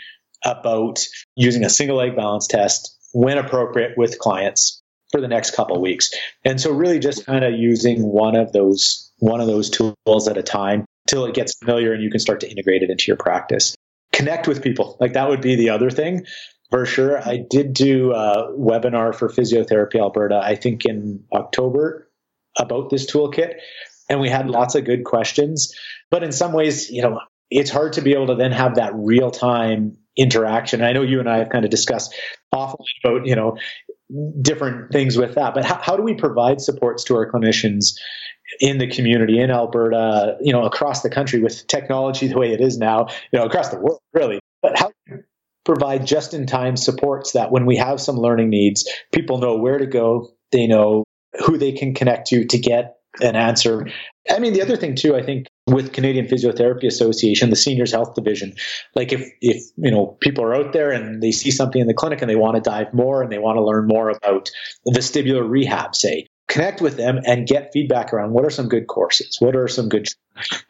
about 0.43 0.99
using 1.36 1.65
a 1.65 1.70
single 1.70 1.97
leg 1.97 2.15
balance 2.15 2.47
test 2.47 2.95
when 3.11 3.38
appropriate 3.38 3.97
with 3.97 4.20
clients 4.20 4.78
for 5.12 5.22
the 5.22 5.28
next 5.28 5.55
couple 5.55 5.82
weeks. 5.82 6.12
And 6.45 6.60
so 6.60 6.72
really 6.72 6.99
just 6.99 7.26
kind 7.26 7.43
of 7.43 7.53
using 7.53 8.03
one 8.03 8.36
of 8.36 8.51
those 8.51 9.12
one 9.20 9.41
of 9.41 9.47
those 9.47 9.70
tools 9.70 10.28
at 10.28 10.38
a 10.38 10.43
time 10.43 10.86
till 11.07 11.26
it 11.26 11.34
gets 11.34 11.57
familiar 11.57 11.93
and 11.93 12.01
you 12.01 12.10
can 12.10 12.20
start 12.20 12.39
to 12.41 12.49
integrate 12.49 12.84
it 12.84 12.89
into 12.89 13.05
your 13.07 13.18
practice. 13.18 13.76
Connect 14.14 14.47
with 14.47 14.64
people. 14.64 14.97
Like 14.99 15.14
that 15.14 15.30
would 15.30 15.41
be 15.41 15.55
the 15.55 15.72
other 15.72 15.89
thing 15.89 16.26
for 16.70 16.86
sure. 16.86 17.20
I 17.20 17.38
did 17.38 17.74
do 17.74 18.14
a 18.14 18.53
webinar 18.57 19.14
for 19.14 19.30
Physiotherapy 19.30 19.99
Alberta, 19.99 20.39
I 20.41 20.55
think 20.55 20.86
in 20.86 21.26
October 21.34 22.10
about 22.57 22.89
this 22.89 23.12
toolkit. 23.12 23.55
And 24.10 24.20
we 24.20 24.30
had 24.30 24.49
lots 24.49 24.76
of 24.76 24.86
good 24.86 25.03
questions. 25.03 25.74
But 26.10 26.24
in 26.24 26.32
some 26.32 26.53
ways, 26.53 26.89
you 26.89 27.01
know, 27.01 27.20
it's 27.49 27.70
hard 27.70 27.93
to 27.93 28.01
be 28.01 28.14
able 28.14 28.28
to 28.28 28.36
then 28.36 28.51
have 28.51 28.76
that 28.76 28.93
real 28.95 29.32
time 29.32 29.97
interaction. 30.16 30.84
I 30.84 30.91
know 30.91 31.01
you 31.01 31.20
and 31.20 31.30
I 31.30 31.39
have 31.39 31.49
kind 31.49 31.66
of 31.66 31.72
discussed 31.72 32.14
often 32.51 32.86
about, 33.03 33.26
you 33.26 33.36
know, 33.36 33.57
different 34.41 34.91
things 34.91 35.18
with 35.18 35.36
that. 35.36 35.53
But 35.53 35.66
how, 35.66 35.80
how 35.82 35.95
do 35.95 36.03
we 36.03 36.14
provide 36.14 36.62
supports 36.62 37.03
to 37.05 37.16
our 37.16 37.30
clinicians 37.30 37.93
in 38.60 38.80
the 38.80 38.88
community 38.88 39.39
in 39.39 39.51
Alberta, 39.51 40.38
you 40.41 40.51
know, 40.51 40.64
across 40.64 41.01
the 41.01 41.10
country 41.10 41.39
with 41.39 41.68
technology 41.68 42.28
the 42.28 42.38
way 42.38 42.51
it 42.51 42.62
is 42.62 42.78
now, 42.78 43.07
you 43.32 43.39
know, 43.39 43.45
across 43.45 43.70
the 43.70 43.80
world, 43.80 43.99
really. 44.14 44.39
But 44.62 44.78
how 44.78 44.91
provide 45.66 46.05
just 46.07 46.34
in 46.34 46.47
time 46.47 46.76
supports 46.76 47.34
that 47.34 47.51
when 47.51 47.66
we 47.66 47.76
have 47.76 48.01
some 48.01 48.18
learning 48.18 48.49
needs, 48.49 48.89
people 49.14 49.38
know 49.38 49.55
where 49.55 49.78
to 49.78 49.86
go, 49.86 50.30
they 50.51 50.66
know 50.66 51.03
who 51.45 51.57
they 51.57 51.72
can 51.72 51.93
connect 51.93 52.28
to 52.28 52.45
to 52.45 52.57
get 52.57 52.95
an 53.22 53.36
answer. 53.36 53.88
I 54.30 54.39
mean, 54.39 54.53
the 54.53 54.62
other 54.62 54.78
thing 54.78 54.95
too, 54.95 55.16
I 55.16 55.22
think 55.22 55.45
with 55.70 55.93
Canadian 55.93 56.26
Physiotherapy 56.26 56.86
Association, 56.86 57.49
the 57.49 57.55
seniors 57.55 57.91
health 57.91 58.15
division, 58.15 58.53
like 58.95 59.13
if, 59.13 59.30
if, 59.41 59.63
you 59.78 59.91
know, 59.91 60.17
people 60.20 60.43
are 60.43 60.55
out 60.55 60.74
there 60.74 60.91
and 60.91 61.22
they 61.22 61.32
see 61.32 61.51
something 61.51 61.82
in 61.82 61.88
the 61.88 61.93
clinic 61.93 62.22
and 62.22 62.30
they 62.30 62.36
want 62.36 62.55
to 62.55 62.61
dive 62.61 62.93
more 62.93 63.22
and 63.22 63.32
they 63.32 63.38
want 63.38 63.57
to 63.57 63.63
learn 63.63 63.88
more 63.88 64.09
about 64.09 64.49
vestibular 64.88 65.47
rehab, 65.47 65.95
say, 65.95 66.28
connect 66.47 66.82
with 66.82 66.97
them 66.97 67.20
and 67.26 67.47
get 67.47 67.72
feedback 67.72 68.11
around 68.13 68.32
what 68.32 68.45
are 68.45 68.49
some 68.49 68.67
good 68.67 68.88
courses? 68.88 69.38
What 69.39 69.55
are 69.55 69.67
some 69.67 69.89
good, 69.89 70.07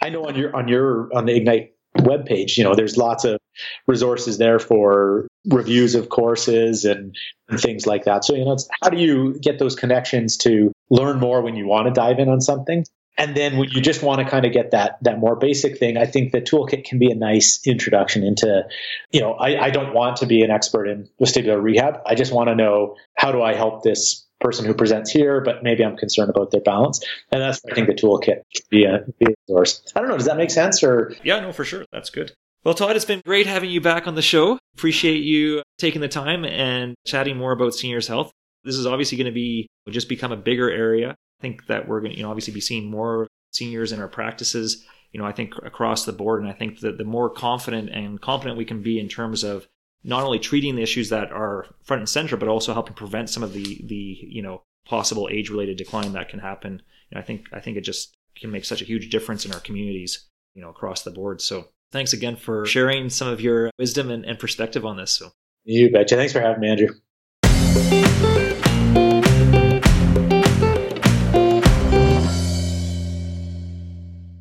I 0.02 0.10
know 0.10 0.26
on 0.26 0.36
your, 0.36 0.56
on 0.56 0.68
your, 0.68 1.10
on 1.16 1.26
the 1.26 1.36
Ignite 1.36 1.74
webpage, 1.98 2.58
you 2.58 2.64
know, 2.64 2.76
there's 2.76 2.98
lots 2.98 3.24
of 3.24 3.40
resources 3.88 4.38
there 4.38 4.60
for 4.60 5.28
reviews 5.50 5.96
of 5.96 6.10
courses 6.10 6.86
and, 6.86 7.16
and 7.48 7.60
things 7.60 7.88
like 7.88 8.06
that. 8.06 8.26
So, 8.26 8.36
you 8.36 8.46
know, 8.46 8.58
how 8.82 8.90
do 8.90 8.98
you 8.98 9.40
get 9.40 9.60
those 9.60 9.76
connections 9.76 10.38
to 10.38 10.72
learn 10.90 11.20
more 11.20 11.42
when 11.42 11.56
you 11.56 11.68
want 11.68 11.88
to 11.88 11.94
dive 11.94 12.20
in 12.20 12.30
on 12.30 12.42
something? 12.42 12.86
And 13.20 13.36
then 13.36 13.58
when 13.58 13.70
you 13.70 13.82
just 13.82 14.02
want 14.02 14.22
to 14.22 14.26
kind 14.26 14.46
of 14.46 14.54
get 14.54 14.72
that 14.72 14.98
that 15.02 15.20
more 15.20 15.36
basic 15.36 15.78
thing, 15.78 15.98
I 15.98 16.06
think 16.06 16.32
the 16.32 16.42
toolkit 16.42 16.86
can 16.86 17.00
be 17.00 17.12
a 17.12 17.16
nice 17.16 17.60
introduction 17.68 18.24
into, 18.24 18.64
you 19.12 19.20
know, 19.20 19.34
I, 19.34 19.66
I 19.66 19.70
don't 19.70 19.94
want 19.94 20.18
to 20.18 20.26
be 20.26 20.42
an 20.42 20.50
expert 20.50 20.88
in 20.88 21.08
vestibular 21.22 21.62
rehab. 21.62 22.00
I 22.06 22.16
just 22.16 22.32
want 22.32 22.48
to 22.48 22.56
know 22.56 22.96
how 23.16 23.34
do 23.34 23.42
I 23.42 23.54
help 23.54 23.84
this 23.84 24.26
person 24.40 24.66
who 24.66 24.74
presents 24.74 25.12
here, 25.12 25.42
but 25.42 25.64
maybe 25.64 25.84
I'm 25.84 25.98
concerned 25.98 26.30
about 26.30 26.52
their 26.52 26.62
balance. 26.62 27.06
And 27.30 27.42
that's 27.42 27.60
I 27.70 27.76
think 27.76 27.88
the 27.88 27.94
toolkit 27.94 28.42
could 28.56 28.70
be 28.70 28.86
a, 28.86 29.00
be 29.20 29.34
a 29.34 29.36
source. 29.48 29.84
I 29.96 30.00
don't 30.00 30.08
know. 30.08 30.18
Does 30.18 30.28
that 30.28 30.38
make 30.38 30.50
sense? 30.50 30.82
Or 30.82 31.14
yeah, 31.22 31.42
no, 31.42 31.52
for 31.52 31.66
sure. 31.66 31.84
That's 31.92 32.10
good. 32.10 32.32
Well, 32.64 32.74
Todd, 32.74 32.96
it's 32.96 33.06
been 33.06 33.22
great 33.26 33.48
having 33.48 33.70
you 33.70 33.82
back 33.82 34.08
on 34.08 34.16
the 34.16 34.22
show. 34.22 34.60
Appreciate 34.76 35.24
you 35.24 35.62
taking 35.78 36.00
the 36.00 36.08
time 36.08 36.46
and 36.46 36.96
chatting 37.06 37.38
more 37.38 37.52
about 37.52 37.74
seniors' 37.74 38.08
health. 38.08 38.32
This 38.64 38.76
is 38.76 38.86
obviously 38.86 39.18
going 39.18 39.26
to 39.26 39.32
be 39.32 39.68
just 39.90 40.08
become 40.08 40.32
a 40.32 40.38
bigger 40.38 40.70
area. 40.70 41.16
Think 41.42 41.68
that 41.68 41.88
we're 41.88 42.02
going 42.02 42.12
to, 42.12 42.18
you 42.18 42.24
know, 42.24 42.30
obviously 42.30 42.54
be 42.54 42.62
seeing 42.62 42.90
more 42.90 43.28
seniors 43.52 43.92
in 43.92 44.00
our 44.00 44.08
practices. 44.08 44.86
You 45.12 45.20
know, 45.20 45.26
I 45.26 45.32
think 45.32 45.54
across 45.64 46.06
the 46.06 46.12
board, 46.12 46.42
and 46.42 46.50
I 46.50 46.54
think 46.54 46.82
that 46.82 46.98
the 46.98 47.04
more 47.04 47.30
confident 47.30 47.90
and 47.90 48.22
competent 48.22 48.58
we 48.58 48.66
can 48.66 48.84
be 48.84 49.00
in 49.00 49.08
terms 49.08 49.44
of 49.44 49.68
not 50.04 50.24
only 50.24 50.40
treating 50.40 50.76
the 50.76 50.84
issues 50.84 51.10
that 51.10 51.32
are 51.32 51.66
front 51.84 52.02
and 52.02 52.10
center, 52.10 52.38
but 52.38 52.48
also 52.48 52.74
helping 52.74 52.94
prevent 52.94 53.30
some 53.30 53.44
of 53.44 53.54
the 53.54 53.82
the 53.86 54.18
you 54.22 54.42
know 54.42 54.64
possible 54.86 55.30
age 55.32 55.50
related 55.50 55.78
decline 55.78 56.14
that 56.14 56.30
can 56.30 56.40
happen. 56.40 56.82
You 57.10 57.16
know, 57.16 57.22
I 57.22 57.24
think 57.24 57.48
I 57.54 57.60
think 57.60 57.78
it 57.78 57.82
just 57.82 58.16
can 58.36 58.52
make 58.52 58.66
such 58.66 58.82
a 58.82 58.86
huge 58.86 59.10
difference 59.10 59.46
in 59.46 59.54
our 59.54 59.60
communities, 59.60 60.28
you 60.56 60.62
know, 60.62 60.70
across 60.70 61.04
the 61.04 61.12
board. 61.12 61.42
So 61.42 61.70
thanks 61.92 62.14
again 62.14 62.36
for 62.36 62.66
sharing 62.66 63.10
some 63.10 63.28
of 63.28 63.42
your 63.42 63.72
wisdom 63.78 64.10
and, 64.10 64.26
and 64.26 64.40
perspective 64.40 64.86
on 64.86 64.98
this. 64.98 65.12
So 65.12 65.32
you 65.66 65.92
betcha. 65.92 66.16
Thanks 66.16 66.34
for 66.34 66.42
having 66.42 66.62
me, 66.62 66.70
Andrew. 66.70 68.09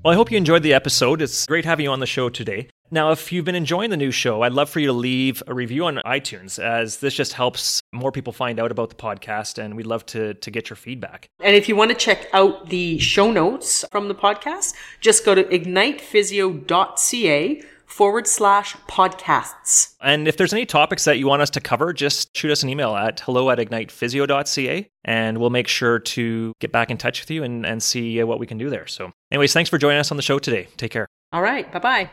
Well, 0.09 0.15
I 0.15 0.17
hope 0.17 0.31
you 0.31 0.39
enjoyed 0.39 0.63
the 0.63 0.73
episode. 0.73 1.21
It's 1.21 1.45
great 1.45 1.67
having 1.67 1.85
you 1.85 1.91
on 1.91 2.01
the 2.01 2.07
show 2.07 2.31
today. 2.31 2.71
Now, 2.91 3.11
if 3.11 3.31
you've 3.31 3.45
been 3.45 3.55
enjoying 3.55 3.91
the 3.91 3.97
new 3.99 4.11
show, 4.11 4.41
I'd 4.41 4.55
love 4.55 4.71
for 4.71 4.81
you 4.81 4.87
to 4.87 4.93
leave 4.95 5.43
a 5.47 5.53
review 5.53 5.85
on 5.85 6.01
iTunes, 6.07 6.59
as 6.59 6.97
this 6.97 7.13
just 7.13 7.35
helps 7.35 7.83
more 7.93 8.11
people 8.11 8.33
find 8.33 8.59
out 8.59 8.71
about 8.71 8.89
the 8.89 8.95
podcast, 8.95 9.63
and 9.63 9.77
we'd 9.77 9.85
love 9.85 10.07
to, 10.07 10.33
to 10.33 10.51
get 10.51 10.71
your 10.71 10.79
feedback. 10.79 11.29
And 11.41 11.55
if 11.55 11.69
you 11.69 11.77
want 11.77 11.91
to 11.91 11.95
check 11.95 12.27
out 12.33 12.71
the 12.71 12.99
show 12.99 13.31
notes 13.31 13.85
from 13.93 14.09
the 14.09 14.15
podcast, 14.15 14.73
just 15.03 15.27
go 15.27 15.35
to 15.35 15.45
ignitephysio.ca 15.45 17.63
forward 17.89 18.27
slash 18.27 18.77
podcasts. 18.89 19.95
And 20.01 20.29
if 20.29 20.37
there's 20.37 20.53
any 20.53 20.67
topics 20.67 21.05
that 21.05 21.19
you 21.19 21.27
want 21.27 21.43
us 21.43 21.51
to 21.51 21.61
cover, 21.61 21.93
just 21.93 22.37
shoot 22.37 22.51
us 22.51 22.63
an 22.63 22.69
email 22.69 22.95
at 22.95 23.21
hello 23.21 23.51
at 23.51 23.59
ignitephysio.ca 23.59 24.89
and 25.05 25.39
we'll 25.39 25.51
make 25.51 25.67
sure 25.67 25.99
to 25.99 26.53
get 26.61 26.71
back 26.71 26.91
in 26.91 26.99
touch 26.99 27.21
with 27.21 27.31
you 27.31 27.43
and, 27.43 27.67
and 27.67 27.83
see 27.83 28.23
what 28.23 28.39
we 28.39 28.47
can 28.47 28.59
do 28.59 28.71
there. 28.71 28.87
So, 28.87 29.11
anyways, 29.33 29.53
thanks 29.53 29.71
for 29.71 29.79
joining 29.79 29.99
us 29.99 30.11
on 30.11 30.17
the 30.17 30.23
show 30.23 30.39
today. 30.39 30.69
Take 30.77 30.93
care. 30.93 31.09
All 31.33 31.43
right. 31.43 31.71
Bye 31.73 31.79
bye. 31.79 32.07